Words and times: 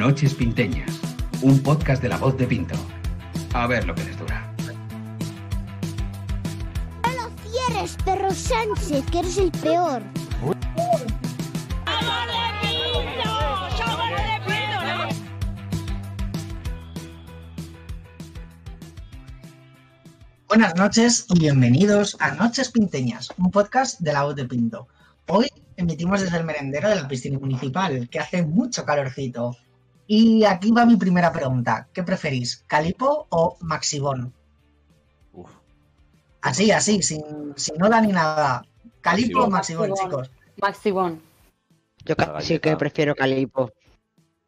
Noches 0.00 0.32
Pinteñas, 0.32 0.98
un 1.42 1.62
podcast 1.62 2.00
de 2.02 2.08
la 2.08 2.16
voz 2.16 2.34
de 2.38 2.46
Pinto. 2.46 2.74
A 3.52 3.66
ver 3.66 3.84
lo 3.84 3.94
que 3.94 4.02
les 4.04 4.18
dura. 4.18 4.50
No 7.04 7.12
lo 7.12 7.30
cierres, 7.50 7.98
perro 8.02 8.30
Sánchez, 8.30 9.04
que 9.12 9.18
eres 9.18 9.36
el 9.36 9.50
peor. 9.50 10.02
Buenas 20.48 20.74
noches 20.76 21.26
y 21.28 21.40
bienvenidos 21.40 22.16
a 22.20 22.30
Noches 22.36 22.70
Pinteñas, 22.70 23.28
un 23.36 23.50
podcast 23.50 24.00
de 24.00 24.14
la 24.14 24.22
voz 24.22 24.34
de 24.34 24.46
Pinto. 24.46 24.88
Hoy 25.28 25.46
emitimos 25.76 26.22
desde 26.22 26.38
el 26.38 26.44
merendero 26.44 26.88
de 26.88 26.96
la 26.96 27.06
piscina 27.06 27.38
municipal, 27.38 28.08
que 28.08 28.18
hace 28.18 28.42
mucho 28.42 28.86
calorcito. 28.86 29.58
Y 30.12 30.44
aquí 30.44 30.72
va 30.72 30.84
mi 30.84 30.96
primera 30.96 31.30
pregunta. 31.32 31.86
¿Qué 31.92 32.02
preferís, 32.02 32.64
Calipo 32.66 33.28
o 33.30 33.56
Maxibón? 33.60 34.34
Uf, 35.32 35.48
Así, 36.42 36.72
así, 36.72 37.00
sin, 37.00 37.22
sin 37.54 37.76
noda 37.76 38.00
ni 38.00 38.10
nada. 38.10 38.64
¿Calipo 39.02 39.44
o 39.44 39.48
Maxibón, 39.48 39.94
chicos? 39.94 40.28
Maxibón. 40.60 41.22
Yo 42.04 42.14
La 42.18 42.26
ca- 42.26 42.40
sí 42.40 42.54
galleta. 42.54 42.70
que 42.70 42.76
prefiero 42.76 43.14
Calipo. 43.14 43.70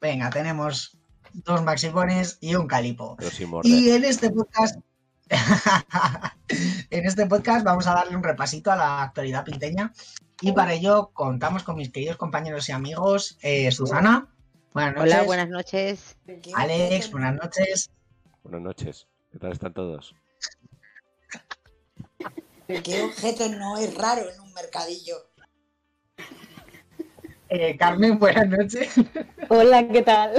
Venga, 0.01 0.31
tenemos 0.31 0.99
dos 1.33 1.63
Maxibones 1.63 2.39
y 2.41 2.57
un 2.57 2.67
Calipo. 2.67 3.17
Y 3.63 3.91
en 3.91 4.03
este 4.03 4.31
podcast, 4.31 4.81
en 6.91 7.07
este 7.07 7.27
podcast 7.27 7.65
vamos 7.65 7.87
a 7.87 7.95
darle 7.95 8.17
un 8.17 8.25
repasito 8.25 8.73
a 8.73 8.77
la 8.77 9.03
actualidad 9.05 9.45
pinteña. 9.45 9.93
Y 10.41 10.51
para 10.51 10.73
ello 10.73 11.11
contamos 11.13 11.63
con 11.63 11.77
mis 11.77 11.91
queridos 11.93 12.17
compañeros 12.17 12.69
y 12.69 12.73
amigos, 12.73 13.39
eh, 13.43 13.71
Susana. 13.71 14.27
Buenas 14.75 14.95
noches. 14.95 15.13
Hola, 15.15 15.23
buenas 15.25 15.49
noches. 15.51 16.17
Alex, 16.55 17.11
buenas 17.11 17.35
noches. 17.35 17.91
Buenas 18.43 18.63
noches. 18.63 19.07
¿Qué 19.31 19.39
tal 19.39 19.53
están 19.53 19.75
todos? 19.75 20.15
¿Qué 22.67 23.03
objeto 23.03 23.49
no 23.51 23.77
es 23.77 23.95
raro 23.95 24.23
en 24.31 24.41
un 24.41 24.53
mercadillo? 24.55 25.17
Eh, 27.51 27.77
Carmen, 27.77 28.19
buenas 28.19 28.49
noches. 28.49 28.95
Hola, 29.51 29.87
¿qué 29.89 30.01
tal? 30.01 30.33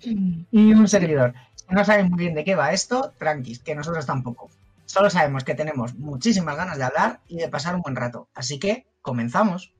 Y 0.00 0.72
un 0.72 0.88
servidor. 0.88 1.32
Si 1.54 1.66
no 1.72 1.84
saben 1.84 2.10
muy 2.10 2.18
bien 2.18 2.34
de 2.34 2.42
qué 2.42 2.56
va 2.56 2.72
esto, 2.72 3.12
tranquis, 3.16 3.60
que 3.60 3.76
nosotros 3.76 4.06
tampoco. 4.06 4.50
Solo 4.86 5.08
sabemos 5.08 5.44
que 5.44 5.54
tenemos 5.54 5.94
muchísimas 5.94 6.56
ganas 6.56 6.78
de 6.78 6.84
hablar 6.84 7.20
y 7.28 7.36
de 7.36 7.48
pasar 7.48 7.76
un 7.76 7.82
buen 7.82 7.94
rato. 7.94 8.28
Así 8.34 8.58
que 8.58 8.86
comenzamos. 9.02 9.72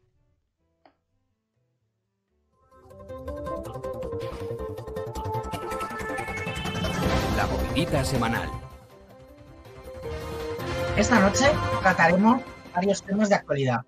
Movidita 7.76 8.06
semanal. 8.06 8.48
Esta 10.96 11.20
noche 11.20 11.44
trataremos 11.82 12.40
varios 12.74 13.02
temas 13.02 13.28
de 13.28 13.34
actualidad, 13.34 13.82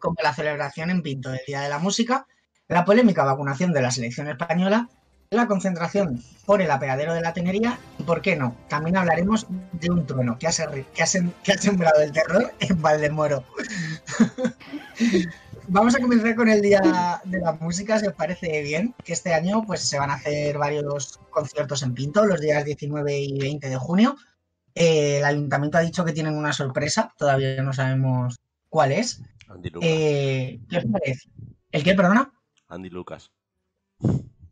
como 0.00 0.16
la 0.24 0.34
celebración 0.34 0.90
en 0.90 1.02
Pinto 1.02 1.30
del 1.30 1.42
Día 1.46 1.60
de 1.60 1.68
la 1.68 1.78
Música, 1.78 2.26
la 2.66 2.84
polémica 2.84 3.22
vacunación 3.22 3.72
de 3.72 3.80
la 3.80 3.92
selección 3.92 4.28
española, 4.28 4.88
la 5.30 5.46
concentración 5.46 6.20
por 6.46 6.62
el 6.62 6.70
apeadero 6.72 7.14
de 7.14 7.20
la 7.20 7.32
Tenería 7.32 7.78
y, 7.96 8.02
por 8.02 8.22
qué 8.22 8.34
no, 8.34 8.56
también 8.68 8.96
hablaremos 8.96 9.46
de 9.70 9.88
un 9.88 10.04
trueno 10.04 10.36
que 10.36 10.48
ha, 10.48 10.50
que 10.50 11.02
ha 11.04 11.06
que 11.44 11.52
ha 11.52 11.58
sembrado 11.58 12.02
el 12.02 12.10
terror 12.10 12.52
en 12.58 12.82
Valdemoro. 12.82 13.44
Vamos 15.70 15.94
a 15.94 16.00
comenzar 16.00 16.34
con 16.34 16.48
el 16.48 16.62
Día 16.62 17.20
de 17.24 17.40
la 17.40 17.52
Música, 17.52 17.98
si 17.98 18.06
os 18.06 18.14
parece 18.14 18.62
bien, 18.62 18.94
que 19.04 19.12
este 19.12 19.34
año 19.34 19.62
pues, 19.66 19.80
se 19.82 19.98
van 19.98 20.10
a 20.10 20.14
hacer 20.14 20.56
varios 20.56 21.18
conciertos 21.30 21.82
en 21.82 21.94
Pinto, 21.94 22.24
los 22.24 22.40
días 22.40 22.64
19 22.64 23.18
y 23.18 23.38
20 23.38 23.68
de 23.68 23.76
junio. 23.76 24.16
Eh, 24.74 25.18
el 25.18 25.24
ayuntamiento 25.24 25.76
ha 25.76 25.82
dicho 25.82 26.04
que 26.04 26.12
tienen 26.12 26.34
una 26.36 26.52
sorpresa, 26.52 27.12
todavía 27.18 27.62
no 27.62 27.72
sabemos 27.74 28.38
cuál 28.70 28.92
es. 28.92 29.22
Andy 29.48 29.70
Lucas. 29.70 29.88
Eh, 29.90 30.60
¿Qué 30.70 30.78
os 30.78 30.84
parece? 30.90 31.28
¿El 31.70 31.84
qué, 31.84 31.94
perdona? 31.94 32.32
Andy 32.68 32.88
Lucas. 32.88 33.30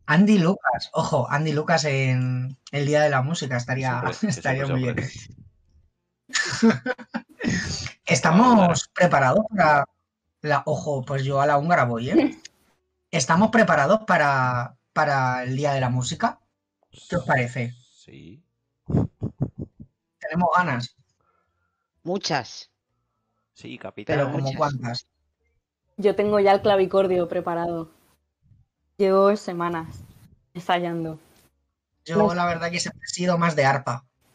Andy 0.05 0.37
Lucas. 0.37 0.89
Ojo, 0.93 1.27
Andy 1.29 1.51
Lucas 1.51 1.85
en 1.85 2.57
el 2.71 2.85
Día 2.85 3.01
de 3.01 3.09
la 3.09 3.21
Música 3.23 3.57
estaría, 3.57 4.01
Siempre- 4.13 4.29
estaría 4.29 4.67
muy 4.67 4.81
bien. 4.81 4.95
Estamos 8.05 8.89
preparados 8.93 9.45
para 9.55 9.85
la. 10.47 10.63
Ojo, 10.65 11.03
pues 11.03 11.23
yo 11.23 11.41
a 11.41 11.45
la 11.45 11.57
húngara 11.57 11.85
voy, 11.85 12.09
¿eh? 12.09 12.37
Estamos 13.11 13.51
preparados 13.51 14.01
para, 14.05 14.75
para 14.93 15.43
el 15.43 15.55
Día 15.55 15.73
de 15.73 15.81
la 15.81 15.89
Música. 15.89 16.39
¿Qué 17.09 17.15
os 17.15 17.25
parece? 17.25 17.73
Sí. 17.93 18.41
Tenemos 20.19 20.49
ganas, 20.55 20.95
Muchas. 22.03 22.69
Sí, 23.53 23.77
capitán. 23.77 24.17
pero 24.17 24.31
como 24.31 24.53
cuántas. 24.53 25.07
Yo 25.97 26.15
tengo 26.15 26.39
ya 26.39 26.53
el 26.53 26.61
clavicordio 26.61 27.27
preparado. 27.27 27.91
Llevo 28.97 29.35
semanas 29.35 29.87
ensayando. 30.53 31.19
Yo 32.05 32.33
la 32.33 32.45
verdad 32.45 32.71
que 32.71 32.79
siempre 32.79 33.03
he 33.05 33.13
sido 33.13 33.37
más 33.37 33.57
de 33.57 33.65
arpa. 33.65 34.05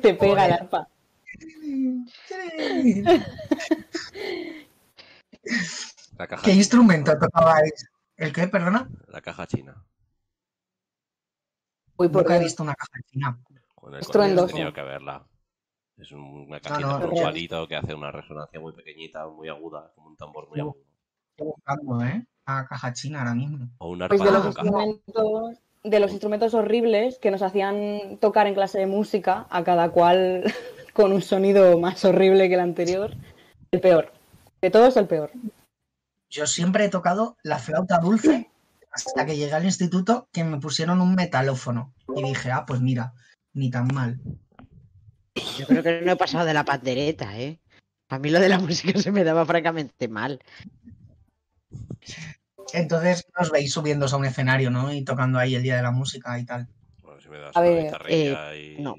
Te 0.00 0.14
pega 0.14 0.46
el 0.46 0.52
arpa. 0.52 0.88
La 6.16 6.26
caja 6.26 6.42
¿Qué 6.42 6.50
china. 6.50 6.60
instrumento 6.60 7.18
tocabais? 7.18 7.90
¿El 8.16 8.32
qué, 8.32 8.46
perdona? 8.48 8.88
La 9.08 9.20
caja 9.20 9.46
china. 9.46 9.84
Uy, 11.96 12.08
por 12.08 12.22
Nunca 12.22 12.36
he 12.36 12.40
visto 12.40 12.62
una 12.62 12.74
caja 12.74 12.98
china. 13.10 13.38
Con 13.74 13.94
el 13.94 14.00
Estruendoso. 14.00 14.46
he 14.48 14.52
tenido 14.52 14.72
que 14.72 14.82
verla. 14.82 15.26
Es 15.96 16.10
un- 16.12 16.46
una 16.48 16.60
cajita 16.60 16.88
no, 16.88 17.00
con 17.00 17.10
un 17.16 17.22
palito 17.22 17.68
que 17.68 17.76
hace 17.76 17.94
una 17.94 18.10
resonancia 18.10 18.58
muy 18.58 18.72
pequeñita, 18.72 19.28
muy 19.28 19.48
aguda, 19.48 19.92
como 19.94 20.08
un 20.08 20.16
tambor 20.16 20.48
muy 20.48 20.60
agudo. 20.60 20.76
Estoy 21.30 21.46
buscando, 21.48 22.02
¿eh? 22.04 22.26
La 22.46 22.66
caja 22.66 22.92
china 22.92 23.20
ahora 23.20 23.34
mismo. 23.34 23.68
O 23.78 23.90
una 23.90 24.08
Pues 24.08 24.20
arpa 24.20 24.32
de 24.32 24.38
de 24.38 24.44
los 24.44 24.54
boca. 24.54 24.62
instrumentos, 24.62 25.58
de 25.84 26.00
los 26.00 26.10
instrumentos 26.10 26.54
horribles 26.54 27.18
que 27.18 27.30
nos 27.30 27.42
hacían 27.42 28.18
tocar 28.20 28.46
en 28.46 28.54
clase 28.54 28.78
de 28.78 28.86
música, 28.86 29.46
a 29.50 29.62
cada 29.62 29.90
cual 29.90 30.44
con 30.94 31.12
un 31.12 31.22
sonido 31.22 31.78
más 31.78 32.04
horrible 32.04 32.48
que 32.48 32.54
el 32.54 32.60
anterior, 32.60 33.12
el 33.70 33.80
peor. 33.80 34.12
De 34.64 34.70
todos 34.70 34.96
el 34.96 35.06
peor. 35.06 35.30
Yo 36.30 36.46
siempre 36.46 36.86
he 36.86 36.88
tocado 36.88 37.36
la 37.42 37.58
flauta 37.58 37.98
dulce 37.98 38.50
hasta 38.90 39.26
que 39.26 39.36
llegué 39.36 39.52
al 39.52 39.66
instituto 39.66 40.26
que 40.32 40.42
me 40.42 40.58
pusieron 40.58 41.02
un 41.02 41.14
metalófono. 41.14 41.92
Y 42.16 42.22
dije, 42.22 42.50
ah, 42.50 42.64
pues 42.66 42.80
mira, 42.80 43.12
ni 43.52 43.68
tan 43.70 43.88
mal. 43.88 44.18
Yo 45.58 45.66
creo 45.66 45.82
que 45.82 46.00
no 46.00 46.12
he 46.12 46.16
pasado 46.16 46.46
de 46.46 46.54
la 46.54 46.64
pandereta, 46.64 47.38
¿eh? 47.38 47.60
A 48.08 48.18
mí 48.18 48.30
lo 48.30 48.40
de 48.40 48.48
la 48.48 48.58
música 48.58 48.98
se 48.98 49.12
me 49.12 49.22
daba 49.22 49.44
francamente 49.44 50.08
mal. 50.08 50.40
Entonces 52.72 53.26
os 53.38 53.50
veis 53.50 53.70
subiéndose 53.70 54.14
a 54.14 54.18
un 54.18 54.24
escenario, 54.24 54.70
¿no? 54.70 54.94
Y 54.94 55.04
tocando 55.04 55.38
ahí 55.38 55.56
el 55.56 55.62
día 55.62 55.76
de 55.76 55.82
la 55.82 55.90
música 55.90 56.38
y 56.38 56.46
tal. 56.46 56.68
Bueno, 57.02 57.20
si 57.20 57.28
me 57.28 57.36
das 57.38 57.54
A 57.54 57.60
una 57.60 57.68
ver, 57.68 57.84
guitarrilla 57.84 58.56
y... 58.56 58.76
no. 58.78 58.94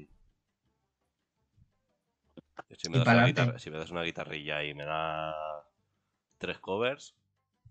Si 2.78 2.90
me, 2.90 2.96
Y 2.96 3.04
das 3.04 3.08
una 3.08 3.26
guitarra- 3.26 3.58
si 3.58 3.70
me 3.70 3.78
das 3.78 3.90
una 3.90 4.02
guitarrilla 4.02 4.62
y 4.64 4.74
me 4.74 4.84
da 4.84 5.55
tres 6.38 6.58
covers, 6.58 7.14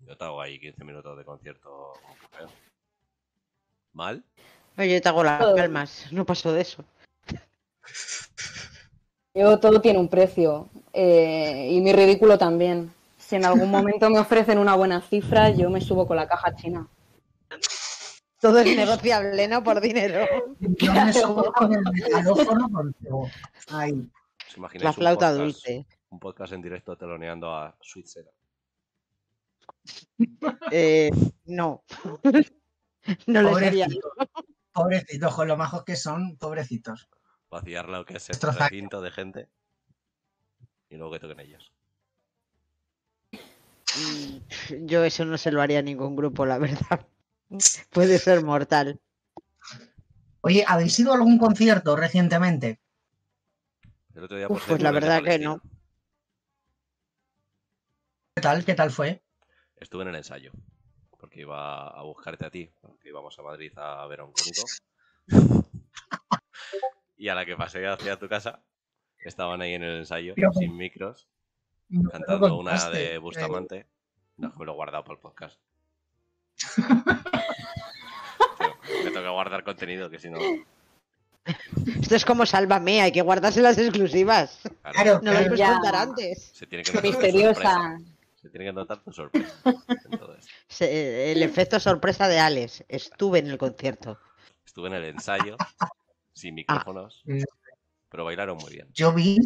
yo 0.05 0.17
te 0.17 0.23
hago 0.25 0.41
ahí 0.41 0.59
15 0.59 0.83
minutos 0.83 1.17
de 1.17 1.23
concierto. 1.25 1.93
¿Mal? 3.93 4.23
Oye, 4.77 4.93
yo 4.95 5.01
te 5.01 5.09
hago 5.09 5.23
las 5.23 5.39
Todo. 5.39 5.55
palmas, 5.55 6.07
no 6.11 6.25
paso 6.25 6.51
de 6.51 6.61
eso. 6.61 6.83
Yo 9.33 9.59
todo 9.59 9.81
tiene 9.81 9.99
un 9.99 10.07
precio 10.07 10.69
eh, 10.93 11.69
y 11.71 11.81
mi 11.81 11.91
ridículo 11.93 12.37
también. 12.37 12.93
Si 13.17 13.35
en 13.35 13.45
algún 13.45 13.69
momento 13.69 14.09
me 14.09 14.19
ofrecen 14.19 14.59
una 14.59 14.75
buena 14.75 15.01
cifra, 15.01 15.49
yo 15.49 15.69
me 15.69 15.81
subo 15.81 16.07
con 16.07 16.15
la 16.17 16.27
caja 16.27 16.55
china. 16.55 16.87
Todo 18.39 18.59
es 18.59 18.75
negociable, 18.75 19.47
¿no? 19.47 19.63
Por 19.63 19.81
dinero. 19.81 20.25
Yo 20.59 20.93
me 20.93 21.11
subo 21.13 21.51
con 21.53 21.73
el 21.73 21.81
metalófono 21.91 22.69
contigo. 22.69 23.29
Ahí. 23.71 24.07
¿Os 24.47 24.57
imagináis 24.57 24.83
La 24.83 24.89
un 24.91 24.95
flauta 24.95 25.31
podcast- 25.31 25.37
dulce. 25.37 25.85
Un 26.09 26.19
podcast 26.19 26.53
en 26.53 26.61
directo 26.61 26.95
teloneando 26.95 27.53
a 27.53 27.75
Sera. 27.81 28.29
Eh, 30.71 31.11
no. 31.45 31.83
No 33.27 33.43
le 33.43 33.53
sería. 33.53 33.85
Pobrecitos. 33.85 34.11
Pobrecitos, 34.71 35.35
con 35.35 35.47
lo 35.47 35.57
majos 35.57 35.83
que 35.83 35.95
son, 35.95 36.37
pobrecitos. 36.37 37.07
Vaciar 37.51 37.87
lo 37.87 38.03
que 38.03 38.17
es 38.17 38.29
el 38.31 38.39
recinto 38.41 38.99
de 38.99 39.11
gente. 39.11 39.49
Y 40.89 40.97
luego 40.97 41.13
que 41.13 41.19
toquen 41.19 41.39
ellos. 41.39 41.71
Mm, 43.95 44.85
Yo 44.87 45.03
eso 45.03 45.23
no 45.25 45.37
se 45.37 45.51
lo 45.51 45.61
haría 45.61 45.79
a 45.79 45.83
ningún 45.83 46.15
grupo, 46.15 46.45
la 46.45 46.57
verdad. 46.57 47.07
Puede 47.91 48.17
ser 48.17 48.43
mortal. 48.43 48.99
Oye, 50.41 50.63
¿habéis 50.67 50.99
ido 50.99 51.11
a 51.11 51.15
algún 51.15 51.37
concierto 51.37 51.95
recientemente? 51.95 52.79
El 54.13 54.23
otro 54.23 54.37
día, 54.37 54.47
Uf, 54.47 54.59
por 54.59 54.67
pues 54.67 54.81
la 54.81 54.91
verdad 54.91 55.23
que 55.23 55.39
no. 55.39 55.61
¿Qué 58.35 58.41
tal? 58.41 58.65
¿Qué 58.65 58.73
tal 58.73 58.91
fue? 58.91 59.24
Estuve 59.85 60.01
en 60.01 60.09
el 60.09 60.15
ensayo. 60.15 60.51
porque 61.19 61.41
iba 61.41 61.87
a 61.89 62.01
buscarte 62.01 62.43
a 62.43 62.49
ti, 62.49 62.71
porque 62.81 63.09
íbamos 63.09 63.37
a 63.37 63.43
Madrid 63.43 63.71
a 63.77 64.03
ver 64.07 64.21
a 64.21 64.23
un 64.25 64.31
cómico. 64.33 64.63
y 67.17 67.29
a 67.29 67.35
la 67.35 67.45
que 67.45 67.55
pasé 67.55 67.85
hacia 67.85 68.17
tu 68.17 68.27
casa, 68.27 68.63
estaban 69.19 69.61
ahí 69.61 69.75
en 69.75 69.83
el 69.83 69.97
ensayo, 69.99 70.33
sin 70.57 70.75
micros, 70.75 71.27
No 71.87 72.01
lo 72.03 72.09
cantando 72.09 72.57
una 72.57 72.89
de 72.89 73.13
eh, 73.13 73.17
Bustamante. 73.19 73.85
No, 74.37 74.51
me 74.57 74.65
lo 74.65 74.71
he 74.71 74.75
guardado 74.75 75.03
para 75.03 75.13
el 75.15 75.19
podcast. 75.21 75.59
Tío, 78.57 79.03
me 79.03 79.11
toca 79.11 79.29
guardar 79.29 79.63
contenido, 79.63 80.09
que 80.09 80.17
si 80.17 80.29
no... 80.31 80.39
Esto 82.01 82.15
es 82.15 82.25
como 82.25 82.45
Sálvame, 82.47 83.01
hay 83.01 83.11
que 83.11 83.21
guardarse 83.21 83.61
las 83.61 83.77
exclusivas. 83.77 84.61
Claro, 84.81 85.19
No 85.21 85.31
lo 85.31 85.37
claro. 85.37 85.45
puedes 85.45 85.59
Ya. 85.59 85.73
contar 85.73 85.95
antes. 85.95 86.51
Se 86.55 86.65
tiene 86.65 86.83
que 86.83 86.91
Misteriosa. 87.01 87.53
sorpresa. 87.53 87.99
Se 88.45 88.51
tiene 88.51 88.65
que 88.67 88.73
notar 88.73 89.01
tu 89.01 89.11
sorpresa 89.11 89.55
el 90.79 91.41
efecto 91.41 91.79
sorpresa 91.79 92.27
de 92.27 92.37
Alex. 92.37 92.85
Estuve 92.87 93.39
en 93.39 93.47
el 93.47 93.57
concierto. 93.57 94.19
Estuve 94.63 94.89
en 94.89 94.93
el 94.93 95.05
ensayo, 95.05 95.57
sin 96.31 96.53
micrófonos, 96.53 97.23
Mm. 97.25 97.41
pero 98.07 98.23
bailaron 98.23 98.57
muy 98.57 98.71
bien. 98.71 98.87
Yo 98.93 99.13
vi, 99.13 99.39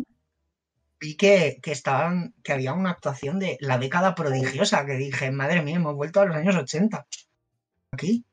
vi 1.00 1.16
que, 1.16 1.60
que 1.64 1.72
estaban, 1.72 2.34
que 2.44 2.52
había 2.52 2.74
una 2.74 2.90
actuación 2.90 3.40
de 3.40 3.58
la 3.62 3.78
década 3.78 4.16
prodigiosa, 4.16 4.86
que 4.86 4.98
dije, 4.98 5.32
madre 5.32 5.62
mía, 5.62 5.78
hemos 5.78 5.96
vuelto 5.96 6.20
a 6.20 6.26
los 6.26 6.36
años 6.36 6.58
80. 6.58 7.08
Aquí. 7.94 8.26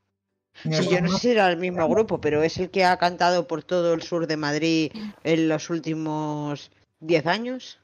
Sí, 0.65 0.89
yo 0.91 1.01
no 1.01 1.13
sé 1.13 1.19
si 1.19 1.31
era 1.31 1.49
el 1.49 1.59
mismo 1.59 1.89
grupo, 1.89 2.21
pero 2.21 2.43
es 2.43 2.59
el 2.59 2.71
que 2.73 2.85
ha 2.85 2.97
cantado 2.99 3.47
por 3.47 3.63
todo 3.63 3.95
el 3.95 4.03
sur 4.03 4.27
de 4.27 4.37
Madrid 4.37 4.91
en 5.23 5.49
los 5.49 5.71
últimos 5.71 6.73
10 6.99 7.27
años. 7.29 7.79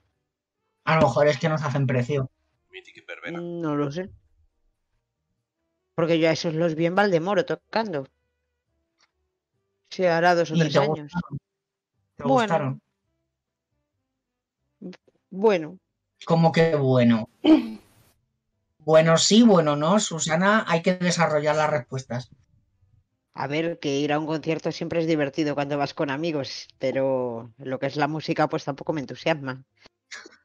A 0.84 0.96
lo 0.96 1.02
mejor 1.02 1.28
es 1.28 1.38
que 1.38 1.48
nos 1.48 1.62
hacen 1.62 1.86
precio. 1.86 2.28
Mítica 2.72 3.00
y 3.00 3.02
pervera. 3.02 3.38
No 3.40 3.76
lo 3.76 3.90
sé. 3.92 4.10
Porque 5.94 6.18
yo 6.18 6.28
a 6.28 6.32
esos 6.32 6.54
los 6.54 6.74
vi 6.74 6.86
en 6.86 6.94
Valdemoro 6.94 7.44
tocando. 7.44 8.06
Sí, 9.90 10.06
hará 10.06 10.34
dos 10.34 10.50
o 10.50 10.54
tres 10.54 10.74
años. 10.76 11.12
gustaron. 11.12 11.38
¿Te 12.16 12.24
Bueno. 12.24 12.30
gustaron? 12.32 12.82
Bueno, 15.30 15.78
Como 16.24 16.52
que 16.52 16.76
bueno. 16.76 17.28
Bueno 18.84 19.16
sí, 19.16 19.44
bueno 19.44 19.76
no, 19.76 20.00
Susana, 20.00 20.64
hay 20.66 20.82
que 20.82 20.94
desarrollar 20.94 21.54
las 21.54 21.70
respuestas. 21.70 22.30
a 23.34 23.46
ver, 23.46 23.78
que 23.78 23.96
ir 24.00 24.12
a 24.12 24.18
un 24.18 24.26
concierto 24.26 24.72
siempre 24.72 24.98
es 25.00 25.06
divertido 25.06 25.54
cuando 25.54 25.78
vas 25.78 25.94
con 25.94 26.10
amigos, 26.10 26.66
pero 26.80 27.52
lo 27.58 27.78
que 27.78 27.86
es 27.86 27.94
la 27.96 28.08
música 28.08 28.48
pues 28.48 28.64
tampoco 28.64 28.92
me 28.92 29.00
entusiasma. 29.00 29.62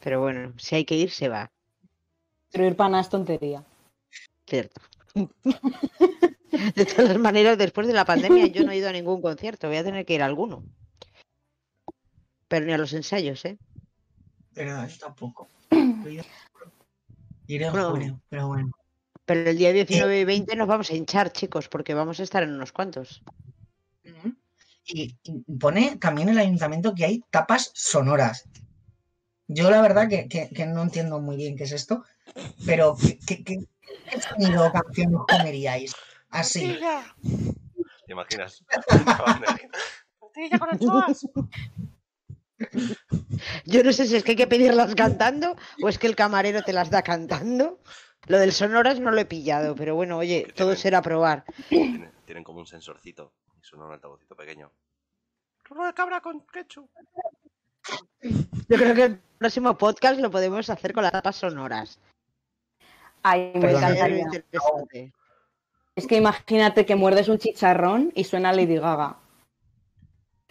Pero 0.00 0.20
bueno, 0.20 0.52
si 0.58 0.76
hay 0.76 0.84
que 0.84 0.96
ir, 0.96 1.10
se 1.10 1.28
va, 1.28 1.50
Pero 2.52 2.66
ir 2.66 2.76
para 2.76 2.90
nada 2.90 3.02
es 3.02 3.08
tontería. 3.08 3.64
cierto. 4.46 4.80
De 6.74 6.84
todas 6.84 7.18
maneras, 7.18 7.56
después 7.58 7.86
de 7.86 7.92
la 7.92 8.04
pandemia 8.04 8.46
yo 8.46 8.64
no 8.64 8.72
he 8.72 8.76
ido 8.76 8.88
a 8.88 8.92
ningún 8.92 9.22
concierto, 9.22 9.68
voy 9.68 9.76
a 9.76 9.84
tener 9.84 10.04
que 10.04 10.14
ir 10.14 10.22
a 10.22 10.26
alguno. 10.26 10.62
Pero 12.48 12.66
ni 12.66 12.72
a 12.72 12.78
los 12.78 12.92
ensayos, 12.92 13.44
¿eh? 13.44 13.56
Pero 14.54 14.86
yo 14.86 14.98
tampoco. 14.98 15.48
Iré 17.46 17.66
en 17.66 17.72
No. 17.74 17.90
junio, 17.90 18.20
pero 18.28 18.48
bueno. 18.48 18.70
Pero 19.24 19.48
el 19.50 19.58
día 19.58 19.72
19 19.72 20.20
y 20.20 20.24
20 20.24 20.56
nos 20.56 20.66
vamos 20.66 20.90
a 20.90 20.94
hinchar, 20.94 21.32
chicos, 21.32 21.68
porque 21.68 21.94
vamos 21.94 22.18
a 22.18 22.24
estar 22.24 22.42
en 22.42 22.52
unos 22.52 22.72
cuantos. 22.72 23.22
Y, 24.86 25.16
y 25.22 25.42
pone 25.58 25.96
también 25.96 26.28
el 26.30 26.38
ayuntamiento 26.38 26.94
que 26.94 27.04
hay 27.04 27.22
tapas 27.30 27.70
sonoras. 27.74 28.48
Yo 29.52 29.68
la 29.68 29.82
verdad 29.82 30.08
que, 30.08 30.28
que- 30.28 30.48
que 30.48 30.64
no 30.66 30.82
entiendo 30.82 31.18
muy 31.20 31.36
bien 31.36 31.56
qué 31.56 31.64
es 31.64 31.72
esto, 31.72 32.04
pero 32.64 32.96
¿qué, 33.26 33.42
qué, 33.42 33.58
sonido 34.20 34.66
o 34.66 34.72
canción 34.72 35.12
os 35.16 35.26
comeríais? 35.26 35.92
Así. 36.30 36.78
¿Te 38.06 38.12
imaginas? 38.12 38.64
Yo 43.64 43.82
no 43.82 43.92
sé 43.92 44.06
si 44.06 44.14
es 44.16 44.22
que 44.24 44.32
hay 44.32 44.36
que 44.36 44.46
pedirlas 44.46 44.94
cantando 44.94 45.56
o 45.82 45.88
es 45.88 45.98
que 45.98 46.06
el 46.06 46.14
camarero 46.14 46.62
te 46.62 46.72
las 46.72 46.90
da 46.90 47.02
cantando. 47.02 47.80
Lo 48.26 48.38
del 48.38 48.52
sonoras 48.52 49.00
no 49.00 49.10
lo 49.10 49.20
he 49.20 49.24
pillado, 49.24 49.74
pero 49.74 49.96
bueno, 49.96 50.18
oye, 50.18 50.42
todo 50.54 50.68
tienen- 50.68 50.76
será 50.76 51.02
probar. 51.02 51.44
tienen, 51.68 52.12
tienen 52.24 52.44
como 52.44 52.60
un 52.60 52.66
sensorcito 52.66 53.32
y 53.60 53.64
suena 53.64 53.86
un 53.86 53.92
altavocito 53.92 54.36
pequeño. 54.36 54.70
Rulo 55.64 55.86
de 55.86 55.94
cabra 55.94 56.20
con 56.20 56.46
ketchup. 56.46 56.88
Yo 58.22 58.76
creo 58.76 58.94
que 58.94 59.04
el 59.04 59.18
próximo 59.38 59.76
podcast 59.76 60.20
lo 60.20 60.30
podemos 60.30 60.70
hacer 60.70 60.92
con 60.92 61.02
las 61.02 61.12
tapas 61.12 61.36
sonoras. 61.36 61.98
Ay, 63.22 63.52
me 63.54 63.72
encantaría. 63.72 64.20
interesante. 64.20 65.12
Es 65.96 66.06
que 66.06 66.16
imagínate 66.16 66.86
que 66.86 66.94
muerdes 66.94 67.28
un 67.28 67.38
chicharrón 67.38 68.12
y 68.14 68.24
suena 68.24 68.52
Lady 68.52 68.76
Gaga. 68.76 69.18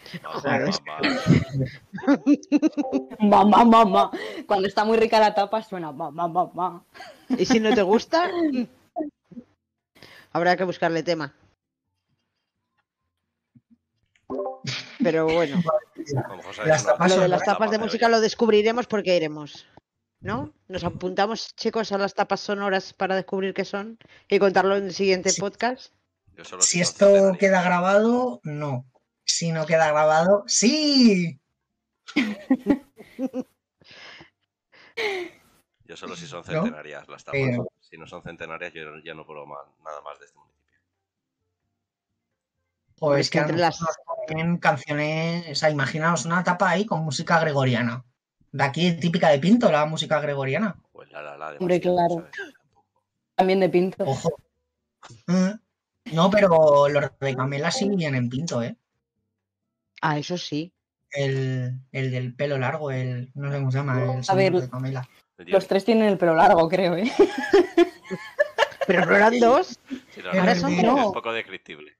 Mamá, 3.20 3.64
mamá. 3.64 4.10
Cuando 4.46 4.66
está 4.66 4.84
muy 4.84 4.96
rica 4.96 5.20
la 5.20 5.34
tapa 5.34 5.62
suena 5.62 5.92
mamá, 5.92 6.26
mamá. 6.26 6.84
Y 7.28 7.44
si 7.44 7.60
no 7.60 7.74
te 7.74 7.82
gusta, 7.82 8.30
habrá 10.32 10.56
que 10.56 10.64
buscarle 10.64 11.02
tema. 11.02 11.34
Pero 15.02 15.24
bueno, 15.26 15.62
Las 16.64 16.84
tapas 16.84 17.14
lo 17.16 17.22
de 17.22 17.28
las 17.28 17.44
tapas 17.44 17.70
de 17.70 17.78
música 17.78 18.08
lo 18.08 18.20
descubriremos 18.20 18.86
porque 18.86 19.16
iremos. 19.16 19.66
¿No? 20.22 20.52
Nos 20.68 20.84
apuntamos, 20.84 21.54
chicos, 21.56 21.92
a 21.92 21.98
las 21.98 22.12
tapas 22.14 22.40
sonoras 22.40 22.92
para 22.92 23.16
descubrir 23.16 23.54
qué 23.54 23.64
son 23.64 23.98
y 24.28 24.38
contarlo 24.38 24.76
en 24.76 24.84
el 24.84 24.92
siguiente 24.94 25.30
Sí. 25.30 25.40
podcast. 25.40 25.94
Si 26.60 26.80
esto 26.80 27.32
queda 27.38 27.62
grabado, 27.62 28.40
no. 28.44 28.84
Si 29.24 29.50
no 29.52 29.64
queda 29.66 29.90
grabado, 29.90 30.44
sí. 30.46 31.38
Yo 35.84 35.96
solo 35.96 36.16
si 36.16 36.26
son 36.26 36.40
¿No? 36.40 36.44
centenarias 36.62 37.08
las 37.08 37.24
tapas. 37.24 37.40
Pero- 37.42 37.66
Si 37.80 37.96
no 37.98 38.06
son 38.06 38.22
centenarias, 38.22 38.72
yo 38.72 38.82
ya 39.02 39.14
no 39.14 39.26
puedo 39.26 39.44
más, 39.46 39.66
nada 39.84 40.00
más 40.02 40.18
de 40.20 40.26
este 40.26 40.38
municipio. 40.38 40.59
O 43.02 43.14
es 43.16 43.28
que 43.30 43.38
a 43.38 43.42
Entre 43.42 43.56
las- 43.56 43.80
nos 43.80 43.96
ponen 44.28 44.58
canciones, 44.58 45.48
o 45.50 45.54
sea, 45.54 45.70
imaginaos 45.70 46.24
una 46.26 46.44
tapa 46.44 46.70
ahí 46.70 46.84
con 46.86 47.02
música 47.02 47.40
gregoriana. 47.40 48.04
De 48.52 48.62
aquí 48.64 48.92
típica 48.92 49.28
de 49.30 49.38
Pinto, 49.38 49.70
la 49.72 49.86
música 49.86 50.20
gregoriana. 50.20 50.76
Pues 50.92 51.10
la 51.10 51.22
la 51.22 51.36
la. 51.36 51.56
Hombre, 51.58 51.80
claro. 51.80 52.16
¿sabes? 52.16 52.54
También 53.34 53.60
de 53.60 53.68
pinto. 53.68 54.04
Ojo. 54.04 54.34
Eh, 55.28 55.54
No, 56.12 56.30
pero 56.30 56.88
los 56.88 57.10
de 57.20 57.34
Camela 57.36 57.70
sí 57.70 57.88
vienen 57.88 58.24
en 58.24 58.28
Pinto, 58.28 58.62
¿eh? 58.62 58.76
Ah, 60.02 60.18
eso 60.18 60.36
sí. 60.36 60.72
El, 61.12 61.80
el 61.92 62.10
del 62.10 62.34
pelo 62.34 62.58
largo, 62.58 62.90
el. 62.90 63.30
No 63.34 63.50
sé 63.50 63.58
cómo 63.58 63.70
se 63.72 63.78
llama, 63.78 64.14
el 64.16 64.24
señor 64.24 64.52
ver, 64.52 64.62
de 64.62 64.68
Camela. 64.70 65.08
Los 65.38 65.66
tres 65.66 65.84
tienen 65.86 66.08
el 66.08 66.18
pelo 66.18 66.34
largo, 66.34 66.68
creo, 66.68 66.96
¿eh? 66.96 67.10
Pero 68.86 69.06
no 69.06 69.16
eran 69.16 69.38
dos. 69.40 69.78
sí, 69.88 70.20
ahora 70.32 70.54
son 70.54 70.76
dos. 70.82 70.98
es 70.98 71.06
un 71.06 71.12
poco 71.12 71.32
descriptible. 71.32 71.96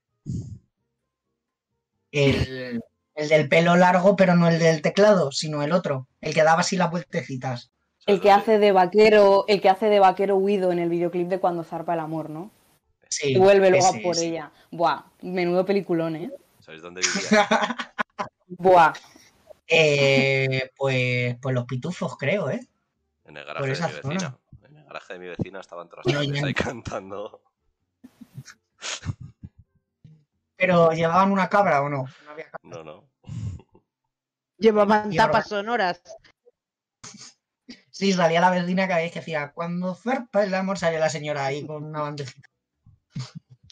El, 2.12 2.82
el 3.14 3.28
del 3.28 3.48
pelo 3.48 3.76
largo, 3.76 4.16
pero 4.16 4.34
no 4.34 4.48
el 4.48 4.58
del 4.58 4.82
teclado, 4.82 5.30
sino 5.32 5.62
el 5.62 5.72
otro. 5.72 6.06
El 6.20 6.34
que 6.34 6.42
daba 6.42 6.60
así 6.60 6.76
las 6.76 6.90
vueltecitas. 6.90 7.70
El 8.06 8.16
¿Sabes 8.16 8.20
que 8.22 8.30
hace 8.30 8.58
de 8.58 8.72
vaquero, 8.72 9.44
el 9.46 9.60
que 9.60 9.68
hace 9.68 9.86
de 9.86 10.00
vaquero 10.00 10.36
huido 10.36 10.72
en 10.72 10.78
el 10.78 10.88
videoclip 10.88 11.28
de 11.28 11.38
cuando 11.38 11.64
zarpa 11.64 11.94
el 11.94 12.00
amor, 12.00 12.30
¿no? 12.30 12.50
Sí, 13.08 13.32
Y 13.34 13.38
vuelve 13.38 13.70
luego 13.70 13.86
a 13.86 13.92
por 14.02 14.16
ese. 14.16 14.28
ella. 14.28 14.50
Buah, 14.70 15.02
menudo 15.22 15.64
peliculón, 15.66 16.16
¿eh? 16.16 16.30
¿Sabéis 16.60 16.82
dónde 16.82 17.00
vivía? 17.02 17.46
Buah. 18.48 18.92
Eh, 19.68 20.70
pues, 20.76 21.36
pues 21.40 21.54
los 21.54 21.64
pitufos, 21.66 22.16
creo, 22.16 22.50
¿eh? 22.50 22.66
En 23.24 23.36
el 23.36 23.44
Por 23.44 23.54
garaje 23.68 23.68
de 23.68 23.68
mi 23.70 23.76
zona. 23.76 24.08
vecina. 24.08 24.38
En 24.68 24.76
el 24.76 24.84
garaje 24.84 25.12
de 25.12 25.18
mi 25.18 25.26
vecina 25.26 25.60
estaban 25.60 25.88
todas 25.88 26.06
las 26.06 26.42
ahí 26.42 26.54
cantando. 26.54 27.42
Pero 30.60 30.92
llevaban 30.92 31.32
una 31.32 31.48
cabra 31.48 31.80
o 31.80 31.88
no. 31.88 32.04
No 32.24 32.30
había 32.30 32.50
cabra. 32.50 32.60
No, 32.62 32.84
no. 32.84 33.08
Llevaban 34.58 35.10
tapas 35.14 35.48
sonoras. 35.48 36.02
Sí, 37.90 38.12
salía 38.12 38.42
la 38.42 38.50
vecina 38.50 38.86
cada 38.86 39.00
vez 39.00 39.12
que 39.12 39.20
decía, 39.20 39.52
cuando 39.52 39.94
zarpa 39.94 40.44
el 40.44 40.54
amor, 40.54 40.78
salía 40.78 41.00
la 41.00 41.08
señora 41.08 41.46
ahí 41.46 41.66
con 41.66 41.84
una 41.84 42.02
bandejita. 42.02 42.48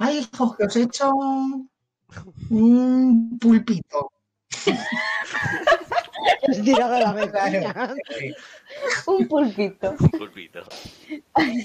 Ay, 0.00 0.18
hijos, 0.18 0.57
que 0.57 0.64
os 0.64 0.76
he 0.76 0.83
hecho 0.83 1.12
un 2.50 3.38
pulpito. 3.38 4.12
Vecina. 6.49 7.95
Eh, 8.21 8.35
Un 9.07 9.28
pulpito. 9.28 9.95
Pulpito. 9.97 10.62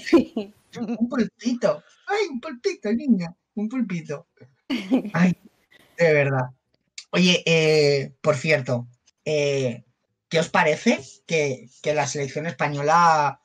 Sí. 0.04 0.52
Un 0.78 1.08
pulpito. 1.08 1.82
Ay, 2.06 2.26
un 2.30 2.40
pulpito, 2.40 2.92
niña. 2.92 3.34
Un 3.54 3.68
pulpito. 3.68 4.26
Ay, 5.12 5.32
de 5.96 6.12
verdad. 6.12 6.50
Oye, 7.10 7.42
eh, 7.46 8.14
por 8.20 8.36
cierto, 8.36 8.88
eh, 9.24 9.84
¿qué 10.28 10.40
os 10.40 10.48
parece 10.48 11.00
que, 11.26 11.68
que 11.82 11.94
la 11.94 12.06
selección 12.06 12.46
española 12.46 13.40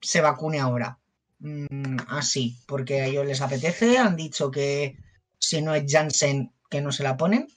se 0.00 0.20
vacune 0.20 0.58
ahora? 0.58 0.98
mm, 1.40 1.96
así, 2.08 2.58
porque 2.66 3.00
a 3.00 3.06
ellos 3.06 3.26
les 3.26 3.40
apetece, 3.40 3.98
han 3.98 4.16
dicho 4.16 4.50
que 4.50 4.96
si 5.38 5.62
no 5.62 5.74
es 5.74 5.84
Janssen, 5.90 6.52
que 6.68 6.80
no 6.80 6.92
se 6.92 7.02
la 7.02 7.16
ponen. 7.16 7.48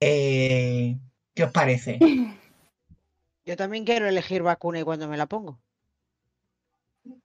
Eh, 0.00 0.96
¿Qué 1.34 1.44
os 1.44 1.52
parece? 1.52 1.98
Yo 3.44 3.56
también 3.56 3.84
quiero 3.84 4.08
elegir 4.08 4.42
vacuna 4.42 4.80
y 4.80 4.84
cuando 4.84 5.08
me 5.08 5.16
la 5.16 5.26
pongo. 5.26 5.60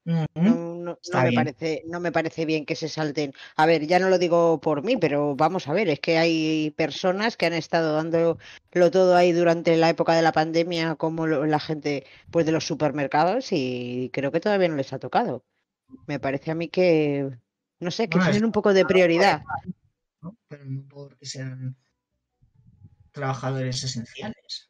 No, 0.05 0.66
no- 0.87 1.21
me 1.21 1.23
bien. 1.29 1.35
parece, 1.35 1.83
no 1.87 1.99
me 1.99 2.11
parece 2.11 2.45
bien 2.45 2.65
que 2.65 2.75
se 2.75 2.89
salten. 2.89 3.33
A 3.55 3.65
ver, 3.65 3.85
ya 3.87 3.99
no 3.99 4.09
lo 4.09 4.17
digo 4.17 4.59
por 4.61 4.83
mí, 4.83 4.97
pero 4.97 5.35
vamos 5.35 5.67
a 5.67 5.73
ver, 5.73 5.89
es 5.89 5.99
que 5.99 6.17
hay 6.17 6.71
personas 6.71 7.37
que 7.37 7.45
han 7.45 7.53
estado 7.53 7.93
dándolo 7.95 8.37
todo 8.91 9.15
ahí 9.15 9.31
durante 9.31 9.75
la 9.77 9.89
época 9.89 10.13
de 10.15 10.21
la 10.21 10.31
pandemia, 10.31 10.95
como 10.95 11.27
lo- 11.27 11.45
la 11.45 11.59
gente 11.59 12.05
pues 12.31 12.45
de 12.45 12.51
los 12.51 12.65
supermercados, 12.65 13.49
y 13.51 14.09
creo 14.13 14.31
que 14.31 14.39
todavía 14.39 14.67
no 14.69 14.75
les 14.75 14.93
ha 14.93 14.99
tocado. 14.99 15.43
Me 16.05 16.19
parece 16.19 16.51
a 16.51 16.55
mí 16.55 16.69
que, 16.69 17.29
no 17.79 17.91
sé, 17.91 18.07
que 18.09 18.17
Bueno, 18.17 18.31
tienen 18.31 18.45
un 18.45 18.51
poco 18.51 18.73
de 18.73 18.85
prioridad. 18.85 19.43
¿no? 20.21 20.37
Pero 20.47 20.65
no 20.65 20.83
porque 20.89 21.25
sean 21.25 21.75
trabajadores 23.11 23.83
esenciales. 23.83 24.69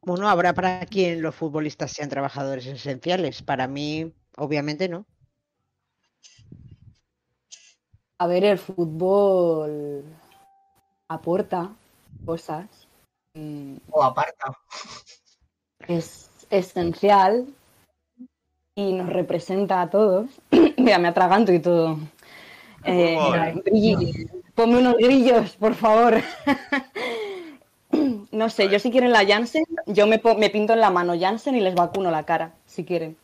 Bueno, 0.00 0.28
habrá 0.28 0.54
para 0.54 0.86
quien 0.86 1.20
los 1.22 1.34
futbolistas 1.34 1.92
sean 1.92 2.08
trabajadores 2.08 2.66
esenciales. 2.66 3.42
Para 3.42 3.66
mí, 3.66 4.14
obviamente 4.38 4.88
no. 4.88 5.04
A 8.18 8.26
ver, 8.26 8.44
el 8.44 8.58
fútbol 8.58 10.04
aporta 11.08 11.70
cosas. 12.24 12.66
mm, 13.34 13.76
O 13.90 14.02
aparta. 14.02 14.52
Es 15.86 16.30
esencial 16.50 17.46
y 18.74 18.92
nos 18.92 19.08
representa 19.12 19.80
a 19.82 19.90
todos. 19.90 20.28
Mira, 20.76 20.98
me 20.98 21.08
atraganto 21.08 21.52
y 21.52 21.60
todo. 21.60 21.98
Eh, 22.84 23.16
ponme 24.54 24.78
unos 24.78 24.96
grillos, 24.96 25.56
por 25.56 25.74
favor. 25.74 26.16
No 28.30 28.50
sé, 28.50 28.68
yo 28.68 28.78
si 28.78 28.90
quieren 28.90 29.12
la 29.12 29.26
Janssen, 29.26 29.64
yo 29.86 30.06
me, 30.06 30.20
me 30.36 30.50
pinto 30.50 30.74
en 30.74 30.80
la 30.80 30.90
mano 30.90 31.18
Janssen 31.18 31.56
y 31.56 31.60
les 31.60 31.74
vacuno 31.74 32.10
la 32.10 32.24
cara, 32.24 32.52
si 32.66 32.84
quieren. 32.84 33.16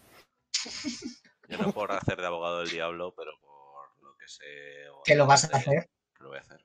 Yo 1.48 1.58
no 1.58 1.72
por 1.72 1.92
hacer 1.92 2.20
de 2.20 2.26
abogado 2.26 2.60
del 2.60 2.70
diablo, 2.70 3.14
pero 3.14 3.32
por 3.40 4.02
lo 4.02 4.16
que 4.16 4.26
sé. 4.28 4.44
Que 5.04 5.14
lo 5.14 5.26
vas 5.26 5.44
a 5.44 5.56
hacer. 5.56 5.90
que 6.16 6.22
lo 6.22 6.30
voy 6.30 6.38
a 6.38 6.40
hacer. 6.40 6.64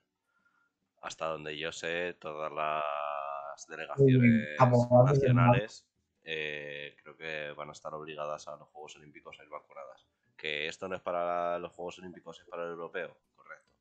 Hasta 1.02 1.26
donde 1.26 1.56
yo 1.58 1.72
sé, 1.72 2.14
todas 2.14 2.52
las 2.52 3.66
delegaciones 3.66 4.58
nacionales 4.58 5.86
eh, 6.22 6.94
creo 7.02 7.16
que 7.16 7.52
van 7.52 7.70
a 7.70 7.72
estar 7.72 7.94
obligadas 7.94 8.48
a 8.48 8.56
los 8.56 8.68
Juegos 8.68 8.96
Olímpicos 8.96 9.38
a 9.40 9.42
ir 9.42 9.48
vacunadas. 9.48 10.06
Que 10.36 10.68
esto 10.68 10.88
no 10.88 10.96
es 10.96 11.02
para 11.02 11.58
los 11.58 11.72
Juegos 11.72 11.98
Olímpicos, 11.98 12.40
es 12.40 12.46
para 12.46 12.64
el 12.64 12.70
europeo, 12.70 13.16
correcto. 13.34 13.74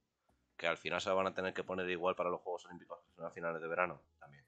Que 0.58 0.68
al 0.68 0.78
final 0.78 1.02
se 1.02 1.10
van 1.10 1.28
a 1.28 1.34
tener 1.34 1.54
que 1.54 1.64
poner 1.64 1.90
igual 1.90 2.16
para 2.16 2.30
los 2.30 2.42
Juegos 2.42 2.66
Olímpicos 2.66 3.00
que 3.04 3.12
son 3.14 3.26
a 3.26 3.32
finales 3.32 3.62
de 3.62 3.68
verano, 3.68 4.02
también. 4.20 4.46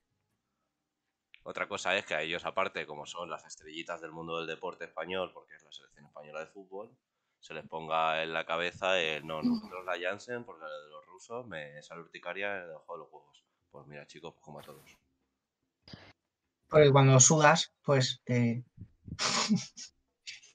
Otra 1.44 1.68
cosa 1.68 1.96
es 1.98 2.06
que 2.06 2.14
a 2.16 2.22
ellos, 2.22 2.46
aparte, 2.46 2.86
como 2.86 3.06
son 3.06 3.30
las 3.30 3.46
estrellitas 3.46 4.00
del 4.02 4.12
mundo 4.12 4.38
del 4.38 4.48
deporte 4.48 4.86
español, 4.86 5.32
porque 5.34 5.56
es 5.56 5.64
la 5.64 5.72
selección 5.72 6.06
española 6.06 6.42
de 6.42 6.46
fútbol, 6.48 6.96
se 7.40 7.54
les 7.56 7.68
ponga 7.68 8.22
en 8.22 8.32
la 8.34 8.46
cabeza 8.46 9.00
el 9.00 9.26
no, 9.26 9.42
nosotros 9.42 9.84
la 9.86 10.00
Janssen, 10.00 10.44
porque 10.44 10.62
la 10.66 10.70
de 10.70 10.90
los 10.92 11.06
rusos 11.08 11.48
me 11.48 11.82
sale 11.82 12.02
urticaria 12.02 12.66
debajo 12.68 12.94
de 12.94 13.00
los 13.00 13.10
juegos. 13.10 13.44
Pues 13.72 13.88
mira, 13.88 14.06
chicos, 14.06 14.34
pues 14.34 14.44
como 14.44 14.60
a 14.60 14.62
todos. 14.62 14.98
Porque 16.70 16.92
cuando 16.92 17.20
sudas, 17.20 17.74
pues 17.84 18.22
eh, 18.28 18.64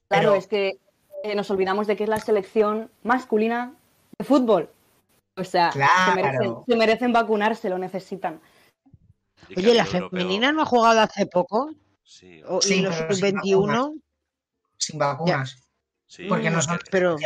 Claro, 0.08 0.30
Pero- 0.30 0.34
es 0.36 0.46
que 0.46 0.78
eh, 1.24 1.34
nos 1.34 1.50
olvidamos 1.50 1.86
de 1.86 1.96
que 1.96 2.04
es 2.04 2.08
la 2.08 2.20
selección 2.20 2.90
masculina 3.02 3.74
de 4.18 4.24
fútbol. 4.24 4.70
O 5.36 5.44
sea, 5.44 5.72
se, 5.72 5.78
Claro. 5.80 6.14
merecen, 6.14 6.54
se 6.66 6.76
merecen 6.76 7.12
vacunarse, 7.12 7.68
lo 7.68 7.78
necesitan. 7.78 8.40
Oye, 9.56 9.74
la 9.74 9.86
femenina 9.86 10.52
no 10.52 10.62
ha 10.62 10.66
jugado 10.66 11.00
hace 11.00 11.26
poco, 11.26 11.70
Sí, 12.02 12.40
o- 12.44 12.60
Sí, 12.62 12.78
y 12.78 12.82
los 12.82 12.94
pero 12.94 13.14
sin 13.14 13.16
sub-21, 13.40 14.02
sin 14.78 14.98
vacunas. 14.98 15.68
sí, 16.06 16.26
Porque 16.28 16.50
no 16.50 16.62
son 16.62 16.78
pero 16.90 17.16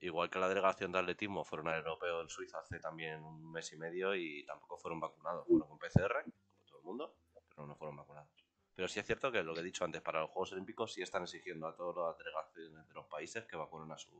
Igual 0.00 0.28
que 0.28 0.38
la 0.38 0.48
delegación 0.48 0.92
de 0.92 0.98
atletismo 0.98 1.44
fueron 1.44 1.68
al 1.68 1.78
europeo 1.78 2.20
en 2.20 2.28
Suiza 2.28 2.58
hace 2.58 2.78
también 2.78 3.24
un 3.24 3.50
mes 3.50 3.72
y 3.72 3.76
medio 3.78 4.14
y 4.14 4.44
tampoco 4.44 4.76
fueron 4.76 5.00
vacunados. 5.00 5.46
Fueron 5.46 5.66
con 5.68 5.78
PCR, 5.78 6.24
como 6.24 6.64
todo 6.66 6.78
el 6.78 6.84
mundo, 6.84 7.16
pero 7.48 7.66
no 7.66 7.74
fueron 7.74 7.96
vacunados. 7.96 8.28
Pero 8.74 8.86
sí 8.88 9.00
es 9.00 9.06
cierto 9.06 9.32
que 9.32 9.42
lo 9.42 9.54
que 9.54 9.60
he 9.60 9.64
dicho 9.64 9.84
antes, 9.84 10.02
para 10.02 10.20
los 10.20 10.30
Juegos 10.30 10.52
Olímpicos 10.52 10.92
sí 10.92 11.00
están 11.00 11.22
exigiendo 11.22 11.66
a 11.68 11.74
todas 11.74 12.08
las 12.08 12.18
delegaciones 12.18 12.86
de 12.86 12.94
los 12.94 13.06
países 13.06 13.46
que 13.46 13.56
vacunen 13.56 13.90
a 13.92 13.96
sus. 13.98 14.12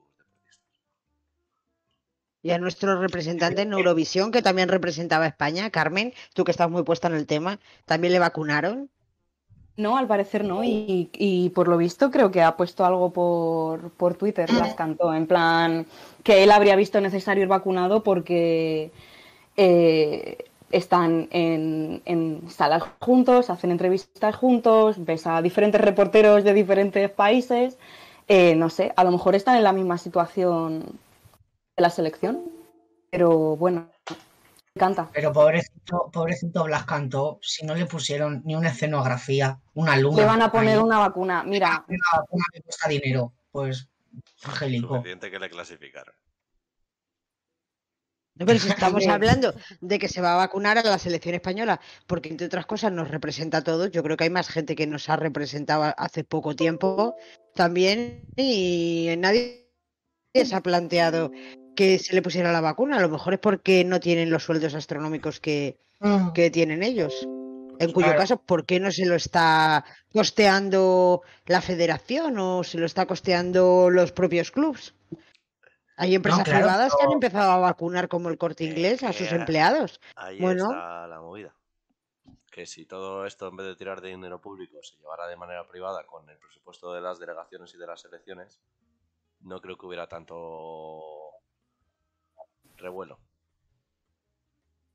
Y 2.45 2.51
a 2.51 2.59
nuestro 2.59 3.01
representante 3.01 3.63
en 3.63 3.73
Eurovisión, 3.73 4.31
que 4.31 4.43
también 4.43 4.69
representaba 4.69 5.25
a 5.25 5.29
España, 5.29 5.71
Carmen, 5.71 6.13
tú 6.35 6.45
que 6.45 6.51
estás 6.51 6.71
muy 6.71 6.83
puesta 6.83 7.09
en 7.09 7.15
el 7.15 7.27
tema, 7.27 7.59
¿también 7.87 8.13
le 8.13 8.19
vacunaron? 8.19 8.91
No, 9.79 9.97
al 9.97 10.07
parecer 10.07 10.45
no. 10.45 10.63
Y, 10.63 11.09
y 11.15 11.49
por 11.49 11.69
lo 11.69 11.79
visto 11.79 12.11
creo 12.11 12.31
que 12.31 12.43
ha 12.43 12.55
puesto 12.55 12.85
algo 12.85 13.15
por, 13.15 13.91
por 13.93 14.15
Twitter, 14.15 14.53
las 14.53 14.75
cantó, 14.75 15.15
en 15.15 15.27
plan 15.27 15.87
que 16.23 16.45
él 16.45 16.51
habría 16.51 16.77
visto 16.77 17.01
necesario 17.01 17.45
ir 17.45 17.49
vacunado 17.49 18.03
porque 18.03 18.93
eh, 19.57 20.45
están 20.71 21.29
en, 21.31 22.03
en 22.05 22.43
salas 22.51 22.83
juntos, 23.01 23.49
hacen 23.49 23.71
entrevistas 23.71 24.37
juntos, 24.37 25.03
ves 25.03 25.27
a 25.27 25.41
diferentes 25.41 25.81
reporteros 25.81 26.45
de 26.45 26.53
diferentes 26.53 27.11
países. 27.11 27.79
Eh, 28.29 28.55
no 28.55 28.71
sé, 28.71 28.93
a 28.97 29.05
lo 29.05 29.11
mejor 29.11 29.35
están 29.35 29.57
en 29.57 29.65
la 29.65 29.73
misma 29.73 29.99
situación 29.99 30.99
de 31.77 31.83
la 31.83 31.91
selección, 31.91 32.45
pero 33.11 33.57
bueno, 33.57 33.91
me 34.09 34.17
encanta. 34.75 35.11
Pero 35.13 35.33
pobrecito, 35.33 36.11
pobrecito 36.13 36.65
Blas 36.65 36.85
Cantó, 36.85 37.39
si 37.43 37.65
no 37.65 37.75
le 37.75 37.87
pusieron 37.87 38.43
ni 38.45 38.55
una 38.55 38.71
escenografía, 38.71 39.59
una 39.75 39.97
luna. 39.97 40.17
Le 40.17 40.25
van 40.25 40.43
a 40.43 40.53
poner 40.53 40.79
ahí, 40.79 40.83
una 40.83 40.99
vacuna. 40.99 41.43
Mira, 41.45 41.85
una 41.89 42.21
vacuna 42.21 42.45
que 42.53 42.61
cuesta 42.61 42.89
dinero. 42.89 43.33
Pues, 43.51 43.89
Angélico. 44.45 44.97
Suficiente 44.97 45.31
que 45.31 45.39
le 45.39 45.51
clasificaron. 45.51 46.15
No, 48.37 48.47
pero 48.47 48.59
si 48.59 48.69
estamos 48.69 49.07
hablando 49.09 49.55
de 49.81 49.99
que 49.99 50.09
se 50.09 50.21
va 50.21 50.35
a 50.35 50.37
vacunar 50.37 50.79
a 50.79 50.83
la 50.83 50.99
selección 50.99 51.37
española, 51.37 51.81
porque 52.07 52.29
entre 52.29 52.47
otras 52.47 52.67
cosas 52.67 52.93
nos 52.93 53.11
representa 53.11 53.59
a 53.59 53.65
todos. 53.65 53.91
Yo 53.93 54.03
creo 54.03 54.17
que 54.17 54.25
hay 54.25 54.31
más 54.31 54.49
gente 54.49 54.75
que 54.75 54.87
nos 54.87 55.09
ha 55.09 55.17
representado 55.17 55.95
hace 55.97 56.25
poco 56.25 56.57
tiempo 56.57 57.15
también 57.55 58.25
y 58.37 59.15
nadie 59.19 59.71
se 60.35 60.55
ha 60.55 60.61
planteado 60.61 61.31
que 61.75 61.99
se 61.99 62.15
le 62.15 62.23
pusiera 62.23 62.53
la 62.53 62.61
vacuna. 62.61 62.97
A 62.97 63.01
lo 63.01 63.09
mejor 63.09 63.35
es 63.35 63.41
porque 63.41 63.85
no 63.85 64.01
tienen 64.01 64.31
los 64.31 64.45
sueldos 64.45 64.75
astronómicos 64.75 65.41
que, 65.41 65.79
Mm, 66.01 66.33
que 66.33 66.51
tienen 66.51 66.83
ellos. 66.83 67.27
En 67.79 67.93
cuyo 67.93 68.07
Claro. 68.09 68.19
caso, 68.21 68.37
¿por 68.37 68.67
qué 68.67 68.79
no 68.79 68.91
se 68.93 69.07
lo 69.07 69.15
está 69.15 69.85
costeando 70.13 71.23
la 71.47 71.61
federación 71.61 72.39
o 72.39 72.63
se 72.63 72.79
lo 72.79 72.87
está 72.87 73.07
costeando 73.07 73.91
los 73.91 74.13
propios 74.13 74.51
clubs? 74.51 74.95
Hay 75.97 76.15
empresas 76.15 76.45
claro, 76.45 76.61
privadas 76.61 76.93
que 76.99 77.05
han 77.05 77.13
empezado 77.13 77.53
a 77.53 77.59
vacunar 77.59 78.09
como 78.09 78.29
el 78.29 78.37
corte 78.39 78.65
inglés 78.65 79.03
a 79.03 79.13
sus 79.13 79.31
empleados. 79.33 80.01
Ahí 80.17 80.41
Bueno. 80.41 80.65
está 80.71 81.07
la 81.07 81.21
movida. 81.21 81.55
Que 82.51 82.67
si 82.67 82.85
todo 82.87 83.27
esto, 83.27 83.49
en 83.49 83.57
vez 83.57 83.67
de 83.67 83.77
tirar 83.77 84.01
de 84.01 84.11
dinero 84.11 84.41
público, 84.41 84.83
se 84.83 84.97
llevara 84.97 85.27
de 85.27 85.37
manera 85.37 85.67
privada 85.67 86.05
con 86.07 86.29
el 86.29 86.37
presupuesto 86.39 86.93
de 86.93 87.01
las 87.01 87.19
delegaciones 87.19 87.73
y 87.75 87.79
de 87.79 87.87
las 87.87 88.01
selecciones, 88.01 88.61
no 89.41 89.61
creo 89.61 89.77
que 89.77 89.87
hubiera 89.87 90.07
tanto 90.09 91.01
revuelo. 92.85 93.19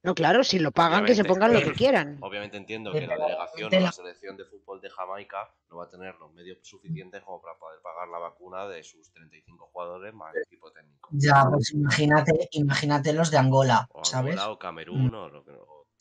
No, 0.02 0.16
claro, 0.16 0.44
si 0.46 0.60
lo 0.60 0.72
pagan, 0.72 1.06
que 1.06 1.14
se 1.14 1.26
pongan 1.26 1.54
lo 1.54 1.62
que 1.62 1.74
quieran. 1.84 2.18
Obviamente 2.22 2.56
entiendo 2.56 2.92
que 2.94 3.06
la 3.06 3.18
delegación 3.18 3.70
de 3.70 3.78
o 3.78 3.82
la- 3.82 3.92
selección 3.92 4.38
de 4.38 4.46
fútbol 4.46 4.80
de 4.80 4.90
Jamaica 4.90 5.54
no 5.70 5.78
va 5.78 5.84
a 5.86 5.90
tener 5.90 6.16
los 6.16 6.32
medios 6.32 6.60
suficientes 6.62 7.22
como 7.24 7.42
para 7.42 7.58
poder 7.58 7.82
pagar 7.82 8.08
la 8.08 8.20
vacuna 8.20 8.68
de 8.68 8.82
sus 8.84 9.12
35 9.12 9.70
jugadores 9.74 10.14
más 10.14 10.34
el 10.36 10.44
equipo 10.44 10.72
técnico. 10.72 11.10
Ya, 11.12 11.44
pues 11.52 11.72
imagínate, 11.74 12.48
imagínate 12.52 13.12
los 13.14 13.30
de 13.32 13.38
Angola, 13.40 13.88
O 13.92 14.06
¿sabes? 14.06 14.36
Angola 14.40 14.52
o 14.52 14.60
Camerún 14.60 15.14
o 15.14 15.30
lo 15.30 15.44
que 15.44 15.52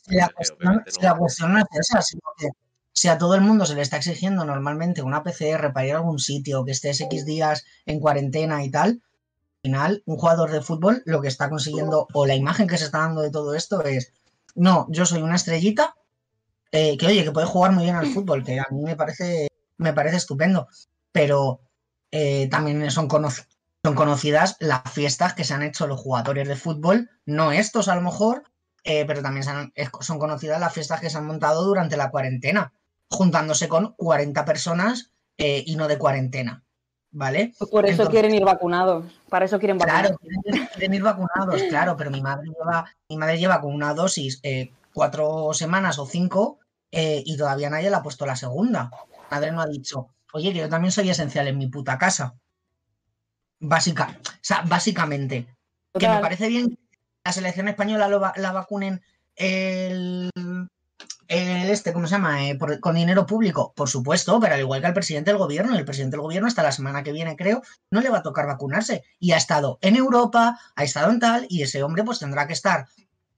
la, 0.07 0.29
cuestión, 0.29 0.75
no- 0.75 0.83
la 1.01 1.17
cuestión 1.17 1.53
no 1.53 1.59
es 1.59 1.65
esa, 1.79 2.01
sino 2.01 2.21
que 2.37 2.47
si 2.93 3.07
a 3.09 3.17
todo 3.17 3.35
el 3.35 3.41
mundo 3.41 3.65
se 3.65 3.75
le 3.75 3.81
está 3.81 3.97
exigiendo 3.97 4.45
normalmente 4.45 5.01
una 5.01 5.23
PCR 5.23 5.71
para 5.73 5.85
ir 5.87 5.93
a 5.93 5.97
algún 5.97 6.19
sitio, 6.19 6.63
que 6.63 6.71
estés 6.71 7.01
X 7.01 7.25
días 7.25 7.65
en 7.85 7.99
cuarentena 7.99 8.63
y 8.63 8.71
tal, 8.71 8.89
al 8.89 9.01
final 9.63 10.03
un 10.05 10.17
jugador 10.17 10.51
de 10.51 10.61
fútbol 10.61 11.01
lo 11.05 11.21
que 11.21 11.27
está 11.27 11.49
consiguiendo, 11.49 12.07
o 12.13 12.25
la 12.25 12.35
imagen 12.35 12.67
que 12.67 12.77
se 12.77 12.85
está 12.85 12.99
dando 12.99 13.21
de 13.21 13.31
todo 13.31 13.55
esto 13.55 13.83
es, 13.83 14.13
no, 14.55 14.87
yo 14.89 15.05
soy 15.05 15.21
una 15.21 15.35
estrellita, 15.35 15.95
eh, 16.71 16.97
que 16.97 17.07
oye, 17.07 17.23
que 17.23 17.31
puede 17.31 17.47
jugar 17.47 17.71
muy 17.71 17.83
bien 17.83 17.95
al 17.95 18.07
fútbol, 18.07 18.43
que 18.43 18.59
a 18.59 18.67
mí 18.71 18.81
me 18.83 18.95
parece, 18.95 19.47
me 19.77 19.93
parece 19.93 20.17
estupendo, 20.17 20.67
pero 21.11 21.61
eh, 22.11 22.47
también 22.49 22.89
son, 22.91 23.07
cono- 23.07 23.29
son 23.83 23.95
conocidas 23.95 24.55
las 24.59 24.81
fiestas 24.91 25.33
que 25.33 25.43
se 25.43 25.53
han 25.53 25.63
hecho 25.63 25.87
los 25.87 25.99
jugadores 25.99 26.47
de 26.47 26.55
fútbol, 26.55 27.09
no 27.25 27.51
estos 27.51 27.87
a 27.87 27.95
lo 27.95 28.01
mejor, 28.01 28.43
eh, 28.83 29.05
pero 29.05 29.21
también 29.21 29.43
son 30.01 30.19
conocidas 30.19 30.59
las 30.59 30.73
fiestas 30.73 31.01
que 31.01 31.09
se 31.09 31.17
han 31.17 31.25
montado 31.25 31.63
durante 31.65 31.97
la 31.97 32.11
cuarentena, 32.11 32.73
juntándose 33.09 33.67
con 33.67 33.93
40 33.97 34.45
personas 34.45 35.11
y 35.37 35.75
no 35.77 35.87
de 35.87 35.97
cuarentena. 35.97 36.63
¿Vale? 37.11 37.53
Pues 37.57 37.69
por 37.71 37.85
eso 37.85 37.91
Entonces- 38.03 38.11
quieren 38.11 38.33
ir 38.35 38.43
vacunados. 38.45 39.05
Para 39.29 39.45
eso 39.45 39.59
quieren 39.59 39.77
vacunar. 39.77 40.01
Claro, 40.07 40.17
quieren, 40.19 40.67
quieren 40.67 40.93
ir 40.93 41.03
vacunados, 41.03 41.61
claro, 41.69 41.95
pero 41.97 42.11
mi 42.11 42.21
madre 42.21 42.47
lleva, 42.47 42.85
mi 43.09 43.17
madre 43.17 43.37
lleva 43.37 43.61
con 43.61 43.73
una 43.73 43.93
dosis 43.93 44.39
eh, 44.43 44.71
cuatro 44.93 45.53
semanas 45.53 45.99
o 45.99 46.05
cinco 46.05 46.59
eh, 46.91 47.21
y 47.25 47.37
todavía 47.37 47.69
nadie 47.69 47.89
le 47.89 47.95
ha 47.95 48.03
puesto 48.03 48.25
la 48.25 48.35
segunda. 48.35 48.89
Mi 49.11 49.17
madre 49.31 49.51
no 49.51 49.61
ha 49.61 49.67
dicho, 49.67 50.09
oye, 50.33 50.51
que 50.53 50.59
yo 50.59 50.69
también 50.69 50.91
soy 50.91 51.09
esencial 51.09 51.47
en 51.47 51.57
mi 51.57 51.67
puta 51.67 51.97
casa. 51.97 52.35
Básica, 53.59 54.17
o 54.23 54.37
sea, 54.41 54.63
básicamente. 54.65 55.47
Que 55.97 56.07
me 56.07 56.19
parece 56.19 56.47
bien 56.47 56.69
que 56.69 56.77
la 57.25 57.31
selección 57.33 57.67
española 57.67 58.07
lo 58.07 58.19
va- 58.19 58.33
la 58.37 58.51
vacunen 58.53 59.01
el, 59.35 60.29
este, 61.29 61.93
¿cómo 61.93 62.07
se 62.07 62.15
llama? 62.15 62.49
Eh, 62.49 62.57
con 62.81 62.95
dinero 62.95 63.25
público, 63.25 63.71
por 63.75 63.87
supuesto, 63.87 64.39
pero 64.39 64.55
al 64.55 64.61
igual 64.61 64.81
que 64.81 64.87
al 64.87 64.93
presidente 64.93 65.29
del 65.29 65.37
gobierno, 65.37 65.77
el 65.77 65.85
presidente 65.85 66.15
del 66.15 66.23
gobierno 66.23 66.47
hasta 66.47 66.63
la 66.63 66.71
semana 66.71 67.03
que 67.03 67.11
viene, 67.11 67.35
creo, 67.35 67.61
no 67.91 68.01
le 68.01 68.09
va 68.09 68.19
a 68.19 68.23
tocar 68.23 68.47
vacunarse. 68.47 69.03
Y 69.19 69.31
ha 69.33 69.37
estado 69.37 69.77
en 69.81 69.95
Europa, 69.95 70.59
ha 70.75 70.83
estado 70.83 71.11
en 71.11 71.19
tal, 71.19 71.45
y 71.47 71.61
ese 71.61 71.83
hombre 71.83 72.03
pues 72.03 72.19
tendrá 72.19 72.47
que 72.47 72.53
estar 72.53 72.87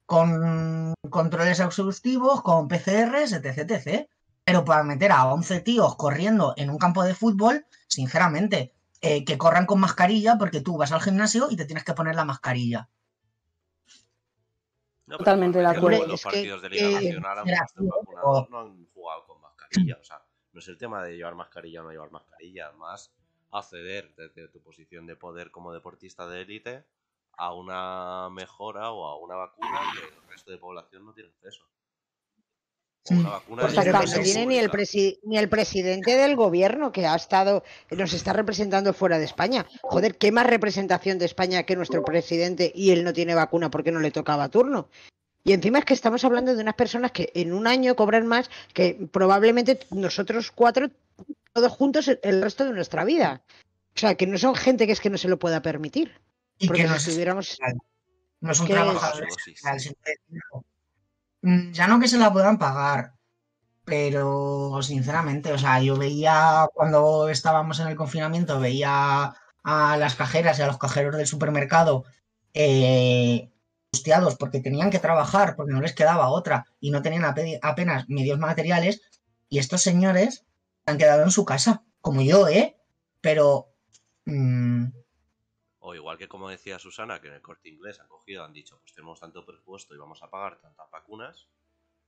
con 0.05 0.93
controles 1.09 1.59
exhaustivos, 1.59 2.41
con 2.41 2.67
PCRs, 2.69 3.33
etc, 3.33 3.69
etc. 3.69 4.07
Pero 4.45 4.63
para 4.65 4.83
meter 4.83 5.11
a 5.11 5.25
11 5.25 5.59
tíos 5.59 5.95
corriendo 5.97 6.53
en 6.57 6.69
un 6.69 6.77
campo 6.77 7.03
de 7.03 7.13
fútbol, 7.13 7.65
sinceramente, 7.87 8.73
eh, 9.01 9.25
que 9.25 9.37
corran 9.37 9.65
con 9.65 9.79
mascarilla 9.79 10.37
porque 10.37 10.61
tú 10.61 10.77
vas 10.77 10.91
al 10.91 11.01
gimnasio 11.01 11.47
y 11.49 11.57
te 11.57 11.65
tienes 11.65 11.83
que 11.83 11.93
poner 11.93 12.15
la 12.15 12.25
mascarilla. 12.25 12.89
No, 15.11 15.17
Totalmente 15.17 15.59
de 15.59 15.65
acuerdo. 15.65 16.07
Los 16.07 16.13
Es 16.13 16.23
que, 16.23 16.29
partidos 16.29 16.61
de 16.61 16.69
Liga 16.69 16.87
eh, 16.87 16.93
Nacional, 16.93 17.39
así, 17.39 17.85
vacunados, 17.85 18.49
no 18.49 18.59
han 18.59 18.85
jugado 18.93 19.25
con 19.25 19.41
mascarilla. 19.41 19.97
O 19.99 20.03
sea, 20.05 20.23
no 20.53 20.59
es 20.59 20.67
el 20.69 20.77
tema 20.77 21.03
de 21.03 21.17
llevar 21.17 21.35
mascarilla 21.35 21.81
o 21.81 21.83
no 21.83 21.91
llevar 21.91 22.11
mascarilla, 22.11 22.71
más 22.73 23.13
acceder 23.51 24.15
desde 24.15 24.47
tu 24.47 24.61
posición 24.61 25.05
de 25.05 25.17
poder 25.17 25.51
como 25.51 25.73
deportista 25.73 26.27
de 26.27 26.41
élite 26.43 26.85
a 27.33 27.53
una 27.53 28.29
mejora 28.29 28.91
o 28.91 29.05
a 29.05 29.17
una 29.17 29.35
vacuna 29.35 29.81
que 29.93 30.15
el 30.15 30.29
resto 30.29 30.51
de 30.51 30.57
población 30.57 31.05
no 31.05 31.13
tiene 31.13 31.29
acceso. 31.29 31.65
O 33.09 33.13
una 33.13 33.21
Mm. 33.21 33.31
vacuna 33.31 33.61
Pues 33.63 33.73
Pero 33.75 33.99
que 33.99 34.05
no 34.05 34.07
sí. 34.07 34.21
tiene 34.23 34.45
ni 34.45 34.57
el, 34.57 34.69
presi- 34.69 35.19
ni 35.23 35.37
el 35.37 35.49
presidente 35.49 36.15
del 36.15 36.35
gobierno 36.35 36.91
que 36.91 37.07
ha 37.07 37.15
estado, 37.15 37.63
nos 37.89 38.13
está 38.13 38.33
representando 38.33 38.93
fuera 38.93 39.17
de 39.17 39.25
España. 39.25 39.65
Joder, 39.81 40.17
¿qué 40.17 40.31
más 40.31 40.45
representación 40.45 41.17
de 41.17 41.25
España 41.25 41.63
que 41.63 41.75
nuestro 41.75 42.03
presidente 42.03 42.71
y 42.75 42.91
él 42.91 43.03
no 43.03 43.11
tiene 43.13 43.33
vacuna 43.33 43.71
porque 43.71 43.91
no 43.91 43.99
le 43.99 44.11
tocaba 44.11 44.49
turno? 44.49 44.87
Y 45.43 45.53
encima 45.53 45.79
es 45.79 45.85
que 45.85 45.95
estamos 45.95 46.23
hablando 46.23 46.55
de 46.55 46.61
unas 46.61 46.75
personas 46.75 47.11
que 47.11 47.31
en 47.33 47.53
un 47.53 47.65
año 47.65 47.95
cobran 47.95 48.27
más 48.27 48.51
que 48.73 49.07
probablemente 49.11 49.79
nosotros 49.89 50.51
cuatro, 50.51 50.91
todos 51.53 51.71
juntos, 51.71 52.07
el- 52.07 52.41
resto 52.43 52.65
de 52.65 52.73
nuestra 52.73 53.03
vida. 53.03 53.41
O 53.95 53.99
sea, 53.99 54.13
que 54.15 54.27
no 54.27 54.37
son 54.37 54.53
gente 54.53 54.85
que 54.85 54.93
es 54.93 55.01
que 55.01 55.09
no 55.09 55.17
se 55.17 55.27
lo 55.27 55.39
pueda 55.39 55.63
permitir. 55.63 56.21
Y 56.59 56.67
Porque 56.67 56.83
que 56.83 56.87
no 56.87 56.99
si 56.99 57.09
es, 57.09 57.15
tuviéramos... 57.15 57.57
no 58.41 58.51
es 58.51 58.59
un 58.59 58.67
que 58.67 58.73
trabajador 58.73 59.27
es- 59.27 59.95
Ya 61.41 61.87
no 61.87 61.99
que 61.99 62.07
se 62.07 62.17
la 62.19 62.31
puedan 62.31 62.57
pagar, 62.59 63.13
pero 63.85 64.79
sinceramente, 64.83 65.53
o 65.53 65.57
sea, 65.59 65.81
yo 65.81 65.97
veía 65.97 66.67
cuando 66.73 67.29
estábamos 67.29 67.79
en 67.79 67.87
el 67.89 67.95
confinamiento, 67.97 68.59
veía 68.59 69.33
a 69.63 69.97
las 69.97 70.15
cajeras 70.15 70.59
y 70.59 70.63
a 70.63 70.67
los 70.67 70.79
cajeros 70.79 71.17
del 71.17 71.27
supermercado 71.27 72.05
eh, 72.53 73.51
porque 74.39 74.59
tenían 74.61 74.89
que 74.89 74.99
trabajar, 74.99 75.55
porque 75.55 75.73
no 75.73 75.81
les 75.81 75.93
quedaba 75.93 76.29
otra 76.29 76.65
y 76.79 76.91
no 76.91 77.01
tenían 77.01 77.23
ape- 77.23 77.59
apenas 77.61 78.07
medios 78.09 78.39
materiales 78.39 79.01
y 79.49 79.59
estos 79.59 79.81
señores 79.81 80.45
se 80.85 80.91
han 80.91 80.97
quedado 80.97 81.23
en 81.23 81.31
su 81.31 81.45
casa, 81.45 81.83
como 82.01 82.21
yo, 82.21 82.47
¿eh? 82.47 82.77
Pero... 83.21 83.67
mm, 84.25 84.85
O 85.83 85.95
igual 85.95 86.17
que 86.17 86.27
como 86.27 86.47
decía 86.49 86.77
Susana, 86.79 87.19
que 87.21 87.27
en 87.27 87.33
el 87.33 87.41
corte 87.41 87.69
inglés 87.69 87.99
han 87.99 88.07
cogido, 88.07 88.43
han 88.43 88.53
dicho, 88.53 88.79
pues 88.79 88.93
tenemos 88.93 89.19
tanto 89.19 89.43
presupuesto 89.45 89.95
y 89.95 89.97
vamos 89.97 90.21
a 90.23 90.29
pagar 90.29 90.57
tantas 90.61 90.89
vacunas. 90.91 91.47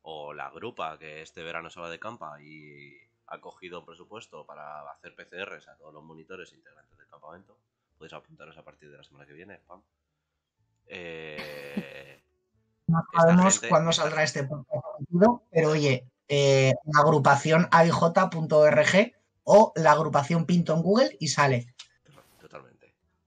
O 0.04 0.34
la 0.34 0.50
grupa 0.52 0.98
que 1.00 1.22
este 1.22 1.42
verano 1.44 1.70
se 1.70 1.80
va 1.80 1.90
de 1.90 2.00
campa 2.00 2.40
y 2.42 2.94
ha 3.28 3.40
cogido 3.42 3.80
un 3.80 3.86
presupuesto 3.86 4.46
para 4.46 4.82
hacer 4.92 5.16
PCRs 5.16 5.68
a 5.70 5.76
todos 5.78 5.94
los 5.94 6.04
monitores 6.04 6.52
e 6.52 6.56
integrantes 6.56 6.98
del 6.98 7.08
campamento. 7.08 7.58
Podéis 7.98 8.14
apuntaros 8.14 8.58
a 8.58 8.64
partir 8.64 8.92
de 8.92 8.98
la 8.98 9.04
semana 9.04 9.26
que 9.26 9.34
viene, 9.34 9.60
pam. 9.68 9.82
Eh, 10.88 12.22
No 12.88 13.02
sabemos 13.14 13.54
gente- 13.54 13.70
cuándo 13.70 13.90
esta- 13.92 14.04
saldrá 14.04 14.24
este 14.24 14.44
podcast, 14.44 14.86
pero 15.50 15.72
oye, 15.72 16.06
eh, 16.28 16.74
la 16.86 17.02
agrupación 17.02 17.68
aij.org 17.72 19.14
o 19.46 19.74
la 19.76 19.92
agrupación 19.92 20.46
Pinto 20.46 20.74
en 20.74 20.82
Google 20.82 21.16
y 21.20 21.30
sale. 21.30 21.73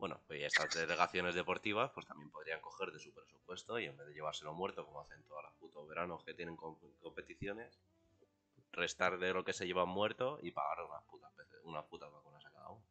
Bueno, 0.06 0.20
pues 0.28 0.44
estas 0.44 0.72
delegaciones 0.72 1.34
deportivas 1.34 1.90
pues 1.92 2.06
también 2.06 2.30
podrían 2.30 2.60
coger 2.60 2.92
de 2.92 3.00
su 3.00 3.12
presupuesto 3.12 3.76
y 3.80 3.86
en 3.86 3.96
vez 3.96 4.06
de 4.06 4.14
llevárselo 4.14 4.54
muerto 4.54 4.86
como 4.86 5.00
hacen 5.00 5.20
todos 5.24 5.42
los 5.42 5.52
putos 5.54 5.88
veranos 5.88 6.22
que 6.22 6.32
tienen 6.32 6.54
com- 6.54 6.76
competiciones, 7.02 7.76
restar 8.70 9.18
de 9.18 9.32
lo 9.34 9.44
que 9.44 9.52
se 9.52 9.66
llevan 9.66 9.88
muerto 9.88 10.38
y 10.42 10.52
pagar 10.52 10.78
unas 10.88 11.02
putas, 11.10 11.32
unas 11.64 11.84
putas 11.86 12.12
vacunas 12.12 12.46
a 12.46 12.50
cada 12.52 12.68
uno. 12.70 12.82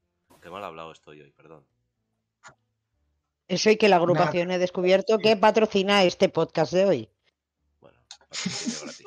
Qué 0.42 0.50
mal 0.50 0.62
hablado 0.66 0.92
estoy 0.92 1.22
hoy, 1.22 1.32
perdón. 1.32 1.64
Eso 3.48 3.70
y 3.70 3.78
que 3.78 3.88
la 3.88 3.96
agrupación 3.96 4.52
he 4.52 4.58
descubierto 4.60 5.18
que 5.18 5.38
patrocina 5.38 6.04
este 6.04 6.28
podcast 6.28 6.74
de 6.74 6.86
hoy. 6.86 7.10
Bueno, 7.80 7.98
patrocinio 8.10 8.80
gratis. 8.82 9.06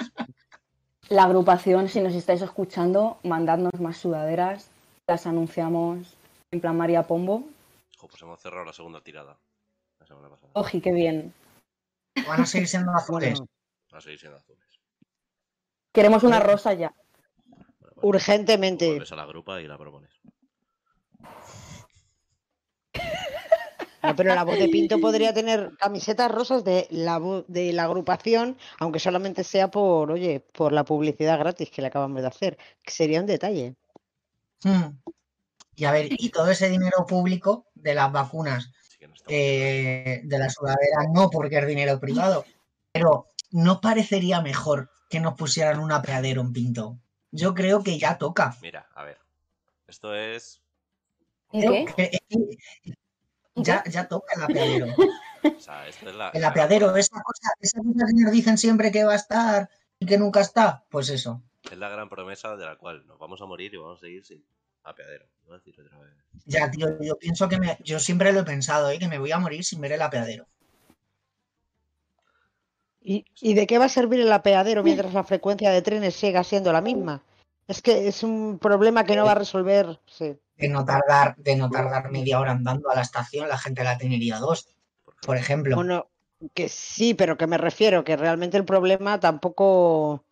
La 1.11 1.25
agrupación, 1.25 1.91
si 1.91 2.01
nos 2.01 2.15
estáis 2.15 2.41
escuchando, 2.41 3.19
mandadnos 3.23 3.79
más 3.79 3.99
sudaderas. 3.99 4.71
Las 5.07 5.27
anunciamos 5.27 6.15
en 6.53 6.61
plan 6.63 6.75
María 6.77 7.03
Pombo. 7.03 7.45
Jo, 7.99 8.07
pues 8.07 8.23
hemos 8.23 8.41
cerrado 8.41 8.65
la 8.65 8.73
segunda 8.73 9.01
tirada. 9.03 9.37
La 9.99 10.07
semana 10.07 10.29
pasada. 10.29 10.51
Oji, 10.55 10.81
qué 10.81 10.93
bien. 10.93 11.35
Van 12.29 12.43
a 12.43 12.47
seguir 12.47 12.69
siendo 12.69 12.93
azules. 12.93 13.41
Bueno, 13.41 13.51
Va 13.93 13.99
a 13.99 14.01
seguir 14.01 14.21
siendo 14.21 14.39
azules. 14.39 14.65
Queremos 15.93 16.23
una 16.23 16.39
rosa 16.39 16.75
ya. 16.75 16.95
Bueno, 17.47 17.67
pues, 17.79 17.97
urgentemente. 18.03 18.87
Vuelves 18.87 19.13
a 19.13 19.17
la 19.17 19.27
grupa 19.27 19.61
y 19.61 19.67
la 19.67 19.77
propones. 19.77 20.11
No, 24.01 24.15
pero 24.15 24.33
la 24.33 24.45
voz 24.45 24.59
de 24.59 24.69
Pinto 24.69 25.01
podría 25.01 25.35
tener 25.35 25.77
camisetas 25.77 26.31
rosas 26.31 26.63
de 26.63 26.87
la, 26.91 27.21
de 27.49 27.73
la 27.73 27.83
agrupación, 27.85 28.57
aunque 28.79 29.01
solamente 29.01 29.43
sea 29.43 29.73
por, 29.73 30.13
oye, 30.13 30.39
por 30.39 30.73
la 30.73 30.85
publicidad 30.85 31.39
gratis 31.39 31.69
que 31.69 31.83
le 31.83 31.89
acabamos 31.89 32.23
de 32.23 32.29
hacer, 32.29 32.59
que 32.85 32.93
sería 32.93 33.21
un 33.21 33.27
detalle. 33.27 33.75
Hmm. 34.63 34.99
Y 35.75 35.85
a 35.85 35.93
ver, 35.93 36.09
y 36.11 36.31
todo 36.31 36.51
ese 36.51 36.69
dinero 36.69 37.07
público 37.07 37.68
de 37.83 37.95
las 37.95 38.11
vacunas, 38.13 38.71
eh, 39.29 40.21
de 40.25 40.39
la 40.39 40.49
sudadera, 40.51 41.05
no 41.13 41.31
porque 41.31 41.59
es 41.59 41.67
dinero 41.67 41.99
privado, 42.01 42.45
pero 42.93 43.27
¿no 43.51 43.81
parecería 43.81 44.41
mejor 44.41 44.91
que 45.11 45.21
nos 45.21 45.35
pusieran 45.35 45.81
un 45.81 45.93
apeadero 45.93 46.41
en 46.41 46.53
Pinto? 46.53 46.99
Yo 47.31 47.55
creo 47.55 47.83
que 47.83 47.99
ya 47.99 48.19
toca. 48.19 48.57
Mira, 48.63 48.89
a 48.95 49.05
ver. 49.05 49.19
Esto 49.87 50.15
es. 50.15 50.61
¿Un 51.51 51.61
Creo 51.61 51.73
qué? 51.95 52.11
que- 52.11 52.19
que 52.29 52.95
ya, 53.55 53.83
ya 53.85 54.07
toca 54.09 54.35
el 54.37 54.43
apeadero. 54.45 54.87
O 55.45 55.61
sea, 55.61 55.87
esto 55.87 56.11
es 56.11 56.17
la. 56.17 56.31
El 56.31 56.41
la- 56.43 56.49
apeadero, 56.49 56.95
esa 56.97 57.23
cosa, 57.23 57.51
esa 57.61 57.79
cosa 57.79 58.07
que 58.09 58.25
nos 58.25 58.33
dicen 58.33 58.59
siempre 58.59 58.91
que 58.91 59.05
va 59.05 59.13
a 59.13 59.17
estar 59.17 59.71
y 60.01 60.05
que 60.05 60.19
nunca 60.19 60.41
está, 60.41 60.85
pues 60.91 61.11
eso. 61.11 61.43
Es 61.71 61.79
la 61.79 61.89
gran 61.89 62.09
promesa 62.09 62.57
de 62.57 62.65
la 62.67 62.77
cual 62.77 63.07
nos 63.07 63.21
vamos 63.21 63.41
a 63.41 63.47
morir 63.47 63.73
y 63.73 63.77
vamos 63.77 63.99
a 63.99 64.01
seguir 64.01 64.25
sin 64.25 64.45
apeadero. 64.91 65.27
Iba 65.47 65.57
a 65.57 65.59
decir 65.59 65.81
otra 65.81 65.99
vez. 65.99 66.11
Ya, 66.45 66.71
tío, 66.71 67.01
yo 67.01 67.17
pienso 67.19 67.49
que 67.49 67.59
me, 67.59 67.79
yo 67.83 67.99
siempre 67.99 68.33
lo 68.33 68.41
he 68.41 68.45
pensado, 68.45 68.91
¿eh? 68.91 68.99
que 68.99 69.09
me 69.09 69.19
voy 69.19 69.33
a 69.33 69.39
morir 69.39 69.65
sin 69.65 69.81
ver 69.81 69.93
el 69.93 70.03
apeadero. 70.03 70.47
¿Y, 73.01 73.25
y 73.41 73.55
de 73.55 73.67
qué 73.67 73.79
va 73.79 73.87
a 73.87 73.89
servir 73.89 74.21
el 74.21 74.33
apeadero 74.33 74.83
mientras 74.83 75.15
la 75.15 75.25
frecuencia 75.25 75.71
de 75.71 75.83
trenes 75.83 76.15
siga 76.15 76.45
siendo 76.45 76.73
la 76.73 76.81
misma? 76.81 77.23
Es 77.67 77.83
que 77.83 78.09
es 78.09 78.23
un 78.23 78.59
problema 78.59 79.05
que 79.05 79.15
no 79.15 79.25
va 79.25 79.33
a 79.33 79.37
resolver. 79.37 80.01
sí. 80.07 80.37
De 80.57 80.69
no 80.69 80.85
tardar, 80.85 81.37
de 81.37 81.55
no 81.55 81.71
tardar 81.71 82.11
media 82.11 82.41
hora 82.41 82.51
andando 82.51 82.91
a 82.91 82.95
la 82.97 83.03
estación, 83.03 83.49
la 83.49 83.59
gente 83.59 83.85
la 83.85 83.97
tendría 83.97 84.39
dos, 84.39 84.69
por 85.23 85.37
ejemplo. 85.37 85.77
Bueno, 85.77 86.09
que 86.53 86.69
sí, 86.69 87.15
pero 87.15 87.37
que 87.37 87.47
me 87.47 87.59
refiero 87.59 88.03
que 88.03 88.17
realmente 88.17 88.57
el 88.57 88.65
problema 88.65 89.21
tampoco 89.21 90.25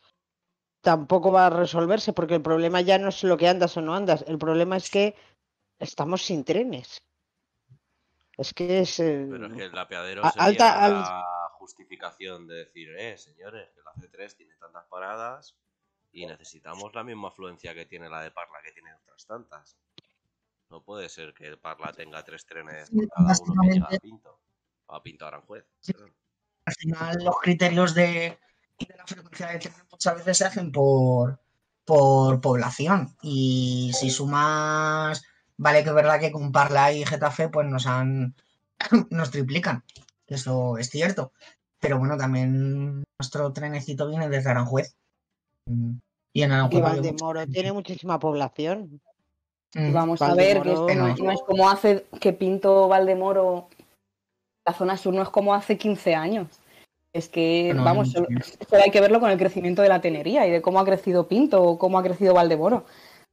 tampoco 0.87 1.33
va 1.33 1.47
a 1.47 1.51
resolverse 1.51 2.13
porque 2.13 2.37
el 2.37 2.43
problema 2.43 2.81
ya 2.81 2.97
no 2.97 3.09
es 3.09 3.25
lo 3.25 3.37
que 3.37 3.49
andas 3.49 3.77
o 3.77 3.81
no 3.83 3.93
andas, 3.97 4.25
el 4.29 4.39
problema 4.39 4.77
es 4.77 4.89
que 4.89 5.17
estamos 5.81 6.23
sin 6.23 6.45
trenes. 6.45 7.03
Es 8.39 8.55
que 8.55 8.79
es 8.81 9.01
eh, 9.01 9.27
Pero 9.29 9.47
es 9.49 9.53
que 9.55 9.65
el 9.65 9.77
apeadero 9.79 10.25
A- 10.25 10.31
sería 10.31 10.45
alta- 10.47 10.85
al- 10.85 10.93
la 10.93 11.49
justificación 11.59 12.47
de 12.47 12.55
decir, 12.67 12.89
eh, 12.97 13.19
señores, 13.19 13.69
que 13.75 13.81
la 13.83 13.93
C3 13.95 14.37
tiene 14.37 14.55
tantas 14.61 14.85
paradas 14.87 15.57
y 16.13 16.25
necesitamos 16.25 16.95
la 16.95 17.03
misma 17.03 17.29
afluencia 17.29 17.75
que 17.75 17.87
tiene 17.87 18.09
la 18.09 18.23
de 18.23 18.31
Parla 18.31 18.59
que 18.65 18.71
tiene 18.71 18.95
otras 18.95 19.27
tantas. 19.27 19.77
No 20.71 20.83
puede 20.85 21.09
ser 21.09 21.35
que 21.35 21.57
Parla 21.57 21.93
tenga 21.95 22.23
tres 22.23 22.47
trenes 22.47 22.89
Sí, 22.91 23.09
cada 23.09 23.35
uno 23.43 23.63
que 23.63 23.69
llega 23.75 23.87
a 23.87 23.99
Pinto. 23.99 24.39
A 24.87 25.03
Pinto 25.03 25.27
Aranjuez. 25.27 25.67
Sí. 25.81 25.93
Al 26.65 26.75
final 26.75 27.17
los 27.25 27.39
criterios 27.41 27.93
de, 27.93 28.39
de 28.85 28.97
la 28.97 29.07
frecuencia 29.07 29.47
de 29.49 29.59
tren 29.59 29.75
muchas 29.91 30.15
veces 30.17 30.39
se 30.39 30.45
hacen 30.45 30.73
por, 30.73 31.41
por 31.85 32.41
población. 32.41 33.17
Y 33.23 33.93
si 33.95 34.11
sumas 34.11 35.23
Vale 35.59 35.83
que 35.83 35.89
es 35.89 35.95
verdad 35.95 36.21
que 36.21 36.31
con 36.31 36.53
Parla 36.53 36.93
y 36.93 37.05
Getafe 37.05 37.49
pues 37.49 37.67
nos 37.67 37.87
han 37.87 38.35
nos 39.11 39.31
triplican. 39.31 39.83
Eso 40.27 40.77
es 40.79 40.91
cierto. 40.91 41.33
Pero 41.81 41.99
bueno, 41.99 42.17
también 42.17 43.05
nuestro 43.19 43.53
trenecito 43.53 44.09
viene 44.09 44.29
desde 44.29 44.51
Aranjuez. 44.51 44.97
Y 45.67 46.43
en 46.43 46.51
Y 46.51 46.55
Aranjuez 46.55 46.83
Valdemoro 46.83 47.47
tiene 47.47 47.73
muchísima 47.73 48.19
población. 48.19 49.01
Mm, 49.75 49.93
Vamos 49.93 50.23
a 50.23 50.35
ver, 50.35 50.63
que 50.63 50.71
esto 50.73 50.95
no, 50.95 51.15
no 51.15 51.31
es 51.31 51.41
como 51.47 51.69
hace 51.69 52.07
que 52.21 52.33
Pinto 52.33 52.89
Valdemoro, 52.89 53.69
la 54.65 54.73
zona 54.73 54.97
sur 54.97 55.15
no 55.15 55.23
es 55.23 55.29
como 55.29 55.55
hace 55.55 55.79
15 55.79 56.15
años. 56.15 56.49
Es 57.17 57.29
que, 57.31 57.69
Bueno, 57.69 57.85
vamos, 57.85 58.09
mucho 58.09 58.25
solo, 58.27 58.41
solo 58.69 58.83
hay 58.83 58.91
que 58.91 59.01
verlo 59.01 59.21
con 59.21 59.31
el 59.31 59.39
crecimiento 59.39 59.81
de 59.81 59.89
la 59.89 60.03
tenería 60.03 60.47
y 60.47 60.51
de 60.51 60.61
cómo 60.61 60.81
ha 60.81 60.85
crecido 60.85 61.27
Pinto 61.29 61.63
o 61.63 61.79
cómo 61.79 61.99
ha 61.99 62.03
crecido 62.03 62.35
Valdemoro. 62.35 62.85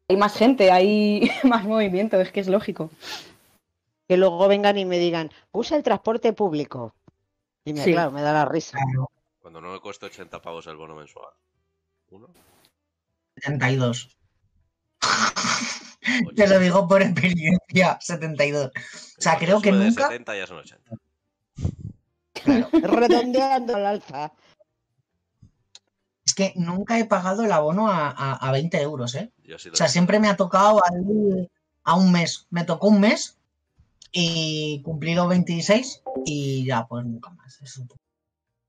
Hay 0.08 0.15
más 0.15 0.34
gente, 0.36 0.72
hay 0.72 1.30
más 1.43 1.65
movimiento, 1.65 2.19
es 2.22 2.32
que 2.32 2.39
es 2.39 2.48
lógico. 2.48 2.89
Que 4.08 4.15
luego 4.15 4.48
vengan 4.48 4.78
y 4.78 4.86
me 4.86 5.00
digan, 5.00 5.32
usa 5.52 5.76
el 5.76 5.84
transporte 5.84 6.32
público. 6.32 6.93
Y 7.65 7.74
me, 7.74 7.84
Sí. 7.84 7.91
claro, 7.91 8.12
me 8.12 8.22
da 8.22 8.32
la 8.32 8.46
risa. 8.46 8.78
Claro, 8.78 9.10
Cuando 9.41 9.60
no 9.60 9.74
me 9.74 9.80
cuesta 9.82 10.06
80 10.06 10.41
pavos 10.41 10.65
el 10.67 10.78
bono 10.78 10.96
mensual. 10.96 11.34
¿Uno? 12.12 12.28
72. 13.36 14.15
Te 16.36 16.48
lo 16.48 16.60
digo 16.60 16.88
por 16.88 17.02
experiencia, 17.02 17.98
72. 18.00 18.67
O 18.67 18.72
sea, 19.22 19.38
creo 19.38 19.62
que 19.62 19.72
nunca- 19.72 20.08
70 20.08 20.38
ya 20.38 20.48
son 20.48 20.58
80. 20.60 20.91
Claro. 22.44 22.68
Redondeando 22.74 23.76
al 23.76 23.86
alza. 23.86 24.32
Es 26.26 26.34
que 26.36 26.54
nunca 26.56 26.98
he 27.00 27.06
pagado 27.06 27.44
el 27.44 27.52
abono 27.52 27.88
a, 27.90 28.10
a- 28.10 28.36
a 28.36 28.52
20 28.52 28.82
euros, 28.82 29.14
¿eh? 29.16 29.32
Yo 29.44 29.60
sí 29.60 29.70
lo 29.70 29.74
O 29.74 29.76
sea, 29.78 29.88
siempre 29.88 30.20
me 30.20 30.30
ha 30.30 30.38
tocado 30.38 30.82
al- 30.84 31.50
a 31.84 31.96
un 31.96 32.12
mes. 32.12 32.48
Me 32.50 32.64
tocó 32.64 32.88
un 32.88 33.00
mes 33.02 33.38
y 34.12 34.82
cumplí 34.84 35.16
los 35.16 35.28
26 35.28 36.02
y 36.26 36.66
ya, 36.66 36.88
pues 36.88 37.06
nunca 37.06 37.30
más. 37.32 37.62
Eso. 37.62 37.84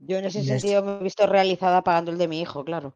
Yo 0.00 0.18
en 0.18 0.24
ese 0.26 0.40
Les- 0.42 0.60
sentido 0.60 0.82
me 0.82 0.96
he 0.96 1.02
visto 1.02 1.26
realizada 1.26 1.82
pagando 1.82 2.10
el 2.10 2.18
de 2.18 2.28
mi 2.28 2.40
hijo, 2.40 2.64
claro. 2.64 2.94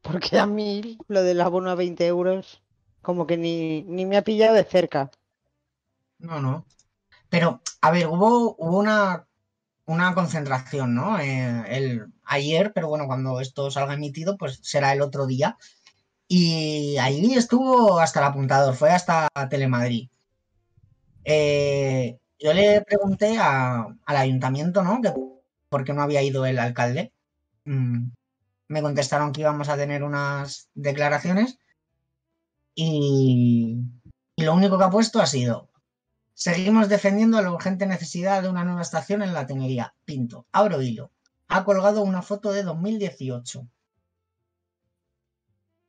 Porque 0.00 0.38
a 0.38 0.46
mí 0.46 0.98
lo 1.08 1.22
del 1.22 1.40
abono 1.40 1.70
a 1.70 1.74
20 1.74 2.06
euros 2.06 2.62
como 3.02 3.26
que 3.26 3.36
ni, 3.36 3.82
ni 3.82 4.06
me 4.06 4.16
ha 4.16 4.22
pillado 4.24 4.54
de 4.54 4.64
cerca. 4.64 5.10
No, 6.18 6.40
no. 6.40 6.64
Pero, 7.28 7.60
a 7.80 7.90
ver, 7.90 8.06
hubo, 8.06 8.54
hubo 8.58 8.78
una, 8.78 9.26
una 9.86 10.14
concentración, 10.14 10.94
¿no? 10.94 11.18
Eh, 11.18 11.64
el, 11.68 12.06
ayer, 12.24 12.72
pero 12.72 12.88
bueno, 12.88 13.06
cuando 13.06 13.40
esto 13.40 13.70
salga 13.70 13.94
emitido, 13.94 14.36
pues 14.36 14.60
será 14.62 14.92
el 14.92 15.02
otro 15.02 15.26
día. 15.26 15.56
Y 16.28 16.96
ahí 16.98 17.34
estuvo 17.34 17.98
hasta 18.00 18.20
el 18.20 18.26
apuntador, 18.26 18.74
fue 18.74 18.90
hasta 18.90 19.28
Telemadrid. 19.50 20.08
Eh, 21.24 22.18
yo 22.38 22.52
le 22.52 22.80
pregunté 22.82 23.38
al 23.38 23.96
ayuntamiento, 24.06 24.82
¿no? 24.82 25.00
Que 25.02 25.12
por 25.68 25.84
qué 25.84 25.92
no 25.92 26.02
había 26.02 26.22
ido 26.22 26.46
el 26.46 26.58
alcalde. 26.58 27.12
Mm, 27.64 28.10
me 28.68 28.82
contestaron 28.82 29.32
que 29.32 29.42
íbamos 29.42 29.68
a 29.68 29.76
tener 29.76 30.02
unas 30.02 30.68
declaraciones 30.74 31.58
y, 32.74 33.78
y 34.36 34.42
lo 34.44 34.54
único 34.54 34.78
que 34.78 34.84
ha 34.84 34.90
puesto 34.90 35.20
ha 35.20 35.26
sido 35.26 35.71
Seguimos 36.44 36.88
defendiendo 36.88 37.40
la 37.40 37.52
urgente 37.52 37.86
necesidad 37.86 38.42
de 38.42 38.48
una 38.48 38.64
nueva 38.64 38.82
estación 38.82 39.22
en 39.22 39.32
la 39.32 39.46
Tenería. 39.46 39.94
Pinto. 40.04 40.48
Abro 40.50 40.82
hilo. 40.82 41.12
Ha 41.46 41.62
colgado 41.64 42.02
una 42.02 42.20
foto 42.20 42.50
de 42.50 42.64
2018. 42.64 43.68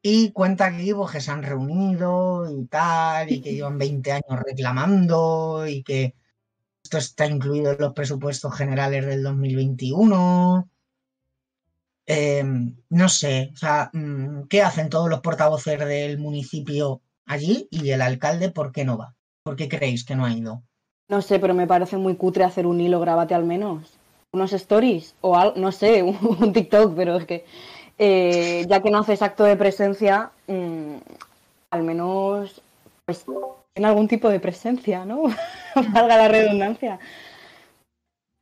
Y 0.03 0.31
cuenta 0.31 0.69
que 0.77 0.93
pues, 0.93 1.11
que 1.11 1.21
se 1.21 1.31
han 1.31 1.41
reunido 1.41 2.47
y 2.51 2.67
tal, 2.67 3.31
y 3.31 3.41
que 3.41 3.55
llevan 3.55 3.79
20 3.79 4.11
años 4.11 4.39
reclamando, 4.45 5.65
y 5.67 5.81
que 5.81 6.13
esto 6.83 6.99
está 6.99 7.25
incluido 7.25 7.71
en 7.71 7.79
los 7.79 7.93
presupuestos 7.93 8.55
generales 8.55 9.07
del 9.07 9.23
2021. 9.23 10.69
Eh, 12.05 12.43
no 12.89 13.09
sé, 13.09 13.49
o 13.55 13.57
sea, 13.57 13.89
mm, 13.91 14.43
¿qué 14.49 14.61
hacen 14.61 14.89
todos 14.91 15.09
los 15.09 15.21
portavoces 15.21 15.79
del 15.79 16.19
municipio 16.19 17.01
allí 17.25 17.67
y 17.71 17.89
el 17.89 18.03
alcalde 18.03 18.51
por 18.51 18.71
qué 18.71 18.85
no 18.85 18.99
va? 18.99 19.15
¿Por 19.43 19.55
qué 19.55 19.67
creéis 19.67 20.05
que 20.05 20.15
no 20.15 20.25
ha 20.25 20.31
ido? 20.31 20.63
No 21.09 21.21
sé, 21.21 21.37
pero 21.39 21.53
me 21.53 21.67
parece 21.67 21.97
muy 21.97 22.15
cutre 22.15 22.43
hacer 22.43 22.65
un 22.65 22.79
hilo, 22.79 22.99
grábate 22.99 23.35
al 23.35 23.43
menos. 23.43 23.99
Unos 24.31 24.53
stories 24.53 25.15
o 25.21 25.35
algo, 25.35 25.57
no 25.57 25.71
sé, 25.71 26.01
un, 26.41 26.53
TikTok, 26.53 26.95
pero 26.95 27.17
es 27.17 27.25
que 27.25 27.45
eh, 27.97 28.65
ya 28.67 28.81
que 28.81 28.89
no 28.89 28.99
haces 28.99 29.21
acto 29.21 29.43
de 29.43 29.57
presencia, 29.57 30.31
mm, 30.47 30.95
al 31.71 31.83
menos 31.83 32.61
pues 33.05 33.25
en 33.75 33.85
algún 33.85 34.07
tipo 34.07 34.29
de 34.29 34.39
presencia, 34.39 35.05
¿no? 35.05 35.23
Valga 35.75 36.17
la 36.17 36.27
redundancia. 36.29 36.99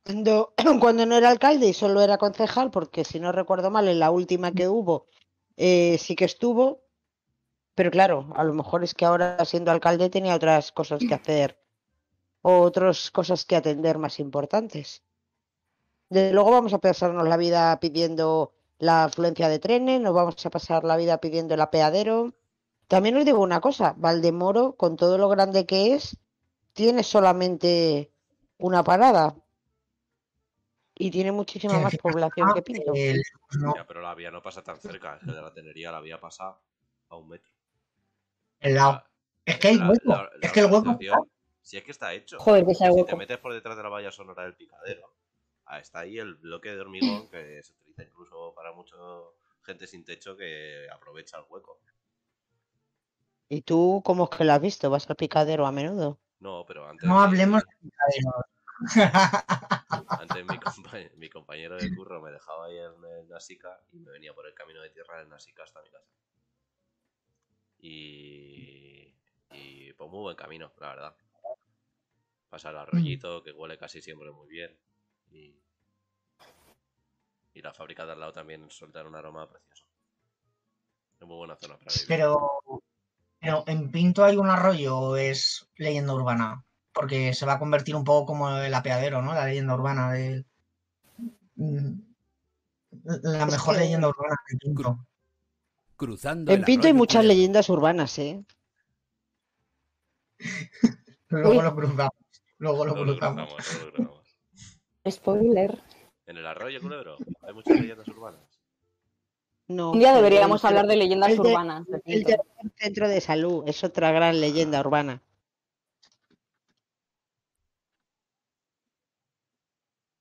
Cuando, 0.05 0.53
cuando 0.79 1.05
no 1.05 1.15
era 1.15 1.29
alcalde 1.29 1.67
y 1.67 1.73
solo 1.73 2.01
era 2.01 2.17
concejal, 2.17 2.69
porque 2.69 3.03
si 3.03 3.19
no 3.19 3.31
recuerdo 3.31 3.71
mal, 3.71 3.87
en 3.87 3.99
la 3.99 4.11
última 4.11 4.51
que 4.51 4.67
hubo 4.67 5.07
eh, 5.57 5.97
sí 5.99 6.15
que 6.15 6.25
estuvo, 6.25 6.81
pero 7.75 7.91
claro, 7.91 8.27
a 8.35 8.43
lo 8.43 8.53
mejor 8.53 8.83
es 8.83 8.93
que 8.93 9.05
ahora 9.05 9.43
siendo 9.45 9.71
alcalde 9.71 10.09
tenía 10.09 10.35
otras 10.35 10.71
cosas 10.71 11.01
que 11.07 11.13
hacer 11.13 11.57
o 12.41 12.59
otras 12.61 13.11
cosas 13.11 13.45
que 13.45 13.55
atender 13.55 13.97
más 13.97 14.19
importantes. 14.19 15.03
Desde 16.09 16.33
luego 16.33 16.51
vamos 16.51 16.73
a 16.73 16.79
pasarnos 16.79 17.27
la 17.27 17.37
vida 17.37 17.79
pidiendo 17.79 18.53
la 18.79 19.05
afluencia 19.05 19.47
de 19.47 19.59
trenes, 19.59 20.01
nos 20.01 20.13
vamos 20.13 20.45
a 20.45 20.49
pasar 20.49 20.83
la 20.83 20.97
vida 20.97 21.19
pidiendo 21.19 21.53
el 21.53 21.61
apeadero. 21.61 22.33
También 22.87 23.15
os 23.15 23.23
digo 23.25 23.39
una 23.39 23.61
cosa, 23.61 23.93
Valdemoro, 23.97 24.73
con 24.75 24.97
todo 24.97 25.17
lo 25.17 25.29
grande 25.29 25.65
que 25.65 25.93
es, 25.93 26.17
tiene 26.73 27.03
solamente 27.03 28.11
una 28.57 28.83
parada 28.83 29.35
y 30.95 31.09
tiene 31.11 31.31
muchísima 31.31 31.79
más 31.79 31.95
población 31.97 32.53
que 32.53 32.61
Pinto. 32.61 32.93
el- 32.93 33.23
no, 33.59 33.75
Ya, 33.75 33.87
pero 33.87 34.01
la 34.01 34.13
vía 34.15 34.31
no 34.31 34.41
pasa 34.41 34.61
tan 34.61 34.77
cerca. 34.77 35.15
Es 35.15 35.23
que 35.23 35.31
de 35.31 35.41
la 35.41 35.53
tenería 35.53 35.91
la 35.91 36.01
vía 36.01 36.19
pasa 36.19 36.57
a 37.09 37.15
un 37.15 37.27
metro. 37.29 37.51
El 38.61 38.75
lado. 38.75 38.91
La- 38.93 39.07
Es 39.45 39.59
que 39.59 39.67
hay 39.69 39.77
la- 39.77 39.89
hueco. 39.89 40.09
la- 40.09 40.23
la 40.23 40.29
es 40.41 40.51
que 40.51 40.59
el 40.61 40.65
hueco. 40.67 40.97
Si 41.61 41.77
es 41.77 41.83
que 41.83 41.91
está 41.91 42.13
hecho. 42.13 42.39
Joder, 42.39 42.65
que 42.65 42.73
sea 42.73 42.91
Si 42.91 43.05
te 43.05 43.15
metes 43.15 43.37
por 43.37 43.53
detrás 43.53 43.77
de 43.77 43.83
la 43.83 43.89
valla 43.89 44.11
sonora 44.11 44.43
del 44.43 44.55
picadero, 44.55 45.13
ah, 45.65 45.79
está 45.79 45.99
ahí 45.99 46.17
el 46.17 46.35
bloque 46.35 46.69
de 46.73 46.79
hormigón 46.81 47.29
que 47.29 47.61
se 47.61 47.73
utiliza 47.73 48.03
incluso 48.03 48.53
para 48.55 48.71
mucha 48.71 48.95
gente 49.63 49.85
sin 49.85 50.03
techo 50.03 50.35
que 50.35 50.87
aprovecha 50.91 51.37
el 51.37 51.43
hueco. 51.49 51.79
¿Y 53.49 53.61
tú 53.61 54.01
cómo 54.05 54.23
es 54.31 54.37
que 54.37 54.43
lo 54.45 54.53
has 54.53 54.61
visto? 54.61 54.89
¿Vas 54.89 55.09
al 55.09 55.15
picadero 55.17 55.65
a 55.67 55.71
menudo? 55.71 56.17
No, 56.39 56.65
pero 56.65 56.87
antes. 56.87 57.07
No 57.07 57.19
hablemos 57.21 57.61
de 57.61 57.89
picaderos. 57.89 58.45
Antes 60.19 60.45
mi, 60.45 60.57
compa- 60.57 61.11
mi 61.17 61.29
compañero 61.29 61.77
de 61.77 61.93
curro 61.93 62.19
me 62.21 62.31
dejaba 62.31 62.65
ahí 62.65 62.77
en 62.77 63.03
el 63.19 63.27
Nasica 63.29 63.79
y 63.91 63.99
me 63.99 64.11
venía 64.11 64.33
por 64.33 64.47
el 64.47 64.53
camino 64.55 64.81
de 64.81 64.89
tierra 64.89 65.19
del 65.19 65.29
Nasica 65.29 65.63
hasta 65.63 65.81
mi 65.83 65.89
casa. 65.89 66.07
Y. 67.81 69.13
Y 69.53 69.93
pues 69.93 70.09
muy 70.09 70.19
buen 70.21 70.35
camino, 70.35 70.71
la 70.79 70.87
verdad. 70.89 71.15
Pasa 72.49 72.69
el 72.69 72.77
arroyito, 72.77 73.41
que 73.43 73.51
huele 73.51 73.77
casi 73.77 74.01
siempre 74.01 74.31
muy 74.31 74.47
bien. 74.47 74.77
Y. 75.31 75.55
Y 77.53 77.61
la 77.61 77.73
fábrica 77.73 78.05
de 78.05 78.13
al 78.13 78.19
lado 78.19 78.31
también 78.31 78.69
suelta 78.69 79.03
un 79.03 79.15
aroma 79.15 79.49
precioso. 79.49 79.83
Es 81.19 81.27
muy 81.27 81.37
buena 81.37 81.55
zona 81.57 81.77
para 81.77 81.91
vivir. 81.91 82.07
Pero, 82.07 82.39
pero 83.39 83.63
en 83.67 83.91
Pinto 83.91 84.23
hay 84.23 84.37
un 84.37 84.49
arroyo 84.49 84.97
o 84.97 85.15
es 85.17 85.67
leyenda 85.75 86.13
urbana. 86.13 86.65
Porque 86.93 87.33
se 87.33 87.45
va 87.45 87.53
a 87.53 87.59
convertir 87.59 87.95
un 87.95 88.03
poco 88.03 88.25
como 88.27 88.57
el 88.57 88.73
apeadero, 88.73 89.21
¿no? 89.21 89.33
La 89.33 89.45
leyenda 89.45 89.75
urbana 89.75 90.11
de. 90.13 90.45
mm, 91.55 91.91
La 93.03 93.45
Es 93.45 93.51
mejor 93.51 93.75
que- 93.75 93.81
leyenda 93.81 94.07
urbana 94.09 94.35
de 94.49 94.57
Pinto. 94.57 95.07
Cruzando 96.01 96.51
En 96.51 96.63
Pinto 96.63 96.87
hay 96.87 96.93
muchas 96.93 97.23
leyendas 97.23 97.69
urbanas, 97.69 98.17
¿eh? 98.17 98.43
Luego 101.29 101.61
lo 101.61 101.75
cruzamos. 101.75 102.13
Luego 102.57 102.85
lo 102.85 102.93
cruzamos. 102.95 103.49
luego 103.51 103.85
lo 103.85 103.91
cruzamos. 103.91 104.37
Spoiler. 105.07 105.79
En 106.25 106.37
el 106.37 106.47
arroyo, 106.47 106.81
culebro, 106.81 107.17
hay 107.43 107.53
muchas 107.53 107.79
leyendas 107.79 108.07
urbanas. 108.07 108.41
No. 109.67 109.91
Un 109.91 109.99
día 109.99 110.15
deberíamos 110.15 110.65
hablar 110.65 110.87
de 110.87 110.95
leyendas 110.95 111.29
el 111.33 111.37
de- 111.37 111.41
urbanas. 111.49 111.85
de 111.85 112.01
El 112.05 112.25
centro 112.77 113.07
de 113.07 113.21
salud 113.21 113.63
es 113.67 113.83
otra 113.83 114.11
gran 114.11 114.41
leyenda 114.41 114.79
urbana. 114.79 115.21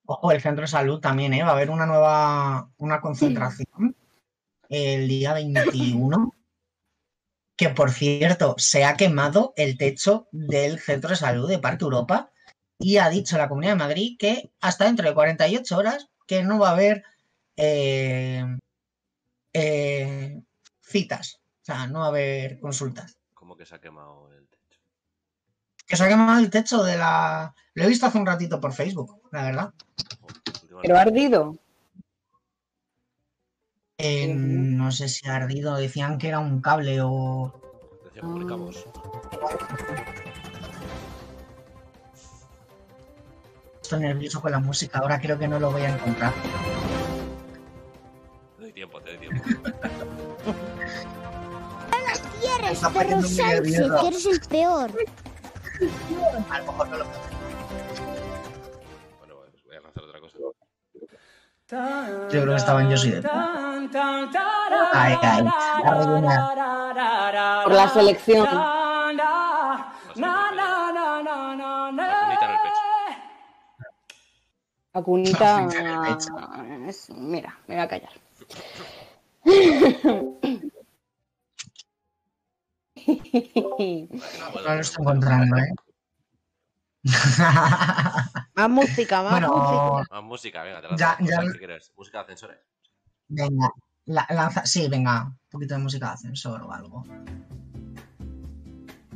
Ojo, 0.05 0.31
el 0.31 0.43
centro 0.43 0.62
de 0.64 0.69
salud 0.69 1.01
también, 1.01 1.33
¿eh? 1.33 1.43
Va 1.43 1.49
a 1.49 1.53
haber 1.53 1.71
una 1.71 1.87
nueva 1.87 2.69
una 2.77 3.01
concentración 3.01 3.97
el 4.71 5.09
día 5.09 5.35
21. 5.35 6.35
Que 7.57 7.69
por 7.69 7.91
cierto, 7.91 8.55
se 8.57 8.85
ha 8.85 8.97
quemado 8.97 9.53
el 9.57 9.77
techo 9.77 10.29
del 10.33 10.79
centro 10.79 11.11
de 11.11 11.17
salud 11.17 11.49
de 11.49 11.59
Parque 11.59 11.85
Europa 11.85 12.33
y 12.79 12.97
ha 12.97 13.11
dicho 13.11 13.37
la 13.37 13.49
Comunidad 13.49 13.73
de 13.73 13.79
Madrid 13.79 14.17
que 14.19 14.51
hasta 14.61 14.87
dentro 14.87 15.07
de 15.07 15.15
48 15.15 15.77
horas 15.77 16.09
que 16.27 16.43
no 16.43 16.59
va 16.59 16.71
a 16.71 16.73
haber 16.73 17.05
eh, 17.57 18.43
eh, 19.53 20.43
citas. 20.81 21.41
O 21.61 21.65
sea, 21.65 21.87
no 21.87 21.99
va 21.99 22.07
a 22.07 22.09
haber 22.09 22.59
consultas. 22.61 23.19
¿Cómo 23.35 23.57
que 23.57 23.67
se 23.67 23.75
ha 23.75 23.81
quemado 23.81 24.33
el 24.33 24.49
techo? 24.49 24.81
Que 25.87 25.97
se 25.97 26.05
ha 26.05 26.09
quemado 26.09 26.41
el 26.41 26.49
techo 26.49 26.83
de 26.83 26.97
la. 26.97 27.55
Lo 27.75 27.85
he 27.85 27.89
visto 27.89 28.07
hace 28.07 28.17
un 28.17 28.27
ratito 28.27 28.61
por 28.61 28.73
Facebook, 28.73 29.21
la 29.33 29.43
verdad. 29.43 29.75
Pero 30.81 30.97
ha 30.97 31.03
ardido. 31.03 31.59
Eh, 34.03 34.33
no 34.35 34.91
sé 34.93 35.11
si 35.11 35.29
ha 35.29 35.37
ardido, 35.37 35.77
decían 35.77 36.17
que 36.17 36.29
era 36.29 36.39
un 36.39 36.63
cable 36.63 37.01
o. 37.03 37.53
Publicamos. 38.19 38.87
Estoy 43.83 44.01
nervioso 44.01 44.41
con 44.41 44.53
la 44.53 44.59
música, 44.59 45.01
ahora 45.01 45.21
creo 45.21 45.39
que 45.39 45.49
no 45.49 45.61
lo 45.61 45.71
voy 45.71 45.83
a 45.83 45.91
encontrar. 45.91 46.33
Te 48.57 48.63
doy 48.63 48.73
tiempo, 48.73 49.03
te 49.03 49.17
doy 49.17 49.19
tiempo. 49.19 49.45
quieres, 52.41 52.73
Está 52.73 52.89
perro 52.89 53.01
poniendo 53.01 53.29
muy 53.29 53.37
Sánchez, 53.37 54.01
que 54.01 54.07
eres 54.09 54.27
el 54.27 54.41
peor. 54.49 54.91
A 56.49 56.59
lo 56.59 56.65
mejor 56.65 56.89
no 56.89 56.97
lo 56.97 57.05
Bueno, 57.05 57.30
Yo 61.71 62.29
creo 62.29 62.47
que 62.47 62.55
estaba 62.57 62.83
en 62.83 62.89
de 62.89 62.97
Ay, 64.93 65.17
ay, 65.23 65.45
la. 65.45 65.53
Por 67.65 67.73
la 67.73 67.89
selección. 67.89 68.45
La 68.53 69.93
cunita 72.25 72.45
en 72.47 72.51
el 72.51 72.59
pecho. 72.61 72.83
La 74.93 75.03
cunita. 75.03 75.61
No, 75.61 75.71
en 75.73 75.87
el 75.87 76.01
pecho. 76.01 76.37
es- 76.89 77.11
Mira, 77.11 77.57
me 77.69 77.77
voy 77.77 77.85
a 77.85 77.89
callar. 77.89 78.11
No 84.55 84.61
lo 84.75 84.81
estoy 84.81 85.03
encontrando, 85.03 85.57
¿eh? 85.57 85.69
Más 88.55 88.69
música, 88.69 89.23
más 89.23 89.41
música. 89.41 90.05
Más 90.11 90.23
música, 90.23 90.63
venga, 90.63 90.81
te 90.83 90.89
lanzo 90.89 90.99
Ya- 91.01 91.17
ya- 91.21 91.53
¿Qué 91.53 91.59
quieres? 91.59 91.93
Música 91.97 92.19
de 92.19 92.23
ascensores. 92.25 92.59
venga. 93.29 93.71
la- 94.07 94.27
lanza... 94.31 94.67
Sí, 94.67 94.87
venga. 94.89 95.25
Un 95.25 95.39
poquito 95.51 95.75
de 95.75 95.81
música 95.81 96.07
de 96.09 96.13
ascensor 96.13 96.63
o 96.63 96.73
algo. 96.73 97.05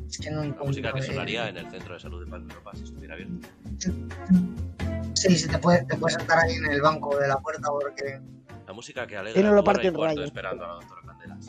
Es 0.08 0.18
que 0.18 0.30
no 0.30 0.44
La 0.44 0.54
música 0.64 0.92
que 0.92 1.02
sonaría 1.02 1.48
en 1.48 1.56
el 1.56 1.70
centro 1.70 1.94
de 1.94 2.00
salud 2.00 2.24
de 2.24 2.30
Palma 2.30 2.48
Europa 2.52 2.70
si 2.74 2.84
estuviera 2.84 3.14
abierto. 3.14 3.48
Sí, 5.14 5.36
sí, 5.36 5.48
te 5.48 5.58
puedes, 5.58 5.86
te 5.86 5.96
puedes 5.96 6.16
sentar 6.16 6.38
ahí 6.38 6.54
en 6.54 6.70
el 6.72 6.80
banco 6.80 7.16
de 7.18 7.28
la 7.28 7.36
puerta 7.38 7.68
porque. 7.70 8.20
La 8.66 8.72
música 8.72 9.06
que 9.06 9.16
alegra 9.16 9.42
no 9.42 9.52
lo 9.54 9.64
parte 9.64 9.88
esperando 10.24 10.64
a 10.64 10.68
la 10.68 10.74
doctora 10.74 11.02
Candelas. 11.06 11.46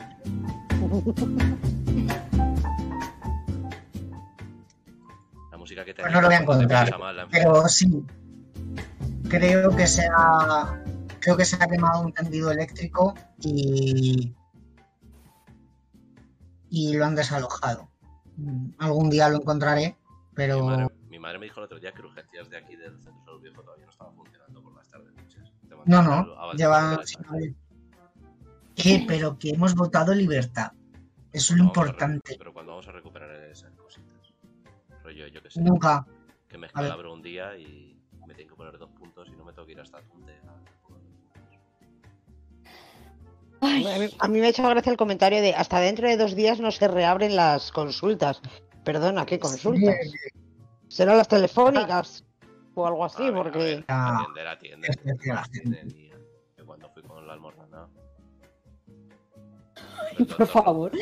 música 5.66 5.84
que 5.84 5.94
Pues 5.94 6.12
no 6.12 6.20
lo 6.20 6.26
voy 6.28 6.36
a 6.36 6.40
encontrar, 6.40 6.98
mal. 6.98 7.28
Pero 7.30 7.68
sí. 7.68 8.04
Creo 9.28 9.74
que 9.74 9.86
se 9.86 10.06
ha. 10.16 10.82
Creo 11.20 11.36
que 11.36 11.44
se 11.44 11.56
ha 11.56 11.66
quemado 11.66 12.02
un 12.02 12.12
tendido 12.12 12.50
eléctrico 12.50 13.14
y. 13.40 14.34
Y 16.70 16.94
lo 16.96 17.04
han 17.04 17.14
desalojado. 17.14 17.88
Algún 18.78 19.08
día 19.10 19.28
lo 19.28 19.36
encontraré, 19.38 19.88
Mi 19.88 19.96
pero. 20.34 20.64
madre, 20.64 20.86
mi 21.08 21.18
madre 21.18 21.38
me 21.38 21.46
dijo 21.46 21.60
el 21.60 21.64
otro 21.66 21.78
día 21.80 21.92
que 21.92 22.02
urgencias 22.02 22.50
de 22.50 22.56
aquí 22.58 22.76
del 22.76 22.92
centro 23.02 23.12
de 23.14 23.24
salud 23.24 23.40
viejo 23.42 23.62
todavía 23.62 23.86
no 23.86 23.90
estaban 23.90 24.14
funcionando 24.14 24.62
por 24.62 24.74
las 24.74 24.88
tardes. 24.88 25.12
noches. 25.14 25.42
No, 25.86 26.02
no. 26.02 26.12
a- 26.38 26.52
a 26.52 26.54
Lleva. 26.54 26.96
Valdemoro. 26.96 27.54
¿Qué? 28.74 29.04
Pero 29.08 29.38
que 29.38 29.50
hemos 29.50 29.74
votado 29.74 30.14
libertad. 30.14 30.72
Eso 31.32 31.54
es 31.54 31.58
lo 31.58 31.64
importante. 31.64 32.36
Pero 32.38 32.52
cuando 32.52 32.72
vamos 32.72 32.88
a 32.88 32.92
recuperar 32.92 33.30
esas 33.50 33.72
cositas. 33.74 34.15
Rollo, 35.06 35.28
yo 35.28 35.40
que 35.40 35.50
sé. 35.50 35.60
Nunca. 35.60 36.04
Que 36.48 36.58
me 36.58 36.66
escalabro 36.66 37.12
un 37.12 37.22
día 37.22 37.56
y 37.56 37.96
me 38.26 38.34
tengo 38.34 38.50
que 38.50 38.56
poner 38.56 38.76
dos 38.76 38.90
puntos 38.90 39.28
y 39.28 39.36
no 39.36 39.44
me 39.44 39.52
tengo 39.52 39.64
que 39.66 39.72
ir 39.72 39.80
hasta 39.80 40.02
Tunte. 40.02 40.32
a- 40.48 40.56
A 43.60 43.98
mí, 43.98 44.08
a 44.18 44.28
mí 44.28 44.40
me 44.40 44.46
ha 44.46 44.50
hecho 44.50 44.68
gracia 44.68 44.90
el 44.90 44.96
comentario 44.98 45.40
de 45.40 45.54
hasta 45.54 45.78
dentro 45.80 46.08
de 46.08 46.16
dos 46.16 46.34
días 46.34 46.58
no 46.60 46.70
se 46.72 46.88
reabren 46.88 47.36
las 47.36 47.70
consultas. 47.72 48.40
Perdona, 48.84 49.24
¿qué 49.26 49.38
consultas? 49.38 49.94
¿Serán 50.88 51.16
las 51.18 51.28
telefónicas? 51.28 52.24
O 52.74 52.86
algo 52.86 53.04
así, 53.04 53.22
A 53.22 53.26
ver, 53.30 53.34
a 53.34 53.42
porque... 53.42 53.58
ver, 53.58 53.84
Ah, 53.88 54.20
Atender, 54.22 54.46
atiende. 54.48 54.88
es 54.90 55.02
decir, 55.04 55.32
la 55.34 55.40
Atiende, 55.42 55.84
niña. 55.84 56.16
Que 56.56 56.62
cuando 56.64 56.88
fui 56.90 57.02
con 57.04 57.26
la 57.26 57.32
almorrana. 57.32 57.88
Por 60.36 60.46
favor. 60.46 60.92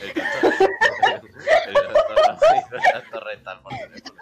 El 0.00 1.74
doctor. 1.74 2.38
El 3.14 3.20
rectal 3.20 3.60
por 3.62 3.72
teléfono. 3.72 4.20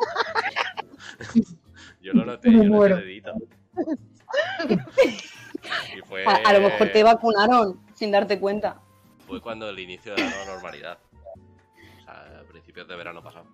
Yo 2.01 2.13
lo 2.13 2.25
noté, 2.25 2.51
yo 2.51 2.59
Me 2.59 2.65
noté 2.65 2.69
muero. 2.71 2.97
el 2.97 3.03
dedito. 3.03 3.33
Y 5.97 6.01
fue, 6.07 6.25
A, 6.27 6.37
a 6.49 6.53
lo 6.53 6.61
mejor 6.61 6.89
te 6.93 7.03
vacunaron 7.03 7.81
sin 7.95 8.11
darte 8.11 8.39
cuenta. 8.39 8.81
fue 9.27 9.41
cuando 9.41 9.69
el 9.69 9.79
inicio 9.79 10.15
de 10.15 10.23
la 10.23 10.31
nueva 10.31 10.45
normalidad. 10.55 10.99
O 12.01 12.05
sea, 12.05 12.41
a 12.41 12.45
principios 12.49 12.87
de 12.89 12.97
verano 12.97 13.23
pasado. 13.23 13.47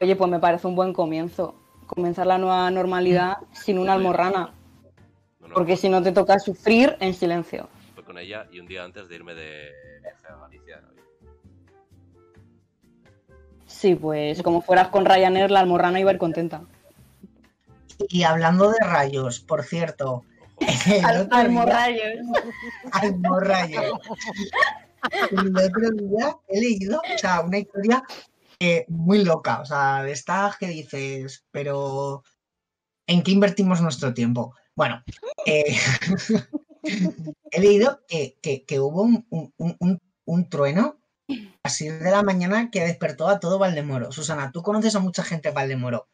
Oye, 0.00 0.16
pues 0.16 0.30
me 0.30 0.38
parece 0.38 0.66
un 0.66 0.74
buen 0.76 0.92
comienzo. 0.92 1.54
Comenzar 1.86 2.26
la 2.26 2.38
nueva 2.38 2.70
normalidad 2.70 3.38
sin 3.52 3.78
una 3.78 3.94
almorrana. 3.94 4.52
No, 5.40 5.48
no, 5.48 5.54
Porque 5.54 5.76
si 5.76 5.88
no 5.88 6.02
te 6.02 6.12
toca 6.12 6.38
sufrir 6.38 6.96
en 7.00 7.14
silencio. 7.14 7.68
Con 8.08 8.16
ella 8.16 8.48
y 8.50 8.58
un 8.58 8.66
día 8.66 8.84
antes 8.84 9.06
de 9.06 9.16
irme 9.16 9.34
de 9.34 9.70
viaje 10.00 10.26
a 10.30 10.36
Galicia. 10.36 10.80
¿no? 10.80 10.88
Sí, 13.66 13.94
pues 13.94 14.42
como 14.42 14.62
fueras 14.62 14.88
con 14.88 15.04
Ryanair, 15.04 15.50
la 15.50 15.60
almorrana 15.60 16.00
iba 16.00 16.10
a 16.10 16.14
ir 16.14 16.18
contenta. 16.18 16.62
Y 18.08 18.22
hablando 18.22 18.70
de 18.70 18.78
rayos, 18.80 19.40
por 19.40 19.62
cierto. 19.62 20.24
Almorrayos. 21.30 22.26
Almorrayo. 22.92 24.00
El 25.30 25.54
otro 25.54 25.90
día 25.90 26.34
he 26.48 26.60
leído, 26.62 27.02
o 27.14 27.18
sea, 27.18 27.42
una 27.42 27.58
historia 27.58 28.02
eh, 28.58 28.86
muy 28.88 29.22
loca, 29.22 29.60
o 29.60 29.66
sea, 29.66 30.02
de 30.02 30.12
estas 30.12 30.56
que 30.56 30.68
dices, 30.68 31.44
pero 31.50 32.22
¿en 33.06 33.22
qué 33.22 33.32
invertimos 33.32 33.82
nuestro 33.82 34.14
tiempo? 34.14 34.54
Bueno, 34.74 35.04
eh, 35.44 35.76
he 37.50 37.60
leído 37.60 38.00
que, 38.06 38.38
que- 38.40 38.64
que 38.64 38.80
hubo 38.80 39.02
un, 39.02 39.26
un- 39.30 39.52
un- 39.80 40.00
un- 40.24 40.48
trueno 40.48 40.96
a 41.28 41.34
las 41.64 41.76
6 41.76 42.00
de 42.00 42.10
la 42.10 42.22
mañana 42.22 42.70
que 42.70 42.80
despertó 42.84 43.28
a 43.28 43.40
todo 43.40 43.58
Valdemoro. 43.58 44.12
Susana, 44.12 44.50
tú 44.52 44.62
conoces 44.62 44.94
a 44.94 45.00
mucha 45.00 45.22
gente 45.22 45.48
en 45.48 45.54
Valdemoro. 45.54 46.08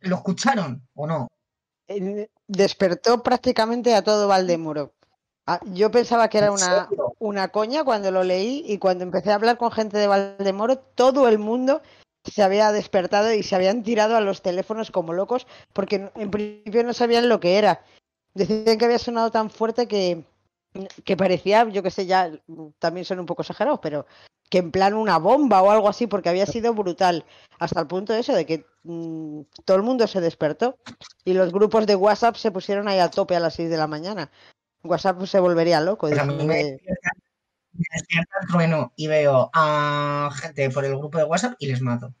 ¿Lo 0.00 0.16
escucharon 0.16 0.86
o 0.94 1.06
no? 1.06 1.28
despertó 2.46 3.22
prácticamente 3.22 3.94
a 3.94 4.02
todo 4.02 4.28
Valdemoro. 4.28 4.92
Ah, 5.46 5.60
Yo 5.72 5.90
pensaba 5.90 6.28
que 6.28 6.36
era 6.38 6.48
¿En 6.48 6.52
una, 6.52 6.88
una 7.18 7.48
coña 7.48 7.82
cuando 7.84 8.10
lo 8.10 8.22
leí 8.22 8.62
y 8.66 8.76
cuando 8.78 9.04
empecé 9.04 9.30
a 9.30 9.36
hablar 9.36 9.56
con 9.56 9.70
gente 9.72 9.96
de 9.96 10.06
Valdemoro, 10.06 10.78
todo 10.78 11.26
el 11.28 11.38
mundo 11.38 11.80
se 12.24 12.42
había 12.42 12.72
despertado 12.72 13.32
y 13.32 13.42
se 13.42 13.54
habían 13.56 13.82
tirado 13.82 14.16
a 14.16 14.20
los 14.20 14.42
teléfonos 14.42 14.90
como 14.90 15.14
locos 15.14 15.46
porque 15.72 16.10
en 16.14 16.30
principio 16.30 16.84
no 16.84 16.92
sabían 16.92 17.30
lo 17.30 17.40
que 17.40 17.56
era. 17.56 17.82
Decían 18.38 18.78
que 18.78 18.84
había 18.84 18.98
sonado 19.00 19.30
tan 19.32 19.50
fuerte 19.50 19.88
que, 19.88 20.24
que 21.04 21.16
parecía, 21.16 21.68
yo 21.68 21.82
que 21.82 21.90
sé, 21.90 22.06
ya 22.06 22.30
también 22.78 23.04
son 23.04 23.18
un 23.18 23.26
poco 23.26 23.42
exagerados, 23.42 23.80
pero 23.82 24.06
que 24.48 24.58
en 24.58 24.70
plan 24.70 24.94
una 24.94 25.18
bomba 25.18 25.60
o 25.60 25.70
algo 25.70 25.88
así 25.88 26.06
porque 26.06 26.28
había 26.28 26.46
sido 26.46 26.72
brutal. 26.72 27.24
Hasta 27.58 27.80
el 27.80 27.88
punto 27.88 28.12
de 28.12 28.20
eso 28.20 28.32
de 28.34 28.46
que 28.46 28.64
mm, 28.84 29.40
todo 29.64 29.76
el 29.76 29.82
mundo 29.82 30.06
se 30.06 30.20
despertó 30.20 30.78
y 31.24 31.32
los 31.34 31.52
grupos 31.52 31.86
de 31.86 31.96
WhatsApp 31.96 32.36
se 32.36 32.52
pusieron 32.52 32.86
ahí 32.86 33.00
a 33.00 33.10
tope 33.10 33.34
a 33.34 33.40
las 33.40 33.54
6 33.54 33.68
de 33.68 33.76
la 33.76 33.88
mañana. 33.88 34.30
WhatsApp 34.84 35.20
se 35.26 35.40
volvería 35.40 35.80
loco. 35.80 36.06
Pues 36.08 36.18
a 36.18 36.24
mí 36.24 36.34
diciendo 36.34 36.54
me 36.54 36.62
despierta, 36.64 37.10
me 37.72 37.84
despierta 37.92 38.38
el 38.40 38.46
trueno 38.48 38.92
y 38.94 39.06
veo 39.08 39.50
a 39.52 40.30
gente 40.40 40.70
por 40.70 40.84
el 40.84 40.96
grupo 40.96 41.18
de 41.18 41.24
WhatsApp 41.24 41.54
y 41.58 41.66
les 41.66 41.82
mato. 41.82 42.14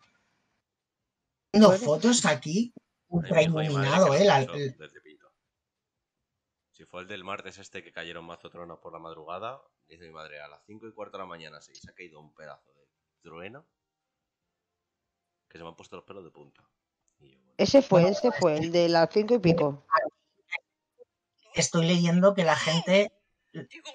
Tengo 1.52 1.68
Bueno. 1.68 1.84
fotos 1.84 2.26
aquí, 2.26 2.74
ultra 3.08 3.40
iluminado, 3.40 4.12
eh, 4.14 4.24
la- 4.24 4.40
puso 4.40 4.54
el- 4.54 4.76
desde 4.76 5.00
pito. 5.00 5.28
Si 6.72 6.77
fue 6.88 7.02
el 7.02 7.08
del 7.08 7.22
martes 7.22 7.58
este 7.58 7.82
que 7.82 7.92
cayeron 7.92 8.24
mazo 8.24 8.50
truenos 8.50 8.78
por 8.78 8.92
la 8.92 8.98
madrugada, 8.98 9.60
dice 9.86 10.04
mi 10.04 10.12
madre, 10.12 10.40
a 10.40 10.48
las 10.48 10.64
5 10.64 10.88
y 10.88 10.92
cuarto 10.92 11.18
de 11.18 11.22
la 11.22 11.28
mañana 11.28 11.60
sí, 11.60 11.74
se 11.74 11.90
ha 11.90 11.94
caído 11.94 12.18
un 12.18 12.34
pedazo 12.34 12.72
de 12.72 12.88
trueno 13.20 13.66
que 15.48 15.58
se 15.58 15.64
me 15.64 15.70
han 15.70 15.76
puesto 15.76 15.96
los 15.96 16.04
pelos 16.04 16.24
de 16.24 16.30
punta. 16.30 16.62
Y 17.18 17.30
yo, 17.30 17.38
bueno, 17.38 17.54
Ese 17.58 17.82
fue, 17.82 18.08
ese 18.08 18.32
fue, 18.32 18.56
el 18.56 18.72
de 18.72 18.88
las 18.88 19.08
5 19.12 19.34
y 19.34 19.38
pico. 19.38 19.86
estoy 21.54 21.86
leyendo 21.86 22.34
que 22.34 22.44
la 22.44 22.56
gente 22.56 23.12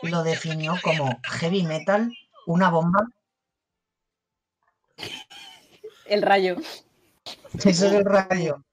lo 0.03 0.23
definió 0.23 0.75
como 0.84 1.19
heavy 1.23 1.63
metal, 1.63 2.12
una 2.45 2.69
bomba. 2.69 3.08
El 6.06 6.21
rayo. 6.21 6.58
Eso 7.53 7.69
es 7.88 7.93
el 7.93 8.06
rayo. 8.06 8.63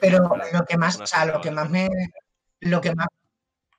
Pero 0.00 0.30
lo 0.52 0.64
que 0.64 0.76
más, 0.76 0.98
sea, 1.04 1.24
lo 1.26 1.40
que 1.40 1.50
más 1.50 1.68
me, 1.70 1.88
lo 2.60 2.80
que 2.80 2.94
más, 2.94 3.08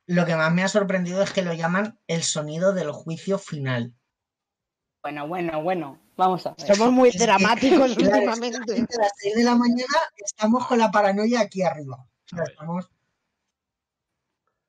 lo 0.06 0.26
que 0.26 0.36
más 0.36 0.54
me 0.54 0.64
ha 0.64 0.68
sorprendido 0.68 1.22
es 1.22 1.32
que 1.32 1.42
lo 1.42 1.54
llaman 1.54 2.00
el 2.08 2.24
sonido 2.24 2.74
del 2.74 2.92
juicio 2.92 3.38
final. 3.40 3.94
Bueno, 5.02 5.28
bueno, 5.28 5.62
bueno. 5.64 6.02
Vamos 6.18 6.46
a 6.48 6.56
ver. 6.56 6.76
Somos 6.76 6.92
muy 6.92 7.12
dramáticos 7.12 7.92
últimamente. 7.96 8.58
A 8.58 9.02
las 9.02 9.12
6 9.18 9.36
de 9.36 9.44
la 9.44 9.56
mañana 9.56 9.98
estamos 10.16 10.66
con 10.66 10.80
la 10.80 10.90
paranoia 10.90 11.42
aquí 11.42 11.62
arriba. 11.62 11.98
O 11.98 12.28
sea, 12.28 12.40
A 12.40 12.42
ver. 12.42 12.52
estamos- 12.52 12.90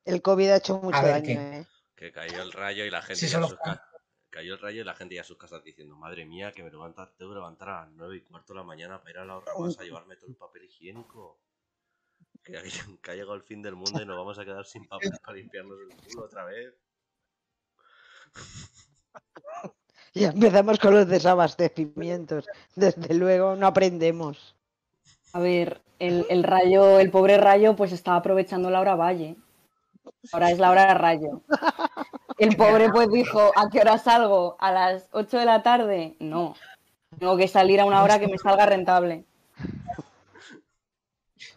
El 0.05 0.23
COVID 0.23 0.49
ha 0.51 0.57
hecho 0.57 0.79
mucho 0.79 1.03
ver, 1.03 1.11
daño, 1.13 1.25
¿qué? 1.25 1.33
¿eh? 1.61 1.67
Que 1.97 2.13
cayó 2.13 2.43
el 2.43 2.53
rayo 2.53 2.85
y 2.85 2.91
la 2.91 3.03
gente 3.03 3.27
Sí, 3.29 3.35
ca- 3.35 3.85
Cayó 4.31 4.55
el 4.55 4.61
rayo 4.61 4.83
y 4.83 4.85
la 4.85 4.95
gente 4.95 5.15
ya 5.15 5.23
a 5.23 5.25
sus 5.25 5.39
casas 5.39 5.65
diciendo, 5.65 5.97
madre 5.97 6.27
mía, 6.27 6.53
que 6.53 6.63
me 6.63 6.71
levanta, 6.71 7.11
tengo 7.17 7.33
que 7.33 7.37
levantar 7.37 7.69
a 7.71 7.81
las 7.87 7.91
9 7.93 8.17
y 8.17 8.21
cuarto 8.21 8.53
de 8.53 8.59
la 8.59 8.65
mañana 8.65 8.99
para 9.01 9.11
ir 9.11 9.19
a 9.19 9.25
la 9.25 9.33
ahorramás 9.33 9.79
a 9.79 9.83
llevarme 9.83 10.17
todo 10.17 10.29
el 10.29 10.37
papel 10.37 10.65
higiénico. 10.65 11.41
Que, 12.49 12.57
ha- 12.59 12.63
que 13.03 13.11
ha 13.11 13.15
llegado 13.15 13.35
el 13.35 13.43
fin 13.43 13.63
del 13.63 13.77
mundo 13.77 14.01
y 14.03 14.07
nos 14.07 14.17
vamos 14.17 14.39
a 14.39 14.45
quedar 14.45 14.65
sin 14.65 14.87
papel 14.87 15.11
para 15.25 15.37
limpiarnos 15.37 15.79
el 15.81 15.97
culo 15.97 16.25
otra 16.25 16.45
vez. 16.45 16.75
Ya 20.15 20.31
empezamos 20.31 20.79
con 20.79 20.95
los 20.95 21.07
desabastecimientos. 21.07 22.47
Desde 22.75 23.15
luego 23.15 23.55
no 23.57 23.67
aprendemos. 23.67 24.57
A 25.33 25.41
ver, 25.41 25.81
el, 25.99 26.27
el 26.31 26.43
rayo, 26.43 26.99
el 26.99 27.11
pobre 27.11 27.37
rayo, 27.37 27.77
pues 27.77 27.93
estaba 27.93 28.17
aprovechando 28.17 28.71
la 28.71 28.81
hora 28.81 28.95
valle. 28.97 29.37
Ahora 30.33 30.51
es 30.51 30.59
la 30.59 30.71
hora 30.71 30.87
de 30.89 30.95
rayo. 30.95 31.43
El 32.39 32.57
pobre 32.57 32.89
pues 32.91 33.09
dijo, 33.11 33.53
¿a 33.55 33.69
qué 33.71 33.81
hora 33.81 33.99
salgo? 33.99 34.57
¿A 34.59 34.73
las 34.73 35.09
8 35.13 35.39
de 35.39 35.45
la 35.45 35.63
tarde? 35.63 36.17
No. 36.19 36.55
Tengo 37.19 37.37
que 37.37 37.47
salir 37.49 37.81
a 37.81 37.85
una 37.85 38.03
hora 38.03 38.19
que 38.19 38.29
me 38.29 38.39
salga 38.39 38.65
rentable. 38.67 39.25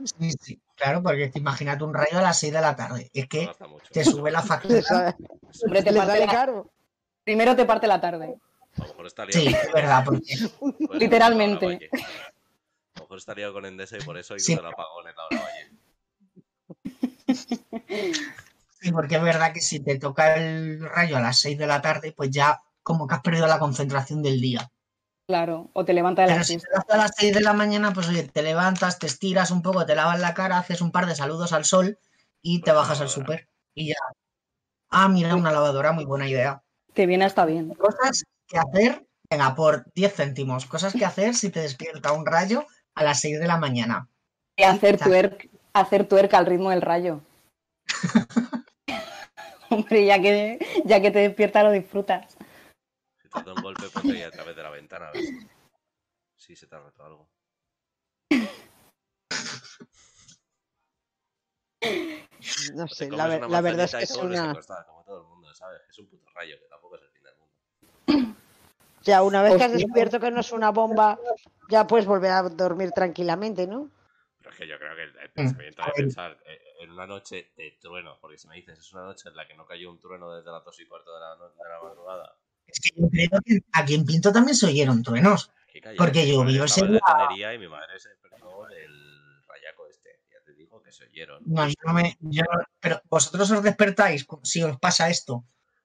Sí, 0.03 0.31
sí, 0.39 0.59
claro, 0.81 1.03
porque 1.03 1.27
te 1.29 1.39
imagínate 1.39 1.83
un 1.83 1.93
rayo 1.93 2.17
a 2.17 2.21
las 2.21 2.39
6 2.39 2.53
de 2.53 2.61
la 2.61 2.75
tarde. 2.75 3.09
Es 3.13 3.27
que 3.27 3.49
te 3.91 4.03
sube 4.03 4.31
la 4.31 4.41
factura. 4.41 5.15
Hombre, 5.65 5.83
te 5.83 5.93
sale 5.93 6.25
la- 6.25 6.31
caro. 6.31 6.71
Primero 7.23 7.55
te 7.55 7.65
parte 7.65 7.87
la 7.87 8.01
tarde. 8.01 8.35
A 8.77 8.81
lo 8.81 8.87
mejor 8.87 9.05
está 9.07 9.25
liado 9.25 9.41
Sí, 9.41 9.47
es 9.55 9.71
verdad, 9.73 10.03
porque 10.05 10.21
por 10.59 10.73
eso 10.79 10.93
Literalmente. 10.93 11.67
la. 11.67 11.75
A 11.75 12.99
lo 12.99 13.01
mejor 13.03 13.17
está 13.17 13.33
liado 13.35 13.53
con 13.53 13.65
Endesa 13.65 13.97
y 13.97 14.01
por 14.01 14.17
eso 14.17 14.33
hay 14.33 14.39
Sí. 14.39 14.53
el 14.53 14.59
apagón 14.65 15.07
en 15.07 15.15
la 15.15 15.25
hora 15.25 15.41
valle. 15.43 15.71
Sí, 18.79 18.91
porque 18.91 19.15
es 19.17 19.21
verdad 19.21 19.53
que 19.53 19.61
si 19.61 19.79
te 19.79 19.99
toca 19.99 20.35
el 20.35 20.79
rayo 20.89 21.17
a 21.17 21.21
las 21.21 21.39
6 21.39 21.57
de 21.57 21.67
la 21.67 21.81
tarde, 21.81 22.13
pues 22.13 22.31
ya 22.31 22.59
como 22.81 23.07
que 23.07 23.13
has 23.15 23.21
perdido 23.21 23.45
la 23.47 23.59
concentración 23.59 24.23
del 24.23 24.41
día. 24.41 24.71
Claro, 25.31 25.69
o 25.71 25.85
te 25.85 25.93
levanta 25.93 26.23
de 26.23 26.27
la 26.27 26.33
Pero 26.33 26.43
si 26.43 26.57
te 26.57 26.65
a 26.93 26.97
las 26.97 27.11
6 27.15 27.33
de 27.33 27.39
la 27.39 27.53
mañana, 27.53 27.93
pues 27.93 28.09
oye, 28.09 28.23
te 28.23 28.41
levantas, 28.41 28.99
te 28.99 29.07
estiras 29.07 29.49
un 29.49 29.61
poco, 29.61 29.85
te 29.85 29.95
lavas 29.95 30.19
la 30.19 30.33
cara, 30.33 30.57
haces 30.57 30.81
un 30.81 30.91
par 30.91 31.05
de 31.05 31.15
saludos 31.15 31.53
al 31.53 31.63
sol 31.63 31.97
y 32.41 32.59
te 32.59 32.73
bajas 32.73 32.99
al 32.99 33.07
súper. 33.07 33.47
Y 33.73 33.87
ya. 33.87 33.95
Ah, 34.89 35.07
mira, 35.07 35.37
una 35.37 35.53
lavadora, 35.53 35.93
muy 35.93 36.03
buena 36.03 36.27
idea. 36.27 36.61
Te 36.93 37.05
viene 37.05 37.23
hasta 37.23 37.45
bien. 37.45 37.73
Cosas 37.75 38.25
que 38.45 38.57
hacer, 38.57 39.07
venga, 39.29 39.55
por 39.55 39.85
10 39.93 40.13
céntimos. 40.13 40.65
Cosas 40.65 40.91
que 40.91 41.05
hacer 41.05 41.33
si 41.33 41.49
te 41.49 41.61
despierta 41.61 42.11
un 42.11 42.25
rayo 42.25 42.65
a 42.93 43.05
las 43.05 43.21
6 43.21 43.39
de 43.39 43.47
la 43.47 43.55
mañana. 43.55 44.09
Y 44.57 44.63
hacer 44.63 44.97
twerk, 44.97 45.49
hacer 45.71 46.09
al 46.33 46.45
ritmo 46.45 46.71
del 46.71 46.81
rayo. 46.81 47.21
Hombre, 49.69 50.05
ya 50.05 50.21
que, 50.21 50.59
ya 50.83 51.01
que 51.01 51.09
te 51.09 51.19
despierta 51.19 51.63
lo 51.63 51.71
disfrutas. 51.71 52.35
Te 53.33 53.43
da 53.49 53.53
un 53.53 53.61
golpe, 53.61 53.89
ponte 53.89 54.13
ahí 54.13 54.21
a 54.23 54.31
través 54.31 54.55
de 54.55 54.63
la 54.63 54.69
ventana 54.69 55.07
a 55.09 55.11
ver 55.13 55.21
si, 55.23 55.35
si 56.35 56.55
se 56.55 56.67
te 56.67 56.75
ha 56.75 56.79
roto 56.79 57.03
algo. 57.05 57.27
No 62.75 62.87
sé, 62.87 63.09
la, 63.11 63.27
ver- 63.27 63.39
una 63.39 63.47
la 63.47 63.61
verdad 63.61 63.85
es 63.85 63.95
que 63.95 64.03
es 64.03 64.15
una... 64.15 64.51
acostar, 64.51 64.85
como 64.85 65.03
todo 65.03 65.21
el 65.21 65.27
mundo, 65.27 65.53
¿sabes? 65.53 65.81
Es 65.89 65.97
un 65.99 66.07
puto 66.07 66.29
rayo, 66.33 66.57
que 66.59 66.65
tampoco 66.67 66.95
es 66.95 67.01
el 67.03 67.09
fin 67.09 67.23
del 67.23 67.35
mundo. 67.37 68.41
Ya 69.03 69.23
una 69.23 69.41
vez 69.41 69.55
que 69.57 69.63
has 69.63 69.71
descubierto 69.71 70.19
que 70.19 70.31
no 70.31 70.41
es 70.41 70.51
una 70.51 70.69
bomba, 70.71 71.19
ya 71.69 71.87
puedes 71.87 72.05
volver 72.05 72.31
a 72.31 72.43
dormir 72.43 72.91
tranquilamente, 72.91 73.65
¿no? 73.67 73.89
Pero 74.37 74.51
es 74.51 74.57
que 74.57 74.67
yo 74.67 74.77
creo 74.77 74.95
que 74.95 75.03
el, 75.03 75.17
el 75.17 75.29
Mm, 75.29 75.33
pensamiento 75.33 75.83
de 75.83 75.91
pensar 75.93 76.37
eh, 76.45 76.61
en 76.81 76.91
una 76.91 77.05
noche 77.07 77.51
de 77.55 77.77
trueno, 77.79 78.17
porque 78.19 78.37
si 78.37 78.47
me 78.47 78.55
dices 78.55 78.79
es 78.79 78.93
una 78.93 79.03
noche 79.03 79.29
en 79.29 79.35
la 79.35 79.47
que 79.47 79.53
no 79.55 79.65
cayó 79.65 79.89
un 79.91 79.99
trueno 79.99 80.33
desde 80.33 80.51
las 80.51 80.63
2 80.63 80.79
y 80.79 80.87
cuarto 80.87 81.13
de 81.13 81.19
la, 81.19 81.35
de 81.35 81.69
la 81.69 81.81
madrugada. 81.81 82.37
Es 82.67 82.79
que 82.79 82.89
yo 82.99 83.07
creo 83.09 83.41
que 83.43 83.59
aquí 83.73 83.95
en 83.95 84.05
Pinto 84.05 84.31
también 84.31 84.55
se 84.55 84.65
oyeron 84.67 85.03
truenos. 85.03 85.51
cayó. 85.81 85.97
Porque 85.97 86.27
llovió 86.27 86.63
ese 86.65 86.85
día. 86.87 86.99
Tenería 87.05 87.53
y 87.53 87.57
mi 87.59 87.67
madre 87.67 87.99
se 87.99 88.09
despertó 88.09 88.65
del 88.67 89.43
rayaco 89.47 89.87
este. 89.87 90.21
Ya 90.31 90.39
te 90.45 90.53
digo 90.53 90.81
que 90.81 90.91
se 90.91 91.05
oyeron. 91.05 91.41
No, 91.45 91.67
yo 91.67 91.73
no 91.85 91.93
me. 91.93 92.17
yo 92.21 92.43
no- 92.43 92.63
pero 92.79 93.01
vosotros 93.09 93.49
os 93.51 93.63
despertáis 93.63 94.25
si 94.43 94.63
os 94.63 94.77
pasa 94.79 95.09
esto. 95.09 95.43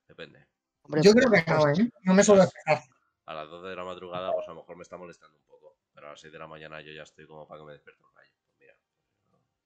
Depende. 0.09 0.47
Hombre, 0.83 1.03
Yo 1.03 1.13
creo 1.13 1.31
que 1.31 1.51
no, 1.51 1.69
¿eh? 1.69 1.91
No 2.03 2.15
me 2.15 2.23
suelo 2.23 2.43
despertar. 2.43 2.83
A 3.25 3.35
las 3.35 3.49
2 3.49 3.65
de 3.65 3.75
la 3.75 3.85
madrugada, 3.85 4.33
pues 4.33 4.47
a 4.47 4.51
lo 4.53 4.57
mejor 4.61 4.77
me 4.77 4.83
está 4.83 4.97
molestando 4.97 5.37
un 5.37 5.45
poco. 5.45 5.77
Pero 5.93 6.07
a 6.07 6.11
las 6.11 6.21
6 6.21 6.33
de 6.33 6.39
la 6.39 6.47
mañana 6.47 6.81
yo 6.81 6.93
ya 6.93 7.03
estoy 7.03 7.27
como 7.27 7.47
para 7.49 7.61
que 7.61 7.67
me 7.67 7.73
despierte 7.73 8.03
un 8.05 8.15
rayo. 8.15 8.31
Pues 8.45 8.55
mira, 8.61 8.75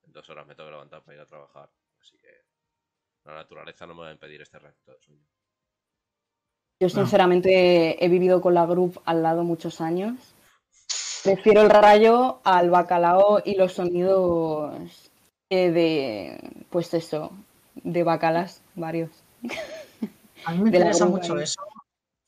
en 0.05 0.13
dos 0.13 0.31
horas 0.31 0.47
me 0.47 0.55
tengo 0.55 0.69
que 0.69 0.73
levantar 0.73 1.03
para 1.03 1.17
ir 1.17 1.21
a 1.21 1.27
trabajar. 1.27 1.71
Así 2.01 2.17
que 2.17 2.29
la 3.25 3.35
naturaleza 3.35 3.87
no 3.87 3.95
me 3.95 4.01
va 4.03 4.09
a 4.09 4.13
impedir 4.13 4.41
este 4.41 4.59
ratito 4.59 4.93
de 4.93 5.01
sueño. 5.01 5.27
Yo 6.81 6.89
sinceramente 6.89 8.03
he 8.03 8.09
vivido 8.09 8.41
con 8.41 8.55
la 8.55 8.65
group 8.65 9.03
al 9.05 9.23
lado 9.23 9.45
muchos 9.45 9.83
años. 9.83 10.17
Prefiero 11.23 11.61
el 11.61 11.69
rayo 11.69 12.41
al 12.43 12.71
bacalao 12.71 13.43
y 13.45 13.55
los 13.55 13.75
sonidos 13.75 15.11
eh, 15.51 15.71
de, 15.71 16.65
pues 16.71 16.95
eso, 16.95 17.33
de 17.75 18.03
bacalas, 18.03 18.63
varios. 18.75 19.11
A 20.47 20.53
mí 20.53 20.63
me 20.63 20.71
de 20.71 20.79
interesa 20.79 21.05
mucho 21.05 21.35
ahí. 21.35 21.43
eso. 21.43 21.63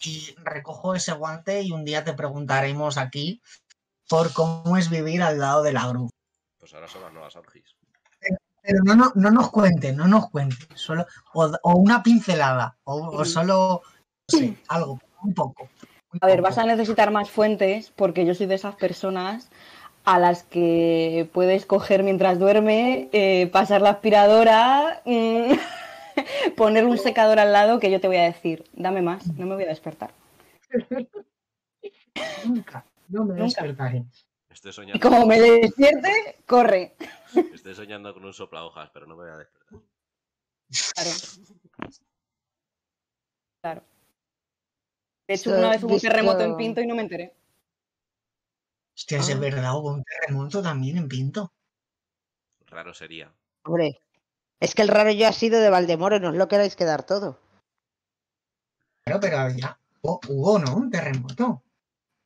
Y 0.04 0.34
recojo 0.44 0.94
ese 0.94 1.12
guante 1.12 1.62
y 1.62 1.72
un 1.72 1.86
día 1.86 2.04
te 2.04 2.12
preguntaremos 2.12 2.98
aquí 2.98 3.40
por 4.06 4.34
cómo 4.34 4.76
es 4.76 4.90
vivir 4.90 5.22
al 5.22 5.38
lado 5.38 5.62
de 5.62 5.72
la 5.72 5.88
group. 5.88 6.10
Pues 6.58 6.74
ahora 6.74 6.88
son 6.88 7.02
las 7.02 7.12
nuevas 7.14 7.34
orgis. 7.36 7.74
Pero 8.60 8.78
no, 8.84 8.94
no, 8.94 9.12
no 9.14 9.30
nos 9.30 9.50
cuentes, 9.50 9.96
no 9.96 10.06
nos 10.06 10.28
cuentes. 10.28 10.68
Solo, 10.74 11.06
o, 11.32 11.50
o 11.62 11.76
una 11.76 12.02
pincelada, 12.02 12.76
o, 12.84 13.08
o 13.08 13.24
solo, 13.24 13.82
sé, 14.38 14.56
algo, 14.68 14.98
un 15.22 15.34
poco. 15.34 15.68
muy 16.10 16.18
A 16.20 16.26
ver, 16.26 16.36
poco. 16.38 16.48
vas 16.48 16.58
a 16.58 16.66
necesitar 16.66 17.10
más 17.10 17.30
fuentes 17.30 17.90
porque 17.94 18.24
yo 18.26 18.34
soy 18.34 18.46
de 18.46 18.54
esas 18.56 18.74
personas 18.76 19.48
a 20.04 20.18
las 20.18 20.42
que 20.42 21.28
puedes 21.32 21.64
coger 21.64 22.02
mientras 22.02 22.38
duerme, 22.38 23.08
eh, 23.12 23.46
pasar 23.52 23.82
la 23.82 23.90
aspiradora, 23.90 25.00
mm, 25.04 25.52
poner 26.56 26.86
un 26.86 26.98
secador 26.98 27.38
al 27.38 27.52
lado 27.52 27.78
que 27.78 27.90
yo 27.90 28.00
te 28.00 28.08
voy 28.08 28.16
a 28.16 28.24
decir, 28.24 28.64
dame 28.72 29.00
más, 29.02 29.26
no 29.38 29.46
me 29.46 29.54
voy 29.54 29.64
a 29.64 29.68
despertar. 29.68 30.12
Nunca, 32.44 32.84
no 33.08 33.24
me 33.24 33.34
Nunca. 33.34 33.44
despertaré. 33.44 34.04
Estoy 34.50 34.70
Y 34.70 34.74
soñando, 34.74 35.08
como 35.08 35.24
me 35.26 35.40
despierte, 35.40 36.36
corre. 36.46 36.94
estoy 37.54 37.74
soñando 37.74 38.12
con 38.12 38.24
un 38.24 38.32
sopla 38.34 38.64
hojas, 38.64 38.90
pero 38.92 39.06
no 39.06 39.16
me 39.16 39.22
voy 39.22 39.32
a 39.32 39.36
despertar. 39.38 39.78
Claro. 40.94 41.10
Claro. 43.62 43.82
De 45.32 45.36
hecho, 45.36 45.50
una 45.56 45.70
vez 45.70 45.82
hubo 45.82 45.94
un 45.94 46.00
terremoto 46.00 46.42
en 46.42 46.56
Pinto 46.58 46.80
y 46.82 46.86
no 46.86 46.94
me 46.94 47.00
enteré. 47.02 47.32
Hostia, 48.94 49.18
es 49.18 49.30
Ah. 49.30 49.38
verdad, 49.38 49.78
hubo 49.78 49.94
un 49.94 50.04
terremoto 50.04 50.62
también 50.62 50.98
en 50.98 51.08
Pinto. 51.08 51.50
Raro 52.66 52.92
sería. 52.92 53.32
Hombre, 53.64 53.98
es 54.60 54.74
que 54.74 54.82
el 54.82 54.88
raro 54.88 55.10
yo 55.10 55.26
ha 55.26 55.32
sido 55.32 55.58
de 55.60 55.70
Valdemoro, 55.70 56.20
no 56.20 56.28
os 56.28 56.34
lo 56.36 56.48
queráis 56.48 56.76
quedar 56.76 57.04
todo. 57.06 57.38
Claro, 59.04 59.20
pero 59.20 59.48
ya 59.56 59.78
hubo, 60.02 60.20
hubo, 60.28 60.58
¿no? 60.58 60.76
Un 60.76 60.90
terremoto. 60.90 61.62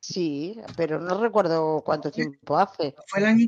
Sí, 0.01 0.61
pero 0.77 0.99
no 1.01 1.21
recuerdo 1.21 1.83
cuánto 1.85 2.11
tiempo 2.11 2.59
hace. 2.59 2.97
¿Fue 3.07 3.21
el 3.21 3.27
año? 3.27 3.47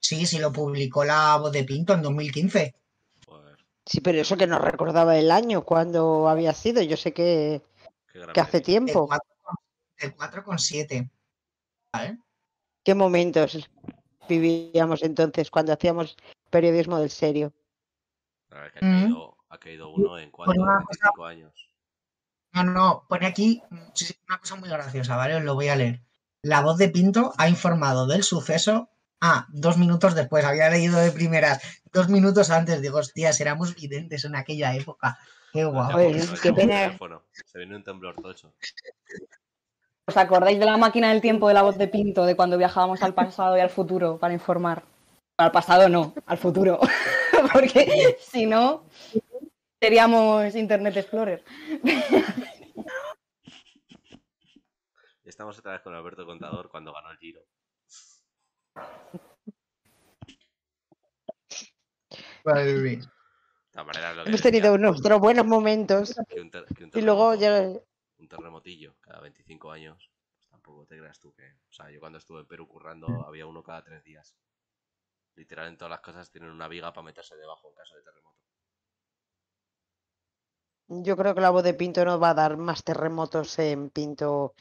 Sí, 0.00 0.24
sí, 0.24 0.38
lo 0.38 0.50
publicó 0.52 1.04
la 1.04 1.36
voz 1.36 1.52
de 1.52 1.64
Pinto 1.64 1.92
en 1.92 2.00
2015. 2.00 2.74
Joder, 3.26 3.58
Sí, 3.84 4.00
pero 4.00 4.20
eso 4.22 4.38
que 4.38 4.46
no 4.46 4.58
recordaba 4.58 5.18
el 5.18 5.30
año, 5.30 5.64
cuándo 5.64 6.28
había 6.30 6.54
sido. 6.54 6.80
Yo 6.82 6.96
sé 6.96 7.12
que, 7.12 7.62
que 8.32 8.40
hace 8.40 8.60
tiempo. 8.60 9.06
4, 9.06 9.28
de 10.00 10.16
4,7. 10.16 11.10
¿Vale? 11.92 12.18
¿Qué 12.84 12.94
momentos 12.94 13.68
vivíamos 14.28 15.02
entonces 15.02 15.50
cuando 15.50 15.72
hacíamos 15.72 16.16
periodismo 16.50 16.98
del 16.98 17.10
serio? 17.10 17.52
La 18.50 18.60
verdad 18.60 18.72
es 18.74 18.80
que 18.80 18.86
Mm. 18.86 18.94
ha, 18.94 19.00
caído, 19.00 19.36
ha 19.48 19.58
caído 19.58 19.88
uno 19.90 20.18
en 20.18 20.30
cuatro 20.30 20.62
una 20.62 20.72
de 20.72 20.78
25 20.78 21.24
años. 21.26 21.52
No, 22.52 22.64
no, 22.64 23.06
pone 23.08 23.26
aquí 23.26 23.62
una 24.26 24.38
cosa 24.38 24.56
muy 24.56 24.68
graciosa, 24.68 25.16
¿vale? 25.16 25.36
Os 25.36 25.44
lo 25.44 25.54
voy 25.54 25.68
a 25.68 25.76
leer. 25.76 26.02
La 26.42 26.62
voz 26.62 26.78
de 26.78 26.88
Pinto 26.88 27.34
ha 27.36 27.48
informado 27.48 28.06
del 28.06 28.22
suceso. 28.22 28.90
Ah, 29.20 29.46
dos 29.50 29.76
minutos 29.76 30.14
después, 30.14 30.44
había 30.44 30.70
leído 30.70 30.98
de 30.98 31.10
primeras, 31.10 31.60
dos 31.92 32.08
minutos 32.08 32.50
antes. 32.50 32.80
Digo, 32.80 32.98
hostias, 32.98 33.40
éramos 33.40 33.74
videntes 33.74 34.24
en 34.24 34.36
aquella 34.36 34.74
época. 34.74 35.18
Qué 35.52 35.64
guapo. 35.64 35.98
Qué 36.42 36.52
pena. 36.52 36.84
teléfono, 36.84 37.22
Se 37.32 37.58
viene 37.58 37.76
un 37.76 37.84
temblor 37.84 38.16
tocho. 38.16 38.52
¿Os 40.06 40.16
acordáis 40.16 40.58
de 40.58 40.64
la 40.64 40.76
máquina 40.76 41.10
del 41.10 41.20
tiempo 41.20 41.48
de 41.48 41.54
la 41.54 41.62
voz 41.62 41.76
de 41.76 41.88
Pinto, 41.88 42.24
de 42.24 42.34
cuando 42.36 42.56
viajábamos 42.56 43.02
al 43.02 43.14
pasado 43.14 43.56
y 43.56 43.60
al 43.60 43.70
futuro 43.70 44.18
para 44.18 44.34
informar? 44.34 44.82
Al 45.36 45.52
pasado 45.52 45.88
no, 45.88 46.14
al 46.26 46.38
futuro. 46.38 46.80
Porque 47.52 48.16
si 48.20 48.46
no, 48.46 48.84
seríamos 49.80 50.54
Internet 50.54 50.96
Explorer. 50.96 51.44
estamos 55.24 55.58
otra 55.58 55.72
vez 55.72 55.82
con 55.82 55.94
Alberto 55.94 56.26
Contador 56.26 56.70
cuando 56.70 56.92
ganó 56.92 57.10
el 57.10 57.18
Giro. 57.18 57.40
Madre 62.44 62.74
mía. 62.74 63.12
De 63.78 63.84
todas 63.84 63.96
maneras, 63.96 64.16
lo 64.16 64.24
que 64.24 64.28
Hemos 64.30 64.42
decía, 64.42 64.60
tenido 64.60 64.78
nuestros 64.78 65.20
buenos 65.20 65.46
momentos 65.46 66.14
que 66.28 66.40
un 66.40 66.50
ter- 66.50 66.64
que 66.66 66.84
un 66.84 66.90
y 66.94 67.00
luego 67.00 67.34
llega... 67.36 67.80
un 68.18 68.28
terremotillo 68.28 68.96
cada 69.00 69.20
25 69.20 69.70
años, 69.70 70.10
pues 70.34 70.48
tampoco 70.48 70.84
te 70.86 70.98
creas 70.98 71.20
tú 71.20 71.32
que... 71.32 71.44
O 71.68 71.72
sea, 71.72 71.88
yo 71.90 72.00
cuando 72.00 72.18
estuve 72.18 72.40
en 72.40 72.46
Perú 72.46 72.66
currando 72.66 73.06
había 73.24 73.46
uno 73.46 73.62
cada 73.62 73.84
tres 73.84 74.02
días. 74.02 74.34
Literal, 75.36 75.68
en 75.68 75.76
todas 75.76 75.90
las 75.90 76.00
casas 76.00 76.28
tienen 76.30 76.50
una 76.50 76.66
viga 76.66 76.92
para 76.92 77.04
meterse 77.04 77.36
debajo 77.36 77.68
en 77.68 77.74
caso 77.76 77.94
de 77.94 78.02
terremoto. 78.02 78.36
Yo 80.88 81.16
creo 81.16 81.34
que 81.34 81.40
la 81.40 81.50
voz 81.50 81.62
de 81.62 81.74
Pinto 81.74 82.04
no 82.04 82.18
va 82.18 82.30
a 82.30 82.34
dar 82.34 82.56
más 82.56 82.82
terremotos 82.82 83.56
en 83.60 83.90
Pinto 83.90 84.54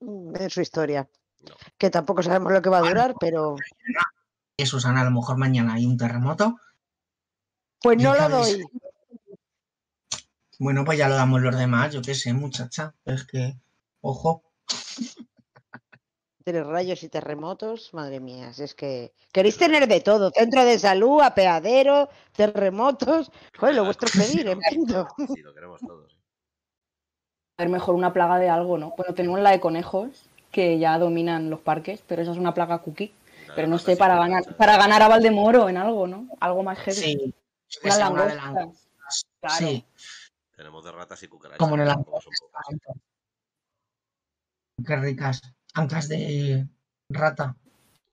mm, 0.00 0.36
en 0.36 0.48
su 0.50 0.62
historia. 0.62 1.06
No. 1.40 1.54
Que 1.76 1.90
tampoco 1.90 2.22
sabemos 2.22 2.52
lo 2.52 2.62
que 2.62 2.70
va 2.70 2.78
a 2.78 2.88
durar, 2.88 3.14
pero 3.20 3.56
Y 4.56 4.64
Susana, 4.64 5.00
a 5.02 5.04
lo 5.04 5.10
mejor 5.10 5.36
mañana 5.36 5.74
hay 5.74 5.84
un 5.86 5.96
terremoto. 5.98 6.56
Pues 7.82 7.98
no 7.98 8.14
lo 8.14 8.28
doy. 8.28 8.64
Bueno, 10.58 10.84
pues 10.84 10.98
ya 10.98 11.08
lo 11.08 11.14
damos 11.14 11.40
los 11.40 11.56
demás, 11.56 11.94
yo 11.94 12.02
qué 12.02 12.14
sé, 12.14 12.34
muchacha. 12.34 12.94
Es 13.06 13.24
que, 13.24 13.56
ojo. 14.02 14.42
Entre 16.38 16.62
rayos 16.62 17.02
y 17.02 17.08
terremotos, 17.08 17.94
madre 17.94 18.20
mía, 18.20 18.52
si 18.52 18.64
es 18.64 18.74
que 18.74 19.12
queréis 19.32 19.56
tener 19.56 19.86
de 19.88 20.00
todo, 20.00 20.30
centro 20.30 20.64
de 20.64 20.78
salud, 20.78 21.22
apeadero, 21.22 22.08
terremotos, 22.34 23.30
joder, 23.58 23.74
lo 23.74 23.84
vuestro 23.84 24.08
es 24.14 24.32
pedir 24.32 24.48
en 24.48 24.58
Pinto. 24.58 25.08
Sí, 25.34 25.40
lo 25.40 25.54
queremos 25.54 25.80
todos. 25.80 26.12
¿eh? 26.12 26.18
A 27.58 27.62
ver, 27.62 27.70
mejor 27.70 27.94
una 27.94 28.12
plaga 28.12 28.38
de 28.38 28.50
algo, 28.50 28.78
¿no? 28.78 28.94
Bueno, 28.96 29.14
tenemos 29.14 29.40
la 29.40 29.52
de 29.52 29.60
conejos, 29.60 30.08
que 30.50 30.78
ya 30.78 30.98
dominan 30.98 31.48
los 31.48 31.60
parques, 31.60 32.02
pero 32.06 32.20
esa 32.20 32.32
es 32.32 32.38
una 32.38 32.54
plaga 32.54 32.78
cookie. 32.78 33.12
Pero 33.54 33.66
no 33.66 33.78
sé, 33.78 33.96
para 33.96 34.16
ganar, 34.16 34.56
para 34.56 34.76
ganar 34.76 35.02
a 35.02 35.08
Valdemoro 35.08 35.68
en 35.68 35.76
algo, 35.76 36.06
¿no? 36.06 36.28
Algo 36.38 36.62
más 36.62 36.78
heavy. 36.78 36.96
Sí. 36.96 37.34
De 37.82 37.88
langosta. 37.98 38.34
langostas. 38.34 38.86
Claro. 39.40 39.56
Sí, 39.56 39.86
Tenemos 40.56 40.84
de 40.84 40.92
ratas 40.92 41.22
y 41.22 41.28
cucarachas. 41.28 41.58
como 41.58 41.74
en 41.76 41.80
el. 41.82 41.94
Qué 44.86 44.96
ricas. 44.96 45.40
Ancas 45.74 46.08
de 46.08 46.66
rata. 47.08 47.56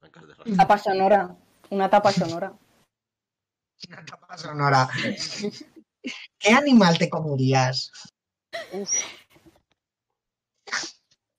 Ancas 0.01 0.27
de 0.27 0.33
ratas. 0.35 0.57
Tapa 0.57 0.77
sonora. 0.77 1.35
Una 1.69 1.89
tapa 1.89 2.11
sonora. 2.13 2.53
Una 3.89 4.05
tapa 4.05 4.37
sonora. 4.37 4.89
¿Qué 6.39 6.51
animal 6.51 6.97
te 6.97 7.09
comerías? 7.09 7.91
Uf. 8.73 8.91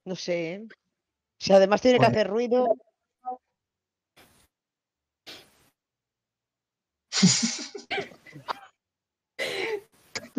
No 0.05 0.15
sé, 0.15 0.53
¿eh? 0.53 0.67
Si 1.39 1.53
además 1.53 1.81
tiene 1.81 1.97
que 1.99 2.05
Bueno. 2.05 2.17
hacer 2.17 2.27
ruido, 2.29 2.67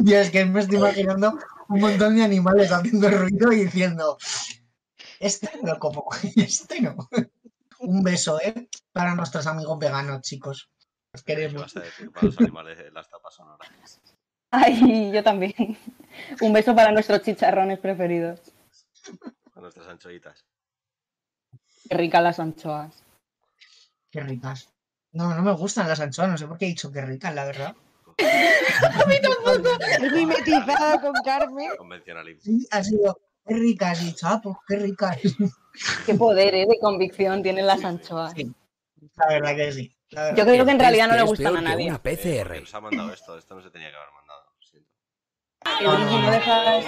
Y 0.04 0.14
es 0.14 0.30
que 0.30 0.44
me 0.44 0.60
estoy 0.60 0.76
imaginando 0.78 1.38
un 1.68 1.80
montón 1.80 2.16
de 2.16 2.24
animales 2.24 2.72
haciendo 2.72 3.08
ruido 3.10 3.52
y 3.52 3.64
diciendo, 3.64 4.18
este 5.18 5.50
no 5.62 5.74
lo 5.74 5.78
como, 5.78 6.08
este 6.36 6.80
no. 6.80 6.96
Un 7.80 8.02
beso, 8.02 8.40
¿eh? 8.40 8.68
Para 8.92 9.14
nuestros 9.14 9.46
amigos 9.46 9.78
veganos, 9.78 10.22
chicos. 10.22 10.70
Los 11.12 11.22
¿Qué 11.24 11.34
queremos. 11.34 11.62
vas 11.62 11.76
a 11.76 11.80
decir 11.80 12.10
para 12.12 12.26
los 12.26 12.38
animales 12.38 12.78
de 12.78 12.90
las 12.90 13.08
tapas 13.08 13.34
sonoras? 13.34 14.00
Ay, 14.50 15.10
yo 15.12 15.22
también. 15.22 15.78
Un 16.40 16.52
beso 16.52 16.74
para 16.74 16.92
nuestros 16.92 17.22
chicharrones 17.22 17.78
preferidos. 17.78 18.40
Para 19.44 19.62
nuestras 19.62 19.88
anchoitas. 19.88 20.44
Qué 21.88 21.96
ricas 21.96 22.22
las 22.22 22.38
anchoas. 22.38 23.02
Qué 24.10 24.20
ricas. 24.20 24.72
No, 25.12 25.34
no 25.34 25.42
me 25.42 25.52
gustan 25.52 25.88
las 25.88 26.00
anchoas, 26.00 26.28
no 26.28 26.38
sé 26.38 26.46
por 26.46 26.58
qué 26.58 26.66
he 26.66 26.68
dicho 26.68 26.92
que 26.92 27.00
ricas, 27.00 27.34
la 27.34 27.44
verdad. 27.44 27.74
Es 30.02 30.12
mimetizada 30.12 31.00
con 31.00 31.12
Carmen. 31.24 31.70
Convencionalismo. 31.76 32.42
Sí, 32.42 32.66
ha 32.70 32.82
sido, 32.84 33.20
qué 33.46 33.54
ricas, 33.54 34.00
y 34.02 34.04
he 34.04 34.06
dicho, 34.08 34.26
ah, 34.28 34.40
pues 34.42 34.56
qué 34.66 34.76
ricas. 34.76 35.18
Qué 36.04 36.14
poder 36.14 36.54
¿eh? 36.54 36.66
de 36.68 36.78
convicción 36.80 37.42
tienen 37.42 37.66
las 37.66 37.84
anchoas. 37.84 38.32
Sí. 38.32 38.52
La 39.16 39.28
verdad 39.28 39.56
que 39.56 39.72
sí. 39.72 39.96
verdad. 40.10 40.36
Yo 40.36 40.44
creo 40.44 40.64
que 40.64 40.70
en 40.72 40.78
realidad 40.80 41.08
no 41.08 41.14
le 41.14 41.22
gustan 41.22 41.56
a 41.56 41.60
nadie. 41.60 41.86
Una 41.88 42.00
Eh, 42.04 42.16
PCR. 42.16 42.60
nos 42.60 42.74
ha 42.74 42.80
mandado 42.80 43.12
esto. 43.12 43.38
Esto 43.38 43.54
no 43.54 43.62
se 43.62 43.70
tenía 43.70 43.90
que 43.90 43.96
haber 43.96 44.08
mandado. 44.12 44.42
lo 44.52 44.66
siento. 44.66 44.90
Que 45.78 45.86
Brigi, 45.86 46.18
no 46.22 46.30
dejas... 46.30 46.84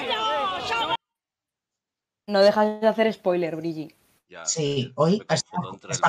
No 2.26 2.40
dejas 2.40 2.80
de 2.80 2.88
hacer 2.88 3.12
spoiler, 3.12 3.56
Brigi. 3.56 3.94
Ya, 4.28 4.44
Sí, 4.46 4.92
hoy 4.96 5.20
estás, 5.20 5.44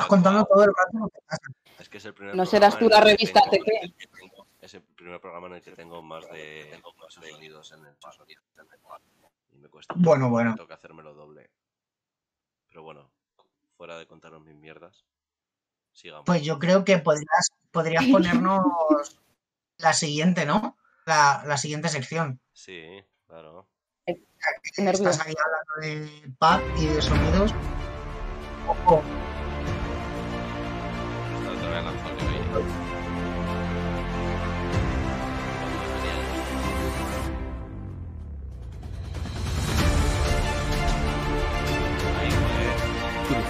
contando 0.08 0.44
todo 0.46 0.64
el 0.64 0.70
rato 0.70 0.98
lo 0.98 1.08
que 1.08 1.18
pasa. 1.28 1.42
Es 1.78 1.88
que 1.88 1.98
es 1.98 2.04
el 2.06 2.14
primer 2.14 2.34
No 2.34 2.46
serás 2.46 2.78
tú 2.78 2.88
la 2.88 3.00
revista 3.00 3.40
ATP. 3.40 3.92
Es 4.64 4.72
el 4.72 4.80
primer 4.80 5.20
programa 5.20 5.46
en 5.48 5.52
el 5.56 5.62
que 5.62 5.72
tengo 5.72 6.02
más 6.02 6.24
de 6.30 6.80
más 6.98 7.12
sonidos 7.12 7.70
en 7.72 7.84
el 7.84 7.98
chat. 7.98 8.14
Y 9.52 9.58
me 9.58 9.68
cuesta. 9.68 9.92
Bueno, 9.94 10.30
bueno. 10.30 10.54
Tengo 10.54 10.66
que 10.66 10.72
hacérmelo 10.72 11.12
doble. 11.12 11.50
Pero 12.68 12.82
bueno, 12.82 13.10
fuera 13.76 13.98
de 13.98 14.06
contaros 14.06 14.42
mis 14.42 14.56
mierdas, 14.56 15.04
sigamos. 15.92 16.24
Pues 16.24 16.42
yo 16.42 16.58
creo 16.58 16.82
que 16.82 16.96
podrías, 16.96 17.50
podrías 17.72 18.06
ponernos 18.06 18.64
la 19.76 19.92
siguiente, 19.92 20.46
¿no? 20.46 20.78
La, 21.04 21.42
la 21.44 21.58
siguiente 21.58 21.90
sección. 21.90 22.40
Sí, 22.54 23.04
claro. 23.26 23.68
Estás 24.06 25.20
ahí 25.20 25.34
hablando 25.44 25.74
de 25.82 26.32
pub 26.38 26.82
y 26.82 26.86
de 26.86 27.02
sonidos. 27.02 27.52
Ojo, 28.66 29.02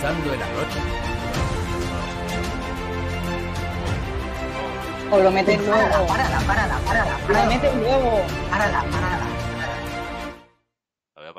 Cruzando 0.04 0.34
el 0.34 0.42
arroyo. 0.42 0.80
O 5.10 5.18
lo 5.18 5.30
metes 5.30 5.56
párala, 5.62 5.88
luego. 5.96 6.06
párala, 6.06 6.40
párala, 6.40 6.78
párala, 6.84 7.18
Lo 7.20 7.26
párala, 7.26 7.46
metes 7.48 7.74
luego. 7.74 8.20
párala, 8.50 8.84
párala. 8.90 9.26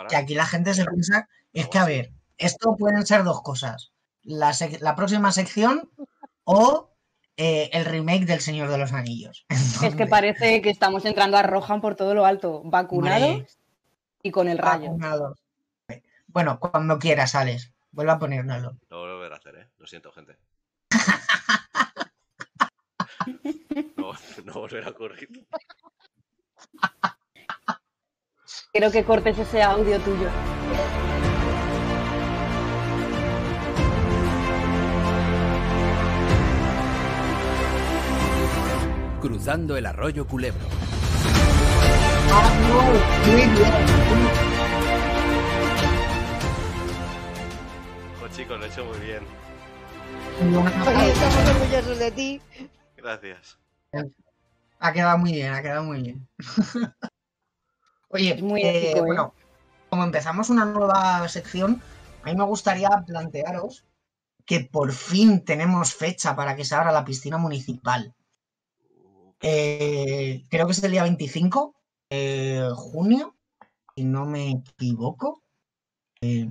Que 0.10 0.16
aquí 0.16 0.34
la 0.34 0.48
gente 0.48 0.74
se 0.74 0.84
piensa, 0.86 1.28
es 1.54 1.68
que 1.68 1.78
a 1.78 1.86
ver, 1.86 2.12
esto 2.40 2.76
pueden 2.76 3.06
ser 3.06 3.24
dos 3.24 3.44
cosas. 3.44 3.92
La, 4.24 4.50
sec- 4.50 4.80
la 4.80 4.96
próxima 4.96 5.32
sección 5.32 5.88
o 6.44 6.90
eh, 7.38 7.70
el 7.72 7.86
remake 7.86 8.26
del 8.26 8.42
Señor 8.42 8.70
de 8.70 8.80
los 8.80 8.94
Anillos. 8.94 9.46
Es 9.84 9.96
que 9.96 10.08
parece 10.08 10.64
que 10.64 10.72
estamos 10.72 11.06
entrando 11.06 11.38
a 11.38 11.44
Rohan 11.44 11.82
por 11.82 11.94
todo 11.96 12.16
lo 12.16 12.26
alto. 12.26 12.64
Vacunados 12.66 13.60
y 14.24 14.32
con 14.32 14.48
el 14.48 14.58
rayo. 14.58 14.86
vacunados. 14.88 15.38
Bueno, 16.26 16.60
cuando 16.60 16.98
quieras, 16.98 17.36
Alex. 17.36 17.75
Vuelve 17.96 18.12
a 18.12 18.20
ponérnoslo. 18.20 18.78
Lo 18.90 19.00
voy 19.00 19.10
a 19.10 19.14
volver 19.14 19.32
a 19.32 19.36
hacer, 19.38 19.56
¿eh? 19.56 19.70
Lo 19.78 19.88
siento, 19.88 20.12
gente. 20.12 20.38
No, 23.98 24.12
no 24.44 24.54
volverá 24.54 24.88
a 24.88 24.90
ocurrir. 24.92 25.48
Quiero 28.72 28.92
que 28.92 29.04
cortes 29.04 29.40
ese 29.40 29.64
audio 29.64 30.00
tuyo. 30.00 30.30
Cruzando 39.22 39.76
el 39.78 39.86
arroyo 39.88 40.28
Culebro. 40.28 40.68
Pues 43.28 44.45
chicos, 48.46 48.60
lo 48.60 48.66
he 48.66 48.70
hecho 48.70 48.86
muy 48.86 49.00
bien. 49.00 49.24
Oye, 50.88 51.12
estamos 51.12 51.50
orgullosos 51.50 52.00
de 52.00 52.12
ti. 52.12 52.42
Gracias. 52.98 53.58
Ha 54.80 54.94
quedado 54.94 55.18
muy 55.18 55.32
bien, 55.32 55.54
ha 55.54 55.62
quedado 55.62 55.84
muy 55.84 56.02
bien. 56.02 56.28
Oye, 58.10 58.42
muy 58.42 58.62
eh, 58.62 58.92
¿eh? 58.92 59.02
bueno, 59.02 59.34
como 59.90 60.04
empezamos 60.04 60.50
una 60.50 60.66
nueva 60.66 61.28
sección, 61.28 61.82
a 62.24 62.28
mí 62.28 62.36
me 62.36 62.44
gustaría 62.44 62.90
plantearos 63.06 63.86
que 64.46 64.60
por 64.60 64.92
fin 64.92 65.44
tenemos 65.44 65.96
fecha 65.96 66.36
para 66.36 66.56
que 66.56 66.66
se 66.66 66.76
abra 66.76 66.92
la 66.92 67.06
piscina 67.06 67.38
municipal. 67.38 68.14
Eh, 69.42 70.44
creo 70.50 70.66
que 70.66 70.72
es 70.72 70.84
el 70.84 70.92
día 70.92 71.04
25 71.04 71.76
de 72.10 72.70
junio, 72.76 73.36
si 73.96 74.04
no 74.04 74.26
me 74.26 74.52
equivoco. 74.52 75.42
Eh, 76.22 76.48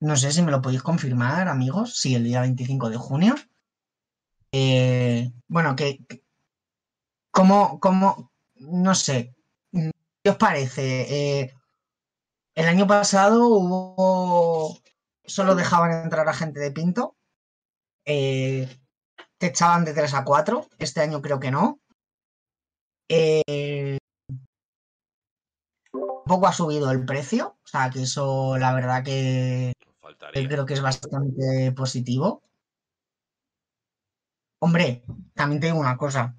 no 0.00 0.16
sé 0.16 0.32
si 0.32 0.42
me 0.42 0.50
lo 0.50 0.62
podéis 0.62 0.82
confirmar, 0.82 1.48
amigos. 1.48 1.94
Sí, 1.96 2.14
el 2.14 2.24
día 2.24 2.40
25 2.40 2.90
de 2.90 2.96
junio. 2.96 3.34
Eh, 4.52 5.30
bueno, 5.48 5.76
que, 5.76 6.00
¿cómo, 7.30 7.78
cómo, 7.80 8.32
no 8.56 8.94
sé, 8.94 9.34
¿qué 10.22 10.30
os 10.30 10.36
parece? 10.36 11.40
Eh, 11.40 11.54
El 12.54 12.66
año 12.66 12.86
pasado 12.86 13.48
hubo. 13.48 14.78
Solo 15.24 15.54
dejaban 15.54 15.92
entrar 16.04 16.28
a 16.28 16.34
gente 16.34 16.60
de 16.60 16.70
Pinto. 16.72 17.16
Eh, 18.04 18.68
te 19.38 19.46
echaban 19.48 19.84
de 19.84 19.94
3 19.94 20.14
a 20.14 20.24
4. 20.24 20.68
Este 20.78 21.00
año 21.00 21.22
creo 21.22 21.40
que 21.40 21.50
no. 21.50 21.80
Poco 26.26 26.46
ha 26.46 26.52
subido 26.52 26.90
el 26.90 27.04
precio. 27.04 27.56
O 27.64 27.66
sea, 27.66 27.90
que 27.90 28.02
eso, 28.02 28.56
la 28.58 28.72
verdad 28.74 29.04
que 29.04 29.72
Faltaría. 30.10 30.48
creo 30.48 30.66
que 30.66 30.74
es 30.74 30.82
bastante 30.82 31.72
positivo. 31.72 32.42
Hombre, 34.60 35.02
también 35.34 35.60
te 35.60 35.68
digo 35.68 35.78
una 35.78 35.96
cosa. 35.96 36.36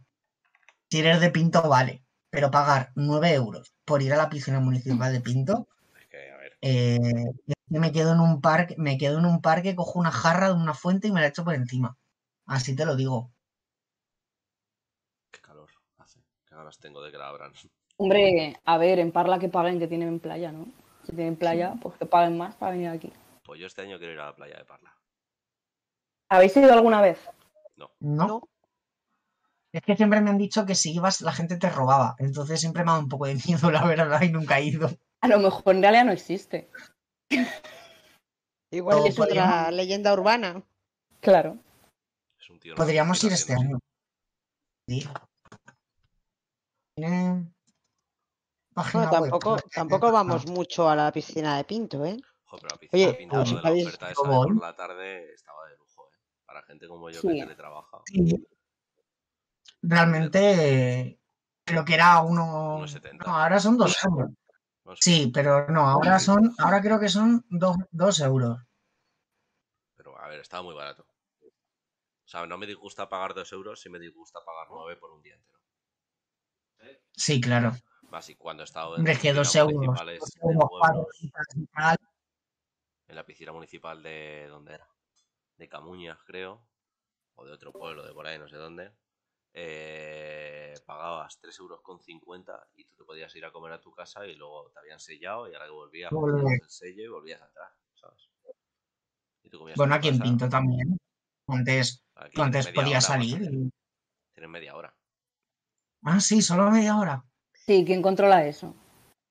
Si 0.90 1.00
eres 1.00 1.22
de 1.22 1.32
Pinto, 1.32 1.68
vale. 1.68 2.04
Pero 2.30 2.52
pagar 2.52 2.92
9 2.96 3.34
euros 3.34 3.74
por 3.84 4.02
ir 4.02 4.14
a 4.14 4.18
la 4.18 4.30
piscina 4.30 4.60
municipal 4.60 5.12
de 5.12 5.22
Pinto, 5.22 5.68
Es 6.00 6.08
que, 6.08 6.32
a 6.32 6.38
ver, 6.38 6.58
eh, 6.62 7.26
yo 7.68 7.80
me 7.80 7.92
quedo 7.92 8.14
en 8.14 8.20
un 8.20 8.40
parque, 8.40 8.76
me 8.78 8.98
quedo 8.98 9.20
en 9.20 9.26
un 9.26 9.42
parque, 9.42 9.76
cojo 9.76 10.00
una 10.00 10.12
jarra 10.12 10.48
de 10.48 10.54
una 10.54 10.74
fuente 10.74 11.08
y 11.08 11.12
me 11.12 11.20
la 11.20 11.28
echo 11.28 11.44
por 11.44 11.56
encima. 11.56 11.98
Así 12.46 12.76
te 12.76 12.86
lo 12.86 12.96
digo. 12.96 13.32
qué 15.32 15.42
calor 15.42 15.70
hace. 15.98 16.20
Qué 16.46 16.56
ganas 16.56 16.78
tengo 16.80 17.02
de 17.02 17.12
que 17.12 17.18
la 17.18 17.28
abran. 17.28 17.54
Hombre, 17.98 18.58
a 18.64 18.78
ver, 18.78 19.00
en 19.00 19.12
Parla 19.12 19.40
que 19.40 19.50
paguen 19.50 19.80
que 19.80 19.88
tienen 19.88 20.20
playa, 20.20 20.52
¿no? 20.52 20.68
Si 21.06 21.14
tienen 21.14 21.36
playa, 21.36 21.76
pues 21.82 21.96
que 21.98 22.06
paguen 22.06 22.38
más 22.38 22.56
para 22.56 22.74
venir 22.74 22.90
aquí. 22.90 23.12
Pues 23.52 23.60
yo 23.60 23.68
este 23.68 23.82
año 23.82 23.98
quiero 23.98 24.14
ir 24.14 24.20
a 24.22 24.28
la 24.28 24.34
playa 24.34 24.56
de 24.60 24.64
Parla. 24.64 24.98
¿Habéis 26.30 26.56
ido 26.56 26.72
alguna 26.72 27.02
vez? 27.02 27.20
¿No? 27.76 27.92
No. 28.00 28.44
Es 29.74 29.82
que 29.82 29.98
siempre 29.98 30.22
me 30.22 30.30
han 30.30 30.38
dicho 30.38 30.66
que 30.66 30.74
si 30.74 30.94
ibas 30.96 31.20
la 31.20 31.34
gente 31.34 31.58
te 31.58 31.70
robaba. 31.70 32.16
Entonces 32.20 32.62
siempre 32.62 32.86
me 32.86 32.92
ha 32.92 32.94
dado 32.94 33.04
un 33.04 33.10
poco 33.10 33.26
de 33.26 33.36
miedo, 33.46 33.70
la 33.70 33.84
verdad, 33.86 34.22
y 34.22 34.30
nunca 34.30 34.58
he 34.58 34.64
ido. 34.64 34.90
A 35.20 35.28
lo 35.28 35.40
mejor 35.40 35.76
en 35.76 35.82
realidad 35.82 36.06
no 36.06 36.14
existe. 36.14 36.70
Igual 38.72 39.00
es 39.06 39.20
otra 39.20 39.26
podríamos- 39.26 39.74
leyenda 39.74 40.14
urbana. 40.14 40.64
Claro. 41.20 41.58
Es 42.40 42.50
un 42.50 42.58
tío 42.58 42.76
Podríamos 42.76 43.22
ir 43.26 43.34
este 43.34 43.52
año. 43.52 43.80
Sí. 44.88 45.10
Bueno, 46.96 47.52
web. 48.74 49.12
tampoco, 49.12 49.58
tampoco 49.76 50.10
vamos 50.10 50.48
mucho 50.48 50.90
a 50.90 50.96
la 50.96 51.12
piscina 51.12 51.58
de 51.58 51.66
Pinto, 51.66 52.06
¿eh? 52.06 52.16
Pero 52.58 52.68
la 52.70 52.78
piscina 52.78 53.08
Oye, 53.10 53.28
pues, 53.30 53.50
de 53.50 53.56
la 53.56 53.62
¿habéis- 53.70 53.88
oferta 53.88 54.12
esa 54.12 54.22
de 54.22 54.28
por 54.28 54.62
la 54.62 54.76
tarde 54.76 55.34
estaba 55.34 55.68
de 55.68 55.78
lujo, 55.78 56.08
¿eh? 56.12 56.18
Para 56.46 56.64
gente 56.64 56.88
como 56.88 57.10
yo 57.10 57.22
que 57.22 57.28
Sí. 57.30 57.40
teletrabaja. 57.40 58.02
Sí. 58.06 58.48
Realmente 59.82 61.20
creo 61.64 61.86
que 61.86 61.94
era 61.94 62.22
uno. 62.22 62.78
1,70. 62.80 63.26
No, 63.26 63.38
ahora 63.38 63.60
son 63.60 63.78
dos 63.78 63.98
euros. 64.04 64.30
No 64.84 64.96
sé, 64.96 65.02
Sí, 65.02 65.32
pero 65.34 65.68
no, 65.70 65.82
ahora 65.82 66.20
son, 66.20 66.54
ahora 66.58 66.82
creo 66.82 67.00
que 67.00 67.08
son 67.10 67.46
dos, 67.50 67.78
dos 67.92 68.20
euros. 68.20 68.60
Pero 69.96 70.18
a 70.20 70.28
ver, 70.28 70.40
estaba 70.42 70.64
muy 70.64 70.76
barato. 70.76 71.06
O 71.44 72.28
sea, 72.32 72.46
no 72.48 72.58
me 72.58 72.66
disgusta 72.66 73.08
pagar 73.10 73.34
dos 73.34 73.52
euros, 73.52 73.80
sí 73.82 73.90
me 73.90 74.00
disgusta 74.00 74.40
pagar 74.46 74.68
nueve 74.72 74.96
por 74.98 75.12
un 75.12 75.22
día 75.22 75.36
entero. 75.36 75.60
Sí, 77.14 77.40
claro. 77.42 77.74
Más 78.10 78.28
y 78.30 78.36
cuando 78.36 78.64
he 78.64 78.66
estado 78.66 78.96
en 78.96 79.02
Hombre, 79.02 79.18
que 79.20 79.34
dos 79.34 79.56
euros. 79.56 79.74
dos 79.86 80.36
euros, 80.42 81.18
y 81.22 81.30
tal. 81.68 81.98
En 83.12 83.16
la 83.18 83.26
piscina 83.26 83.52
municipal 83.52 84.02
de 84.02 84.48
¿dónde 84.48 84.74
era? 84.76 84.88
De 85.58 85.68
Camuñas, 85.68 86.18
creo, 86.26 86.66
o 87.36 87.46
de 87.46 87.52
otro 87.52 87.74
pueblo 87.74 88.06
de 88.06 88.14
por 88.14 88.26
ahí, 88.26 88.40
no 88.40 88.48
sé 88.48 88.56
dónde. 88.56 88.92
eh, 89.54 90.74
pagabas 90.86 91.38
3 91.42 91.60
euros 91.60 91.82
con 91.82 92.00
50 92.00 92.68
y 92.74 92.86
tú 92.86 92.96
te 92.96 93.04
podías 93.04 93.36
ir 93.36 93.44
a 93.44 93.52
comer 93.52 93.74
a 93.74 93.82
tu 93.82 93.92
casa 93.92 94.26
y 94.26 94.36
luego 94.38 94.72
te 94.72 94.80
habían 94.80 95.00
sellado 95.02 95.50
y 95.50 95.54
ahora 95.54 95.66
que 95.66 95.72
volvías 95.72 96.10
ponías 96.10 96.62
el 96.62 96.70
sello 96.70 97.04
y 97.04 97.08
volvías 97.10 97.42
a 97.42 97.46
entrar, 97.48 97.70
¿sabes? 97.96 98.30
Y 99.44 99.50
tú 99.50 99.60
comías 99.60 99.78
Bueno, 99.78 99.94
aquí 99.96 100.08
en 100.08 100.22
Pinto 100.22 100.48
también. 100.48 100.98
Antes, 101.48 102.02
aquí 102.16 102.40
antes 102.42 102.68
podías 102.70 103.04
salir. 103.06 103.42
y- 103.42 103.72
Tienes 104.34 104.50
media 104.50 104.76
hora. 104.78 104.96
Ah, 106.04 106.22
sí, 106.22 106.42
solo 106.42 106.72
media 106.72 106.98
hora. 106.98 107.26
Sí, 107.54 107.84
¿quién 107.86 108.02
controla 108.02 108.46
eso? 108.48 108.74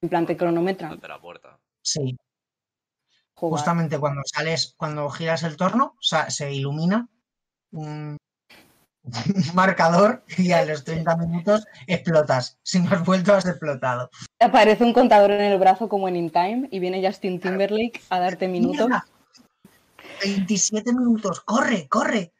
En 0.02 0.10
plan, 0.10 0.26
te 0.26 0.36
cronometran. 0.36 1.00
La 1.02 1.18
puerta. 1.20 1.58
Sí. 1.82 2.14
Jugar. 3.40 3.58
Justamente 3.58 3.98
cuando 3.98 4.20
sales, 4.26 4.74
cuando 4.76 5.08
giras 5.08 5.42
el 5.44 5.56
torno, 5.56 5.96
se 6.00 6.52
ilumina 6.52 7.08
un 7.72 8.18
un 9.02 9.54
marcador 9.54 10.22
y 10.36 10.52
a 10.52 10.64
los 10.64 10.84
30 10.84 11.16
minutos 11.16 11.64
explotas. 11.86 12.58
Si 12.62 12.80
no 12.80 12.90
has 12.90 13.04
vuelto, 13.04 13.34
has 13.34 13.46
explotado. 13.46 14.10
Aparece 14.38 14.84
un 14.84 14.92
contador 14.92 15.30
en 15.30 15.40
el 15.40 15.58
brazo 15.58 15.88
como 15.88 16.08
en 16.08 16.16
In 16.16 16.30
Time 16.30 16.68
y 16.70 16.78
viene 16.80 17.04
Justin 17.04 17.40
Timberlake 17.40 18.00
a 18.10 18.20
darte 18.20 18.46
minutos. 18.46 18.88
¡Mierda! 18.88 19.06
27 20.22 20.92
minutos. 20.92 21.40
¡Corre, 21.40 21.88
corre! 21.88 22.32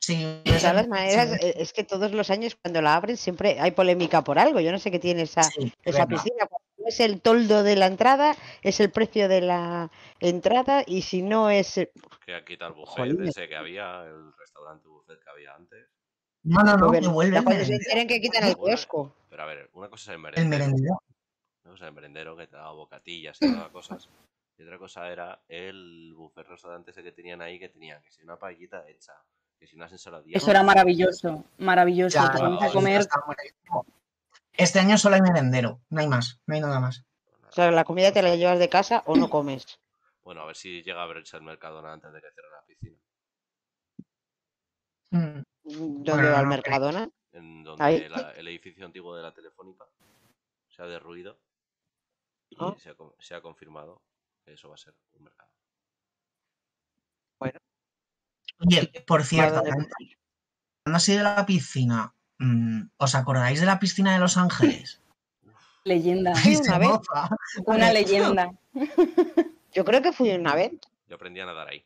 Sí, 0.00 0.24
De 0.44 0.58
todas 0.58 0.74
las 0.74 0.88
maneras, 0.88 1.30
sí, 1.40 1.52
es 1.56 1.72
que 1.72 1.82
todos 1.82 2.12
los 2.12 2.30
años 2.30 2.56
cuando 2.62 2.80
la 2.80 2.94
abren 2.94 3.16
siempre 3.16 3.58
hay 3.60 3.72
polémica 3.72 4.22
por 4.22 4.38
algo. 4.38 4.60
Yo 4.60 4.70
no 4.70 4.78
sé 4.78 4.90
qué 4.90 5.00
tiene 5.00 5.22
esa, 5.22 5.42
sí, 5.42 5.72
esa 5.84 6.06
piscina. 6.06 6.46
Cuando 6.48 6.65
es 6.86 7.00
el 7.00 7.20
toldo 7.20 7.62
de 7.62 7.76
la 7.76 7.86
entrada, 7.86 8.34
es 8.62 8.80
el 8.80 8.90
precio 8.90 9.28
de 9.28 9.40
la 9.40 9.90
entrada 10.20 10.82
y 10.86 11.02
si 11.02 11.22
no 11.22 11.50
es... 11.50 11.76
eh, 11.78 11.90
Que 12.24 12.34
ha 12.34 12.44
quitado 12.44 12.72
el 12.72 12.76
buffet 12.78 13.20
ese 13.28 13.48
que 13.48 13.56
había, 13.56 14.04
el 14.04 14.32
restaurante 14.36 14.88
buffet 14.88 15.18
que 15.22 15.30
había 15.30 15.54
antes. 15.54 15.86
No, 16.44 16.62
no, 16.62 16.76
no, 16.76 16.86
pues, 16.88 17.00
que 17.00 17.08
vuelve 17.08 17.32
ya 17.32 17.38
el 17.38 17.44
cuando 17.44 17.64
se 17.64 17.70
merendero. 17.72 17.90
enteren 17.90 18.08
que 18.08 18.20
quitan 18.20 18.48
el 18.48 18.56
kiosco. 18.56 19.14
Pero 19.28 19.42
a 19.42 19.46
ver, 19.46 19.68
una 19.74 19.88
cosa 19.88 20.02
es 20.02 20.08
el 20.08 20.14
El 20.14 20.20
merendero. 20.22 20.64
merendero. 20.64 21.02
Una 21.64 21.72
cosa 21.72 21.84
es 21.84 21.88
el 21.88 21.94
merendero 21.94 22.36
que 22.36 22.46
te 22.46 22.56
daba 22.56 22.72
bocatillas 22.72 23.36
y 23.42 23.52
daba 23.52 23.70
cosas. 23.70 24.08
Y 24.58 24.62
otra 24.62 24.78
cosa 24.78 25.10
era 25.10 25.40
el 25.48 26.14
buffet 26.14 26.46
restaurante 26.46 26.92
ese 26.92 27.02
que 27.02 27.12
tenían 27.12 27.42
ahí, 27.42 27.58
que 27.58 27.68
tenían 27.68 28.00
que 28.00 28.10
si 28.12 28.22
una 28.22 28.38
paellita 28.38 28.88
hecha, 28.88 29.12
que 29.58 29.66
si 29.66 29.74
unas 29.76 29.90
ensaladillas. 29.92 30.40
Eso 30.40 30.50
era 30.50 30.62
maravilloso, 30.62 31.44
maravilloso. 31.58 32.16
Ya, 32.18 32.30
Te 32.32 32.38
pones 32.38 32.60
no, 32.60 32.66
a 32.66 32.72
comer. 32.72 33.06
Este 34.58 34.78
año 34.78 34.96
solo 34.98 35.16
hay 35.16 35.22
merendero, 35.22 35.80
no 35.90 36.00
hay 36.00 36.08
más, 36.08 36.40
no 36.46 36.54
hay 36.54 36.60
nada 36.60 36.80
más. 36.80 37.04
O 37.48 37.52
sea, 37.52 37.70
la 37.70 37.84
comida 37.84 38.12
te 38.12 38.22
la 38.22 38.34
llevas 38.36 38.58
de 38.58 38.68
casa 38.68 39.02
o 39.06 39.16
no 39.16 39.28
comes. 39.30 39.64
Bueno, 40.26 40.40
a 40.40 40.46
ver 40.46 40.56
si 40.56 40.82
llega 40.82 40.98
a 41.00 41.04
abrirse 41.04 41.36
el 41.36 41.44
Mercadona 41.44 41.92
antes 41.92 42.12
de 42.12 42.20
que 42.20 42.26
cierre 42.32 42.48
la 42.50 42.64
piscina. 42.66 42.98
Mm, 45.12 45.42
¿Dónde 45.62 46.12
Bueno, 46.12 46.32
va 46.32 46.40
el 46.40 46.46
Mercadona? 46.48 47.08
En 47.30 47.62
donde 47.62 47.84
Ahí. 47.84 48.08
la- 48.08 48.32
el 48.32 48.48
edificio 48.48 48.84
antiguo 48.84 49.14
de 49.14 49.22
la 49.22 49.32
Telefónica 49.32 49.84
se 50.68 50.82
ha 50.82 50.86
derruido 50.86 51.38
y 52.50 52.56
Ah. 52.58 52.74
se, 52.82 52.90
ha, 52.90 52.94
con- 52.96 53.14
se 53.20 53.36
ha 53.36 53.40
confirmado 53.40 54.02
que 54.44 54.54
eso 54.54 54.68
va 54.68 54.74
a 54.74 54.78
ser 54.78 54.96
un 55.12 55.22
mercado. 55.22 55.48
Oye, 58.58 59.04
por 59.06 59.22
cierto, 59.22 59.54
¿dónde 59.56 59.70
hablando 59.70 59.88
así 60.86 61.14
de 61.16 61.22
la 61.22 61.46
piscina, 61.46 62.12
¿os 62.98 63.14
acordáis 63.14 63.60
de 63.60 63.66
la 63.66 63.78
piscina 63.78 64.12
de 64.14 64.18
Los 64.20 64.36
Ángeles? 64.36 65.00
Leyenda. 65.84 66.34
Sí, 66.34 66.56
una 66.56 66.78
vez. 66.78 66.90
Una 67.66 67.92
leyenda. 67.92 68.52
Yo 69.72 69.84
creo 69.84 70.02
que 70.02 70.12
fui 70.12 70.30
una 70.30 70.54
vez. 70.54 70.72
Yo 71.08 71.16
aprendí 71.16 71.40
a 71.40 71.46
nadar 71.46 71.68
ahí. 71.68 71.84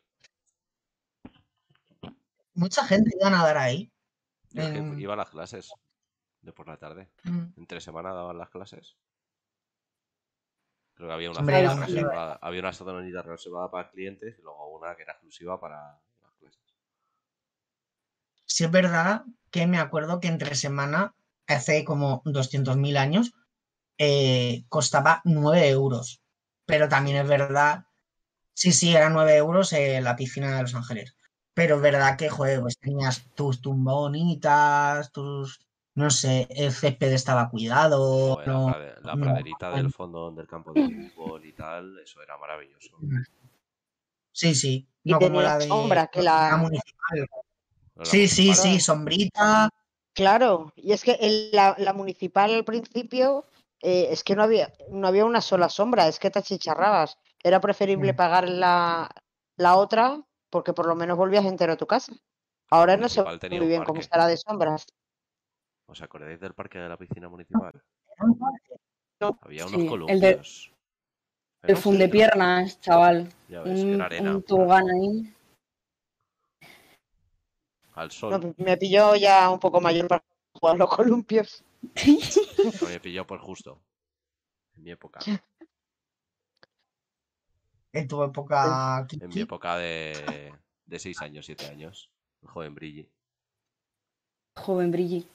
Mucha 2.55 2.84
gente 2.84 3.11
iba 3.18 3.28
a 3.28 3.30
nadar 3.30 3.57
ahí. 3.59 3.90
Yo 4.51 4.62
es 4.62 4.70
que 4.70 4.78
En- 4.78 4.98
iba 5.01 5.14
a 5.14 5.16
las 5.16 5.30
clases 5.30 5.72
de 6.42 6.53
por 6.53 6.66
la 6.68 6.76
tarde. 6.78 7.11
Mm, 7.24 7.44
Entre 7.59 7.80
semana 7.80 8.12
daban 8.12 8.38
las 8.38 8.51
clases. 8.51 8.96
Creo 10.94 11.09
que 11.09 11.14
había 11.14 11.30
una, 11.30 11.40
Hombre, 11.40 11.66
zona 11.66 11.86
reservada, 11.86 12.38
había 12.42 12.61
una 12.61 12.72
zonita 12.72 13.22
reservada 13.22 13.70
para 13.70 13.90
clientes 13.90 14.36
y 14.38 14.42
luego 14.42 14.76
una 14.76 14.94
que 14.96 15.03
era 15.03 15.12
exclusiva 15.12 15.59
para. 15.61 15.98
Sí 18.51 18.64
es 18.64 18.70
verdad 18.70 19.22
que 19.51 19.66
me 19.68 19.78
acuerdo 19.78 20.18
que 20.20 20.28
entre 20.28 20.55
semana, 20.57 21.14
hace 21.46 21.84
como 21.84 22.20
200.000 22.24 22.96
años, 22.96 23.32
eh, 23.98 24.64
costaba 24.68 25.22
9 25.24 25.68
euros. 25.70 26.20
Pero 26.66 26.88
también 26.88 27.18
es 27.18 27.28
verdad, 27.28 27.84
sí, 28.55 28.72
sí, 28.72 28.94
eran 28.96 29.12
9 29.14 29.36
euros 29.36 29.72
eh, 29.72 30.01
la 30.01 30.16
piscina 30.16 30.57
de 30.57 30.62
Los 30.62 30.74
Ángeles. 30.74 31.16
Pero 31.55 31.76
es 31.76 31.82
verdad 31.82 32.16
que, 32.18 32.28
joder, 32.28 32.61
pues 32.61 32.78
tenías 32.78 33.24
tus 33.36 33.61
tumbonitas, 33.61 35.12
tus, 35.12 35.61
no 35.94 36.11
sé, 36.11 36.48
el 36.51 36.72
césped 36.72 37.12
estaba 37.12 37.51
cuidado. 37.51 38.40
No- 38.46 38.74
la 39.03 39.14
no, 39.16 39.20
praderita 39.24 39.70
del 39.70 39.90
fondo 39.92 40.30
del 40.32 40.46
campo 40.48 40.74
de 40.74 40.82
fútbol 40.82 41.44
y 41.46 41.53
tal, 41.53 41.98
eso 42.01 42.22
era 42.22 42.36
maravilloso. 42.38 42.98
Sí, 44.32 44.55
sí, 44.55 44.88
Y 45.05 45.12
no 45.12 45.18
como 45.18 45.28
tenía 45.28 45.42
la 45.42 45.59
de 45.59 45.66
sombra, 45.68 46.07
que 46.09 46.22
la 46.22 46.32
la- 46.51 46.57
municipal. 46.57 47.28
La 48.01 48.07
Sí, 48.07 48.28
sí, 48.28 48.55
sí, 48.55 48.80
sombrita. 48.80 49.68
Claro, 50.14 50.72
y 50.74 50.92
es 50.92 51.05
que 51.05 51.18
en 51.20 51.51
la, 51.53 51.74
la 51.78 51.92
municipal 51.92 52.53
al 52.55 52.64
principio 52.64 53.44
eh, 53.82 54.09
es 54.11 54.24
que 54.24 54.34
no 54.34 54.42
había, 54.42 54.72
no 54.90 55.07
había 55.07 55.26
una 55.26 55.42
sola 55.42 55.68
sombra, 55.68 56.09
es 56.09 56.18
que 56.18 56.30
te 56.30 56.38
achicharrabas. 56.38 57.18
Era 57.42 57.61
preferible 57.61 58.14
Mm. 58.14 58.16
pagar 58.16 58.48
la, 58.48 59.11
la 59.57 59.76
otra 59.76 60.18
porque 60.48 60.72
por 60.72 60.86
lo 60.86 60.94
menos 60.96 61.18
volvías 61.18 61.44
entero 61.44 61.74
a 61.74 61.76
tu 61.76 61.86
casa. 61.86 62.12
Ahora 62.70 62.96
no 62.96 63.09
sé 63.11 63.22
muy 63.51 63.66
bien 63.66 63.84
cómo 63.84 64.01
estará 64.01 64.26
de 64.26 64.36
sombras. 64.38 64.86
¿Os 65.86 66.01
acordáis 66.01 66.40
del 66.40 66.55
parque 66.55 66.78
de 66.78 66.88
la 66.88 66.96
piscina 66.96 67.28
municipal? 67.28 67.82
No. 69.20 69.38
Había 69.42 69.66
unos 69.66 69.72
Sí, 69.72 69.76
el 69.76 69.82
de- 69.82 69.88
columpios. 70.36 70.72
El 71.64 71.76
funde 71.76 72.09
piernas, 72.09 72.80
chaval. 72.80 73.28
Ya 73.48 73.61
ves, 73.61 73.78
que 73.80 73.86
Un, 73.86 73.94
era 73.96 74.07
arena. 74.07 74.30
un 74.36 74.42
tobogán 74.42 74.88
ahí. 74.88 75.34
Al 78.01 78.11
sol. 78.11 78.30
No, 78.30 78.55
me 78.57 78.78
pilló 78.78 79.14
ya 79.14 79.51
un 79.51 79.61
poco 79.61 79.78
mayor 79.78 80.09
para 80.09 80.24
jugar 80.55 80.78
los 80.78 80.88
columpios. 80.88 81.62
No 81.82 82.88
me 82.88 82.98
pilló 82.98 83.26
por 83.26 83.40
justo. 83.40 83.78
En 84.74 84.84
mi 84.84 84.90
época. 84.90 85.20
En 87.92 88.09
tu 88.09 88.22
época, 88.22 89.07
En 89.20 89.28
mi 89.28 89.42
época 89.42 89.76
de, 89.76 90.51
de 90.86 90.98
6 90.98 91.20
años, 91.20 91.44
7 91.44 91.66
años. 91.66 92.11
El 92.40 92.48
joven 92.48 92.74
Brilli. 92.74 93.07
Joven 94.57 94.90
Brilli. 94.90 95.28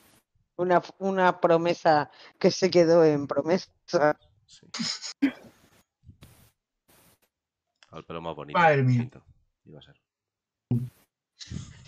Una, 0.57 0.81
una 0.97 1.39
promesa 1.39 2.09
que 2.39 2.49
se 2.49 2.71
quedó 2.71 3.05
en 3.05 3.27
promesa. 3.27 3.69
Sí. 4.47 4.65
Al 7.91 8.03
pelo 8.05 8.21
más 8.21 8.35
bonito. 8.35 8.57
Madre 8.57 8.81
mía. 8.81 9.07
Iba 9.65 9.77
a 9.77 9.83
ser. 9.83 10.01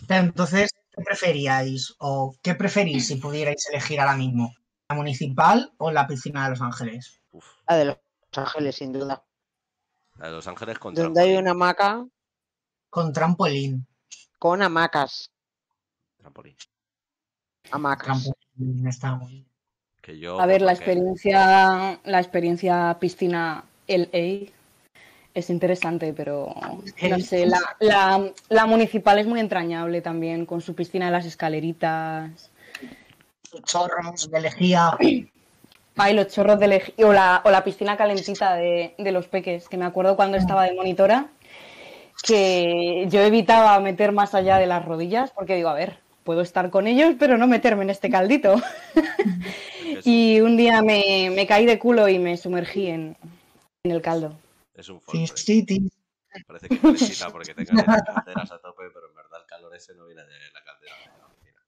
Pero 0.08 0.24
entonces, 0.24 0.70
¿qué 0.96 1.04
preferíais? 1.04 1.96
¿O 2.00 2.36
qué 2.42 2.56
preferís 2.56 3.08
si 3.08 3.18
pudierais 3.18 3.68
elegir 3.70 4.00
ahora 4.00 4.16
mismo? 4.16 4.54
¿La 4.90 4.96
municipal 4.96 5.74
o 5.78 5.92
la 5.92 6.08
piscina 6.08 6.46
de 6.46 6.52
Los 6.52 6.62
Ángeles? 6.62 7.22
Uf. 7.32 7.46
La 7.68 7.76
de 7.76 7.86
Los 7.86 7.98
Ángeles, 8.34 8.76
sin 8.76 8.94
duda. 8.94 9.24
La 10.16 10.28
de 10.28 10.32
Los 10.32 10.48
Ángeles 10.48 10.80
contra. 10.80 11.04
Donde 11.04 11.22
hay 11.22 11.36
una 11.36 11.52
hamaca 11.52 12.06
Con 12.90 13.12
trampolín. 13.12 13.86
con 14.40 14.62
hamacas. 14.62 15.30
Trampolín. 16.18 16.56
Hamacas. 17.72 18.24
Trampolín 18.24 18.88
está 18.88 19.16
muy 19.16 19.32
bien. 19.32 19.48
Que 20.02 20.18
yo. 20.18 20.40
A 20.40 20.46
ver, 20.46 20.62
la 20.62 20.72
experiencia, 20.72 22.00
la 22.04 22.20
experiencia 22.20 22.98
piscina 23.00 23.66
LA 23.88 24.52
es 25.38 25.50
interesante, 25.50 26.14
pero 26.14 26.54
no 27.10 27.20
sé, 27.20 27.46
la, 27.46 27.60
la- 27.80 28.32
la 28.50 28.66
municipal 28.66 29.20
es 29.20 29.28
muy 29.28 29.40
entrañable 29.40 30.02
también, 30.02 30.46
con 30.46 30.62
su 30.62 30.74
piscina 30.76 31.06
de 31.06 31.12
las 31.12 31.26
escaleritas. 31.26 32.50
Chorros 33.64 34.30
de 34.32 34.42
lejía. 34.42 34.92
Ay, 36.00 36.14
los 36.14 36.28
chorros 36.28 36.60
de 36.60 36.68
lej- 36.68 37.04
o 37.04 37.12
la, 37.14 37.42
o 37.44 37.50
la 37.50 37.64
piscina 37.64 37.98
calentita 37.98 38.56
de, 38.56 38.94
de 38.98 39.12
los 39.12 39.28
peques, 39.28 39.68
que 39.68 39.78
me 39.78 39.86
acuerdo 39.86 40.16
cuando 40.16 40.38
estaba 40.38 40.64
de 40.66 40.74
monitora, 40.76 41.28
que 42.24 43.06
yo 43.10 43.22
evitaba 43.22 43.80
meter 43.80 44.12
más 44.12 44.36
allá 44.36 44.58
de 44.58 44.68
las 44.68 44.86
rodillas, 44.86 45.32
porque 45.32 45.56
digo, 45.56 45.70
a 45.70 45.74
ver, 45.74 45.98
puedo 46.24 46.42
estar 46.42 46.70
con 46.70 46.86
ellos, 46.88 47.16
pero 47.18 47.38
no 47.38 47.48
meterme 47.48 47.84
en 47.84 47.90
este 47.90 48.10
caldito. 48.10 48.56
Y 50.04 50.42
un 50.42 50.58
día 50.58 50.82
me, 50.82 51.32
me 51.34 51.48
caí 51.48 51.66
de 51.66 51.80
culo 51.80 52.08
y 52.10 52.20
me 52.20 52.38
sumergí 52.38 52.88
en, 52.88 53.16
en 53.84 53.92
el 53.92 54.02
caldo. 54.02 54.34
Es 54.78 54.90
un 54.90 55.00
Sí, 55.00 55.06
folclore. 55.06 55.38
sí, 55.42 55.66
sí. 55.68 55.92
Parece 56.46 56.70
que 56.70 56.88
necesita 56.88 57.30
porque 57.32 57.54
tenga 57.56 57.74
las 57.84 58.04
calderas 58.04 58.52
a 58.52 58.60
tope, 58.62 58.84
pero 58.94 59.08
en 59.10 59.16
verdad 59.16 59.40
el 59.42 59.48
calor 59.48 59.76
ese 59.76 59.96
no 59.96 60.06
viene 60.06 60.22
de 60.24 60.52
la 60.54 60.64
caldera. 60.64 60.96
de 60.96 61.20
la 61.20 61.28
piscina. 61.30 61.62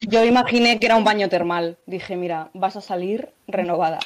Yo 0.00 0.24
imaginé 0.24 0.78
que 0.78 0.86
era 0.86 0.96
un 0.96 1.04
baño 1.04 1.28
termal. 1.28 1.78
Dije, 1.86 2.16
mira, 2.16 2.50
vas 2.54 2.76
a 2.76 2.80
salir 2.80 3.32
renovada. 3.48 3.98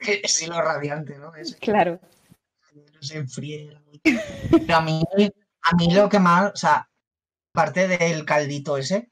Es 0.00 0.42
hilo 0.42 0.60
radiante, 0.60 1.18
¿no? 1.18 1.34
Ese 1.34 1.54
que 1.58 1.70
Claro. 1.72 1.98
no 2.74 3.02
se 3.02 3.18
enfríe. 3.18 3.78
Pero 4.50 4.76
a 4.76 4.80
mí, 4.82 5.02
a 5.62 5.76
mí 5.76 5.94
lo 5.94 6.08
que 6.08 6.18
más, 6.18 6.52
o 6.52 6.56
sea, 6.56 6.88
aparte 7.54 7.88
del 7.88 8.24
caldito 8.26 8.76
ese, 8.76 9.10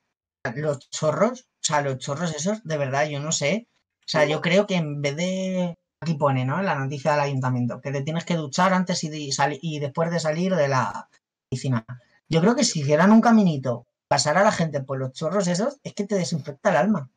los 0.55 0.91
chorros, 0.91 1.43
o 1.43 1.47
sea, 1.62 1.81
los 1.83 1.99
chorros 1.99 2.35
esos, 2.35 2.62
de 2.64 2.76
verdad, 2.76 3.09
yo 3.09 3.20
no 3.20 3.33
sé. 3.33 3.68
O 4.01 4.09
sea, 4.11 4.24
yo 4.26 4.41
creo 4.43 4.66
que 4.66 4.74
en 4.74 5.01
vez 5.01 5.16
de. 5.16 5.78
Aquí 6.01 6.14
pone, 6.14 6.44
¿no? 6.44 6.59
En 6.61 6.66
la 6.66 6.76
noticia 6.76 7.12
del 7.12 7.20
ayuntamiento, 7.20 7.80
que 7.80 7.90
te 7.90 8.03
tienes 8.03 8.24
que 8.24 8.36
duchar 8.36 8.72
antes 8.72 9.03
y, 9.05 9.09
de 9.09 9.32
sali- 9.32 9.59
y 9.62 9.80
después 9.80 10.11
de 10.11 10.20
salir 10.20 10.55
de 10.55 10.68
la 10.68 11.09
piscina. 11.51 11.84
Yo 12.28 12.40
creo 12.40 12.55
que 12.55 12.64
si 12.64 12.80
hicieran 12.80 13.11
un 13.11 13.20
caminito, 13.20 13.86
pasar 14.07 14.38
a 14.38 14.44
la 14.44 14.53
gente 14.53 14.80
por 14.82 14.99
los 14.99 15.12
chorros 15.12 15.49
esos, 15.49 15.78
es 15.82 15.94
que 15.94 16.05
te 16.07 16.14
desinfecta 16.14 16.70
el 16.70 16.76
alma. 16.76 17.11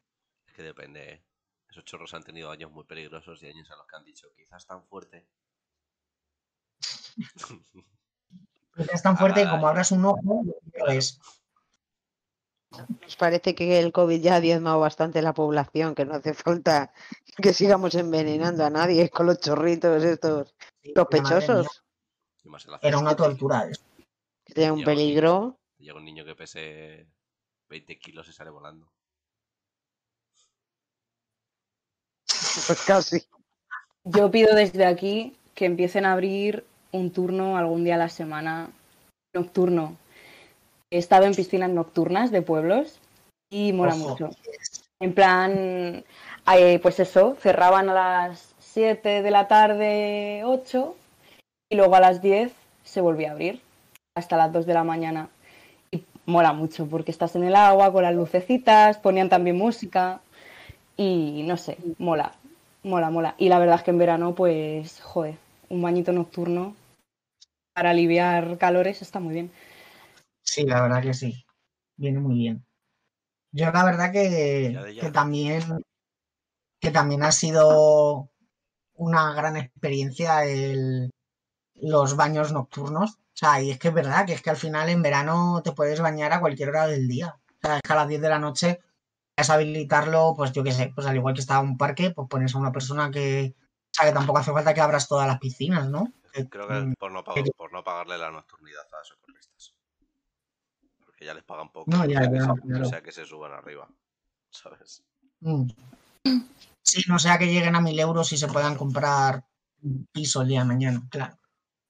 Es 0.47 0.53
que 0.53 0.63
depende, 0.63 1.13
¿eh? 1.13 1.23
Esos 1.69 1.85
chorros 1.85 2.13
han 2.13 2.23
tenido 2.23 2.49
años 2.51 2.71
muy 2.71 2.83
peligrosos 2.83 3.41
y 3.43 3.47
años 3.47 3.69
en 3.69 3.77
los 3.77 3.87
que 3.87 3.95
han 3.95 4.03
dicho, 4.03 4.27
quizás 4.35 4.65
tan 4.65 4.83
fuerte. 4.85 5.27
Es 8.77 9.01
tan 9.03 9.17
fuerte 9.17 9.43
que 9.43 9.49
como 9.49 9.67
abras 9.67 9.91
un 9.91 10.05
ojo, 10.05 10.43
lo 10.45 10.53
Claro. 10.71 10.91
Nos 12.71 13.15
parece 13.17 13.53
que 13.53 13.79
el 13.79 13.91
COVID 13.91 14.21
ya 14.21 14.35
ha 14.35 14.41
diezmado 14.41 14.79
bastante 14.79 15.21
la 15.21 15.33
población, 15.33 15.93
que 15.93 16.05
no 16.05 16.15
hace 16.15 16.33
falta 16.33 16.93
que 17.41 17.53
sigamos 17.53 17.95
envenenando 17.95 18.65
a 18.65 18.69
nadie 18.69 19.09
con 19.09 19.25
los 19.25 19.39
chorritos 19.39 20.03
estos 20.03 20.55
sospechosos, 20.95 21.83
Era 22.81 22.97
una 22.97 23.15
tortura 23.15 23.69
tienen 24.53 24.73
un 24.73 24.79
Llega 24.79 24.91
un 24.91 24.95
niño. 24.95 25.03
peligro. 25.03 25.59
Llega 25.77 25.97
un 25.97 26.05
niño 26.05 26.25
que 26.25 26.35
pese 26.35 27.07
20 27.69 27.99
kilos 27.99 28.27
y 28.27 28.33
sale 28.33 28.49
volando. 28.49 28.91
Pues 32.67 32.81
casi. 32.85 33.23
Yo 34.03 34.29
pido 34.31 34.55
desde 34.55 34.85
aquí 34.85 35.37
que 35.55 35.65
empiecen 35.65 36.05
a 36.05 36.13
abrir 36.13 36.65
un 36.91 37.11
turno 37.11 37.57
algún 37.57 37.83
día 37.83 37.95
a 37.95 37.99
la 37.99 38.09
semana 38.09 38.69
nocturno. 39.33 39.97
He 40.91 40.97
estado 40.97 41.25
en 41.25 41.33
piscinas 41.33 41.69
nocturnas 41.69 42.31
de 42.31 42.41
pueblos 42.41 42.99
y 43.49 43.73
mola 43.73 43.95
Ojo. 43.95 44.09
mucho. 44.09 44.29
En 44.99 45.13
plan, 45.13 46.03
eh, 46.53 46.79
pues 46.81 46.99
eso, 46.99 47.35
cerraban 47.39 47.89
a 47.89 47.93
las 47.93 48.53
7 48.59 49.21
de 49.21 49.31
la 49.31 49.47
tarde, 49.47 50.43
8, 50.45 50.95
y 51.69 51.75
luego 51.75 51.95
a 51.95 52.01
las 52.01 52.21
10 52.21 52.51
se 52.83 53.01
volvía 53.01 53.29
a 53.29 53.31
abrir 53.31 53.61
hasta 54.15 54.37
las 54.37 54.51
2 54.51 54.65
de 54.65 54.73
la 54.73 54.83
mañana. 54.83 55.29
Y 55.91 56.03
mola 56.25 56.53
mucho 56.53 56.85
porque 56.85 57.11
estás 57.11 57.35
en 57.35 57.45
el 57.45 57.55
agua 57.55 57.91
con 57.91 58.03
las 58.03 58.13
lucecitas, 58.13 58.97
ponían 58.97 59.29
también 59.29 59.57
música 59.57 60.21
y 60.97 61.43
no 61.45 61.57
sé, 61.57 61.77
mola, 61.97 62.33
mola, 62.83 63.09
mola. 63.09 63.35
Y 63.37 63.49
la 63.49 63.59
verdad 63.59 63.77
es 63.77 63.83
que 63.83 63.91
en 63.91 63.97
verano, 63.97 64.35
pues, 64.35 65.01
joder, 65.01 65.35
un 65.69 65.81
bañito 65.81 66.11
nocturno 66.11 66.75
para 67.73 67.91
aliviar 67.91 68.57
calores 68.57 69.01
está 69.01 69.19
muy 69.19 69.33
bien. 69.33 69.51
Sí, 70.51 70.65
la 70.65 70.81
verdad 70.81 71.01
que 71.01 71.13
sí. 71.13 71.45
Viene 71.95 72.19
muy 72.19 72.35
bien. 72.35 72.65
Yo 73.53 73.71
la 73.71 73.85
verdad 73.85 74.11
que, 74.11 74.73
Ya 74.73 74.83
de 74.83 74.95
ya. 74.95 75.01
que 75.01 75.11
también 75.11 75.81
que 76.81 76.91
también 76.91 77.23
ha 77.23 77.31
sido 77.31 78.29
una 78.95 79.33
gran 79.33 79.55
experiencia 79.55 80.43
el, 80.43 81.09
los 81.75 82.17
baños 82.17 82.51
nocturnos. 82.51 83.11
O 83.11 83.17
sea, 83.33 83.61
y 83.61 83.71
es 83.71 83.79
que 83.79 83.87
es 83.87 83.93
verdad 83.93 84.25
que 84.25 84.33
es 84.33 84.41
que 84.41 84.49
al 84.49 84.57
final 84.57 84.89
en 84.89 85.01
verano 85.01 85.61
te 85.63 85.71
puedes 85.71 86.01
bañar 86.01 86.33
a 86.33 86.41
cualquier 86.41 86.67
hora 86.67 86.85
del 86.85 87.07
día. 87.07 87.39
O 87.47 87.67
sea, 87.67 87.77
es 87.77 87.81
que 87.81 87.93
a 87.93 87.95
las 87.95 88.09
10 88.09 88.19
de 88.21 88.29
la 88.29 88.39
noche 88.39 88.81
es 89.37 89.49
habilitarlo, 89.49 90.33
pues 90.35 90.51
yo 90.51 90.65
qué 90.65 90.73
sé, 90.73 90.91
pues 90.93 91.07
al 91.07 91.15
igual 91.15 91.33
que 91.33 91.39
está 91.39 91.61
un 91.61 91.77
parque, 91.77 92.11
pues 92.11 92.27
pones 92.27 92.53
a 92.55 92.57
una 92.57 92.73
persona 92.73 93.09
que, 93.09 93.55
o 93.55 93.89
sea, 93.93 94.05
que 94.05 94.13
tampoco 94.13 94.39
hace 94.39 94.51
falta 94.51 94.73
que 94.73 94.81
abras 94.81 95.07
todas 95.07 95.27
las 95.27 95.39
piscinas, 95.39 95.87
¿no? 95.89 96.11
Creo 96.49 96.67
que 96.67 96.73
mm, 96.73 96.93
por 96.95 97.13
no, 97.13 97.23
pagar, 97.23 97.45
por 97.55 97.71
no 97.71 97.85
pagarle 97.85 98.17
la 98.17 98.31
nocturnidad 98.31 98.83
a 98.99 99.03
socorristas. 99.05 99.75
Porque 101.21 101.27
ya 101.27 101.33
les 101.35 101.43
pagan 101.43 101.71
poco. 101.71 101.91
No, 101.91 102.03
ya, 102.05 102.19
o 102.19 102.23
sea, 102.23 102.29
que 102.31 102.35
ya, 102.39 102.41
se- 102.45 102.61
claro. 102.61 102.85
o 102.87 102.89
sea 102.89 103.01
que 103.03 103.11
se 103.11 103.25
suban 103.25 103.51
arriba. 103.51 103.87
¿Sabes? 104.49 105.03
Mm. 105.41 105.69
Sí, 106.81 107.03
no 107.07 107.19
sea 107.19 107.37
que 107.37 107.45
lleguen 107.45 107.75
a 107.75 107.81
mil 107.81 107.99
euros 107.99 108.33
y 108.33 108.37
se 108.37 108.47
puedan 108.47 108.75
comprar 108.75 109.43
un 109.83 110.07
piso 110.11 110.41
el 110.41 110.47
día 110.47 110.61
de 110.61 110.65
mañana, 110.65 111.03
claro. 111.11 111.37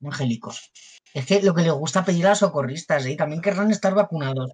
Angélicos. 0.04 0.72
Es 1.14 1.26
que 1.26 1.42
lo 1.42 1.54
que 1.56 1.62
les 1.62 1.72
gusta 1.72 2.04
pedir 2.04 2.26
a 2.26 2.30
los 2.32 2.40
socorristas, 2.40 3.06
¿eh? 3.06 3.12
Y 3.12 3.16
también 3.18 3.42
querrán 3.42 3.72
estar 3.72 3.94
vacunados. 3.94 4.52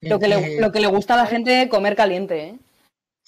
Lo 0.00 0.18
que, 0.18 0.28
le, 0.28 0.60
lo 0.60 0.72
que 0.72 0.80
le 0.80 0.86
gusta 0.86 1.12
a 1.12 1.18
la 1.18 1.26
gente 1.26 1.68
comer 1.68 1.94
caliente, 1.94 2.48
¿eh? 2.48 2.58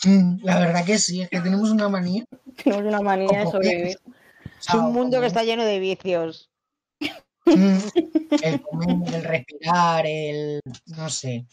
Mm, 0.05 0.39
La 0.43 0.59
verdad 0.59 0.87
que 0.87 0.99
sí, 0.99 1.20
es 1.20 1.29
que 1.29 1.41
tenemos 1.41 1.70
una 1.70 1.89
manía. 1.91 2.25
Tenemos 2.64 2.87
una 2.87 3.03
manía 3.03 3.41
de 3.45 3.51
sobrevivir. 3.51 3.99
Es 4.59 4.75
un 4.75 4.93
mundo 4.95 5.20
que 5.20 5.27
está 5.27 5.45
lleno 5.45 5.64
de 5.64 5.79
vicios. 5.81 6.49
El 7.45 8.62
comer, 8.62 9.14
el 9.14 9.24
respirar, 9.24 10.07
el... 10.07 10.61
no 10.86 11.09
sé. 11.09 11.47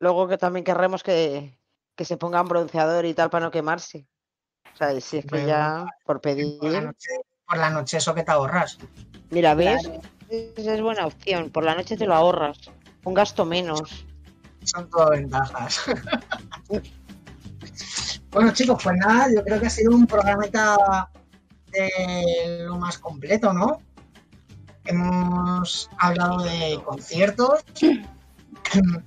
Luego 0.00 0.28
que 0.28 0.38
también 0.38 0.64
querremos 0.64 1.02
que, 1.02 1.58
que 1.94 2.04
se 2.04 2.16
pongan 2.16 2.48
bronceador 2.48 3.04
y 3.04 3.14
tal 3.14 3.30
para 3.30 3.44
no 3.44 3.50
quemarse. 3.50 4.06
O 4.72 4.76
sea, 4.76 4.94
y 4.94 5.00
si 5.00 5.18
es 5.18 5.24
que 5.24 5.30
Bueno, 5.30 5.46
ya 5.46 5.86
por 6.04 6.20
pedir. 6.20 6.58
Por 6.58 6.70
la 6.70 6.80
noche, 6.80 7.10
por 7.46 7.58
la 7.58 7.70
noche 7.70 7.96
eso 7.98 8.14
que 8.14 8.22
te 8.22 8.30
ahorras. 8.30 8.78
Mira, 9.30 9.54
¿ves? 9.54 9.82
Claro. 9.82 10.00
Esa 10.30 10.74
es 10.74 10.80
buena 10.80 11.06
opción. 11.06 11.50
Por 11.50 11.64
la 11.64 11.74
noche 11.74 11.96
te 11.96 12.06
lo 12.06 12.14
ahorras. 12.14 12.58
Un 13.04 13.14
gasto 13.14 13.44
menos. 13.44 14.06
Son 14.64 14.88
todo 14.88 15.10
ventajas. 15.10 15.82
bueno, 18.30 18.52
chicos, 18.52 18.82
pues 18.82 18.96
nada, 18.96 19.28
yo 19.34 19.42
creo 19.42 19.60
que 19.60 19.66
ha 19.66 19.70
sido 19.70 19.94
un 19.94 20.06
programita 20.06 20.72
de 20.72 21.19
lo 22.66 22.76
más 22.78 22.98
completo, 22.98 23.52
¿no? 23.52 23.80
Hemos 24.84 25.88
hablado 25.98 26.42
de 26.42 26.80
conciertos, 26.84 27.64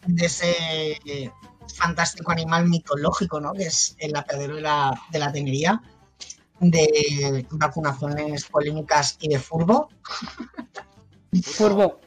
de 0.08 0.26
ese 0.26 1.32
fantástico 1.76 2.32
animal 2.32 2.68
mitológico, 2.70 3.40
¿no? 3.40 3.54
Que 3.54 3.64
es 3.64 3.96
el 4.00 4.16
apeadero 4.16 4.56
de 4.56 4.62
la, 4.62 5.00
de 5.12 5.20
la 5.20 5.32
tenería. 5.32 5.82
de 6.60 7.46
vacunaciones 7.52 8.46
polémicas 8.46 9.18
y 9.20 9.28
de 9.30 9.40
furbo. 9.40 9.90
Furbo. 11.44 12.00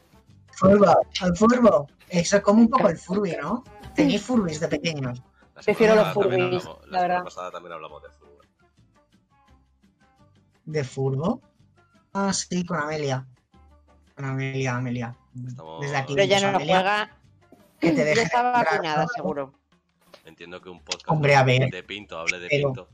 Furbo, 0.53 0.97
el 1.23 1.37
furbo. 1.37 1.87
Eso 2.09 2.37
es 2.37 2.43
como 2.43 2.61
un 2.63 2.69
poco 2.71 2.89
el 2.89 2.97
furby, 2.97 3.37
¿no? 3.41 3.65
Tenéis 3.95 4.23
furbis 4.23 4.61
de 4.61 4.69
pequeños. 4.69 5.21
La 5.55 5.63
Prefiero 5.63 5.95
semana 5.95 6.15
los 6.15 6.15
furbis, 6.15 6.39
la 6.39 6.71
La 6.91 7.01
semana 7.01 7.01
verdad. 7.03 7.25
pasada 7.25 7.51
también 7.51 7.73
hablamos 7.75 8.03
de 8.03 8.11
fútbol. 8.11 8.26
¿De 10.67 10.85
furbo? 10.85 11.41
Ah, 12.13 12.33
sí, 12.33 12.65
con 12.65 12.79
Amelia. 12.79 13.27
Con 14.15 14.25
Amelia, 14.25 14.77
Amelia. 14.77 15.17
Estamos- 15.47 15.81
Desde 15.81 15.97
aquí, 15.97 16.15
Pero 16.15 16.27
ya 16.27 16.41
no 16.41 16.57
Amelia, 16.57 16.75
juega. 16.77 17.17
que 17.81 17.91
te 17.91 17.97
Ya 17.97 18.05
deje 18.05 18.23
está 18.23 18.43
vacunada, 18.51 19.03
¿no? 19.03 19.09
seguro. 19.09 19.55
Entiendo 20.25 20.61
que 20.61 20.69
un 20.69 20.81
podcast 20.81 21.09
Hombre, 21.09 21.37
a 21.37 21.43
ver. 21.45 21.71
de 21.71 21.83
Pinto 21.83 22.19
hable 22.19 22.39
de 22.41 22.49
Pero- 22.49 22.69
Pinto. 22.73 22.89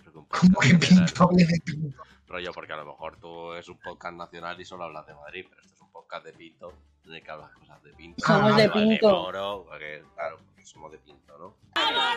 Creo 0.00 0.24
que 0.60 0.74
pinto, 0.76 1.24
hable 1.24 1.44
de 1.44 1.60
pinto. 1.64 2.02
Rollo, 2.26 2.52
porque 2.52 2.72
a 2.72 2.76
lo 2.76 2.84
mejor 2.86 3.18
tú 3.18 3.54
es 3.54 3.68
un 3.68 3.78
podcast 3.78 4.14
nacional 4.14 4.60
y 4.60 4.64
solo 4.64 4.84
hablas 4.84 5.06
de 5.06 5.14
Madrid, 5.14 5.46
pero 5.48 5.62
esto 5.62 5.74
es 5.74 5.80
un 5.80 5.90
podcast 5.90 6.24
de 6.26 6.32
Pinto, 6.34 6.72
en 7.04 7.14
el 7.14 7.22
que 7.22 7.30
hablas 7.30 7.50
cosas 7.52 7.82
de 7.82 7.92
Pinto. 7.94 8.24
Somos 8.26 8.56
de 8.56 8.68
Vale, 8.68 8.86
Pinto. 8.86 9.10
Moro, 9.10 9.64
porque, 9.66 10.02
claro, 10.14 10.38
porque 10.46 10.64
somos 10.66 10.92
de 10.92 10.98
Pinto, 10.98 11.38
¿no? 11.38 11.54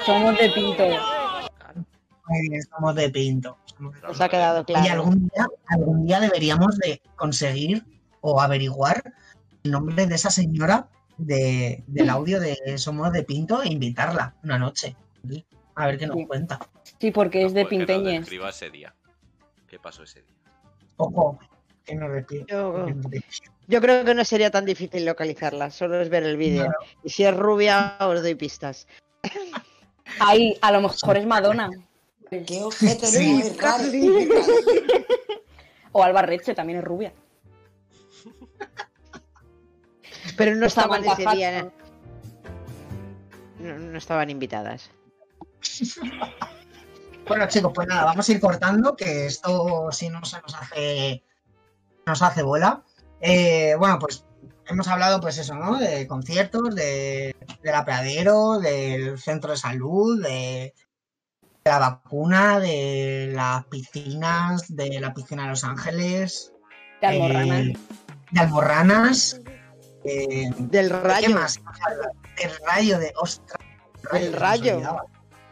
Somos 0.05 0.37
de 0.37 0.49
pinto. 0.49 0.83
Claro. 0.85 1.85
Somos 2.69 2.95
de 2.95 3.09
pinto. 3.09 3.57
Somos 3.65 3.93
de- 3.95 4.01
Nos 4.01 4.21
ha 4.21 4.29
quedado 4.29 4.61
Y 4.61 4.65
claro. 4.65 5.01
algún 5.01 5.27
día, 5.29 5.47
algún 5.67 6.05
día 6.05 6.19
deberíamos 6.19 6.77
de 6.77 7.01
conseguir 7.15 7.83
o 8.21 8.39
averiguar 8.41 9.13
el 9.63 9.71
nombre 9.71 10.05
de 10.07 10.15
esa 10.15 10.29
señora 10.29 10.87
de, 11.17 11.83
del 11.87 12.09
audio 12.09 12.39
de 12.39 12.77
Somos 12.77 13.11
de 13.11 13.23
Pinto 13.23 13.61
e 13.63 13.69
invitarla 13.69 14.35
una 14.43 14.57
noche. 14.57 14.95
A 15.75 15.87
ver 15.87 15.97
qué 15.97 16.07
nos 16.07 16.17
Sí. 16.17 16.25
cuenta. 16.27 16.59
Sí, 16.99 17.11
porque 17.11 17.45
es 17.45 17.53
de 17.53 17.61
Porque 17.63 17.77
pinteñes. 17.77 18.19
describa 18.21 18.49
ese 18.49 18.69
día. 18.69 18.93
¿Qué 19.67 19.79
pasó 19.79 20.03
ese 20.03 20.21
día? 20.21 20.35
Ojo, 20.97 21.39
que 21.85 21.95
despide. 21.97 22.45
Yo, 22.47 22.85
yo 23.67 23.81
creo 23.81 24.03
que 24.05 24.13
no 24.13 24.23
sería 24.25 24.51
tan 24.51 24.65
difícil 24.65 25.05
localizarla, 25.05 25.71
solo 25.71 25.99
es 26.01 26.09
ver 26.09 26.23
el 26.23 26.37
vídeo. 26.37 26.71
Y 27.03 27.09
si 27.09 27.23
es 27.23 27.35
rubia, 27.35 27.97
os 27.99 28.21
doy 28.21 28.35
pistas. 28.35 28.87
Ahí, 30.19 30.57
a 30.61 30.71
lo 30.71 30.81
mejor 30.81 31.17
es 31.17 31.25
Madonna. 31.25 31.69
Qué 32.31 32.63
objeto 32.63 33.05
Sí, 33.07 33.33
no 33.33 33.39
es 33.39 33.57
raro. 33.57 33.83
O 35.93 36.01
Alba 36.01 36.21
Reche, 36.21 36.55
también 36.55 36.79
es 36.79 36.85
rubia. 36.85 37.13
Pero 40.37 40.55
no 40.55 40.65
Está 40.65 40.83
estaban 40.83 41.03
ese 41.03 41.25
día. 41.35 41.69
No, 43.59 43.77
no 43.77 43.97
estaban 43.97 44.29
invitadas. 44.29 44.89
Bueno, 47.27 47.47
chicos, 47.47 47.71
pues 47.73 47.87
nada, 47.87 48.03
vamos 48.03 48.27
a 48.27 48.31
ir 48.31 48.41
cortando, 48.41 48.95
que 48.95 49.27
esto 49.27 49.89
si 49.91 50.09
no 50.09 50.25
se 50.25 50.41
nos 50.41 50.55
hace, 50.55 51.23
nos 52.05 52.21
hace 52.21 52.41
bola. 52.41 52.83
Eh, 53.21 53.75
bueno, 53.77 53.99
pues 53.99 54.25
hemos 54.67 54.87
hablado, 54.87 55.21
pues 55.21 55.37
eso, 55.37 55.55
¿no? 55.55 55.77
De 55.77 56.07
conciertos, 56.07 56.75
de, 56.75 57.35
del 57.61 57.75
apeadero, 57.75 58.59
del 58.59 59.17
centro 59.19 59.51
de 59.51 59.57
salud, 59.57 60.21
de 60.21 60.73
la 61.63 61.79
vacuna, 61.79 62.59
de 62.59 63.29
las 63.33 63.65
piscinas, 63.65 64.63
de 64.75 64.99
la 64.99 65.13
piscina 65.13 65.43
de 65.43 65.49
Los 65.49 65.63
Ángeles, 65.63 66.51
De 67.01 67.07
Almorrana. 67.07 67.59
eh, 67.59 67.73
de 68.31 68.39
Almorranas, 68.39 69.41
eh, 70.03 70.49
Del 70.57 70.89
¿Qué 70.89 70.99
rayo. 70.99 71.29
más? 71.29 71.61
El 72.37 72.51
rayo 72.65 72.97
de. 72.99 73.13
Ostras. 73.21 73.59
El 74.13 74.33
rayo. 74.33 74.81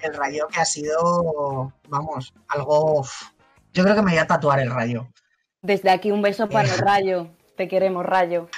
El 0.01 0.14
rayo 0.16 0.47
que 0.47 0.60
ha 0.60 0.66
sido. 0.66 1.74
Vamos, 1.89 2.34
algo. 2.47 3.05
Yo 3.74 3.84
creo 3.84 3.95
que 3.95 4.01
me 4.01 4.12
voy 4.12 4.20
a 4.20 4.26
tatuar 4.28 4.60
el 4.60 4.72
rayo. 4.72 5.07
Desde 5.62 5.91
aquí 5.91 6.10
un 6.12 6.22
beso 6.24 6.49
para 6.49 6.74
el 6.74 6.80
rayo. 6.80 7.30
Te 7.55 7.68
queremos, 7.68 8.05
rayo. 8.05 8.49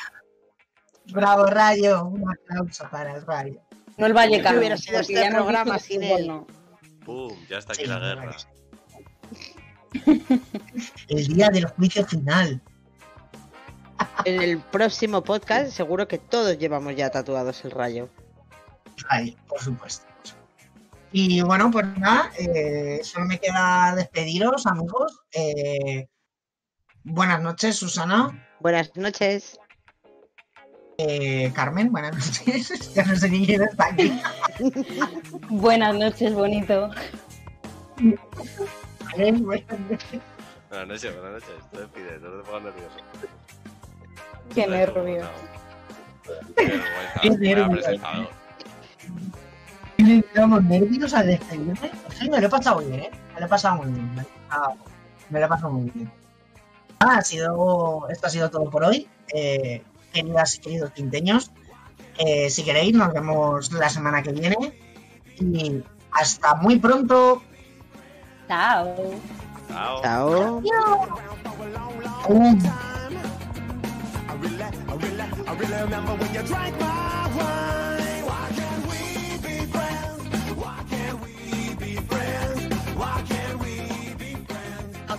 Bravo, 1.12 1.48
rayo. 1.48 2.06
Un 2.06 2.24
aplauso 2.32 2.88
para 2.90 3.16
el 3.16 3.26
rayo. 3.26 3.60
No 3.98 4.06
el 4.06 4.14
Vallecano. 4.14 4.52
¿Qué 4.54 4.60
hubiera 4.60 4.78
sido 4.78 5.00
este 5.02 5.30
programa 5.32 5.80
sin 5.80 6.04
él? 6.04 6.28
no. 6.28 6.48
¡Pum! 7.06 7.34
Ya 7.50 7.58
está 7.58 7.74
aquí 7.74 7.84
Sí, 7.84 7.88
la 7.88 8.00
guerra. 8.00 8.36
El 11.08 11.28
día 11.28 11.50
del 11.50 11.66
juicio 11.66 12.06
final. 12.06 12.62
En 14.26 14.42
el 14.42 14.60
próximo 14.60 15.24
podcast, 15.24 15.72
seguro 15.72 16.08
que 16.08 16.18
todos 16.18 16.58
llevamos 16.58 16.96
ya 16.96 17.10
tatuados 17.10 17.64
el 17.66 17.72
rayo. 17.72 18.10
Rayo, 19.10 19.36
por 19.48 19.60
supuesto. 19.60 20.06
Y 21.12 21.42
bueno, 21.42 21.70
pues 21.72 21.86
nada, 21.98 22.32
eh, 22.40 23.02
solo 23.04 23.26
me 23.26 23.40
queda 23.40 23.94
despediros, 23.96 24.66
amigos. 24.66 25.20
Eh, 25.34 26.08
buenas 27.04 27.42
noches, 27.42 27.76
Susana. 27.76 28.48
Buenas 28.62 28.96
noches. 28.96 29.60
Eh, 30.98 31.52
Carmen, 31.56 31.92
buenas 31.92 32.14
noches. 32.14 32.94
ya 32.96 33.04
no 33.04 33.16
sé 33.16 33.30
ni 33.30 33.46
quién 33.46 33.64
está 33.64 33.88
aquí. 33.88 34.22
Buenas 35.50 35.96
noches, 35.96 36.34
bonito. 36.34 36.90
Vale, 37.98 39.32
buenas 39.34 39.80
noches. 39.80 40.22
Buenas 40.70 40.88
noches, 40.88 41.16
buenas 41.16 41.32
noches. 41.34 41.70
Te 41.72 41.80
despides, 41.80 42.22
no 42.22 42.30
te 42.30 42.44
pongas 42.44 42.64
nervioso. 42.64 42.98
Qué 44.54 44.68
nervios. 44.68 45.28
vaya 47.18 47.38
nervios. 50.70 51.14
al 51.14 51.28
despedirme. 51.28 51.92
Sí, 52.18 52.30
me 52.30 52.40
lo 52.40 52.48
he 52.48 52.50
pasado 52.50 52.80
bien, 52.80 53.02
¿eh? 53.02 53.12
Me 53.34 53.40
lo 53.40 53.46
he 53.46 53.50
pasado 53.50 53.78
muy 53.78 53.92
bien. 53.92 54.10
Me 54.10 54.16
lo 54.16 54.22
he 54.22 54.28
pasado, 54.50 54.76
me 55.30 55.40
lo 55.40 55.46
he 55.46 55.50
pasado 55.50 55.74
muy 55.74 55.90
bien. 55.90 56.12
Ah, 57.00 57.18
ha 57.18 57.22
sido, 57.22 58.08
esto 58.10 58.28
ha 58.28 58.30
sido 58.30 58.50
todo 58.50 58.70
por 58.70 58.84
hoy. 58.84 59.08
Eh, 59.34 59.82
queridas 60.12 60.56
y 60.56 60.60
queridos 60.60 60.92
quinteños, 60.92 61.52
eh, 62.18 62.50
si 62.50 62.64
queréis, 62.64 62.94
nos 62.94 63.14
vemos 63.14 63.72
la 63.72 63.90
semana 63.90 64.22
que 64.22 64.32
viene. 64.32 64.80
Y 65.40 65.84
hasta 66.12 66.56
muy 66.56 66.78
pronto. 66.78 67.42
Chao. 68.48 68.96
Chao. 69.70 70.02
Chao. 70.02 70.62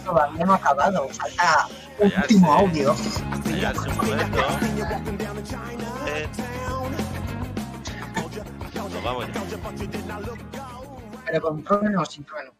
Todavía 0.04 0.44
no 0.44 0.52
ha 0.52 0.56
acabado. 0.56 1.08
Falta. 1.08 1.68
Último 1.98 2.52
audio. 2.52 2.94
Eh. 6.06 6.26
Nos 8.74 9.02
vamos 9.02 9.26
ya. 9.26 9.42
Pero 11.26 11.40
con 11.40 11.62
trueno 11.64 12.02
o 12.02 12.04
sin 12.04 12.24
trueno. 12.24 12.52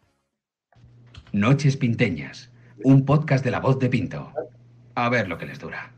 Noches 1.31 1.77
Pinteñas, 1.77 2.51
un 2.83 3.05
podcast 3.05 3.43
de 3.43 3.51
la 3.51 3.59
voz 3.59 3.79
de 3.79 3.89
Pinto. 3.89 4.31
A 4.95 5.09
ver 5.09 5.27
lo 5.27 5.37
que 5.37 5.45
les 5.45 5.59
dura. 5.59 5.92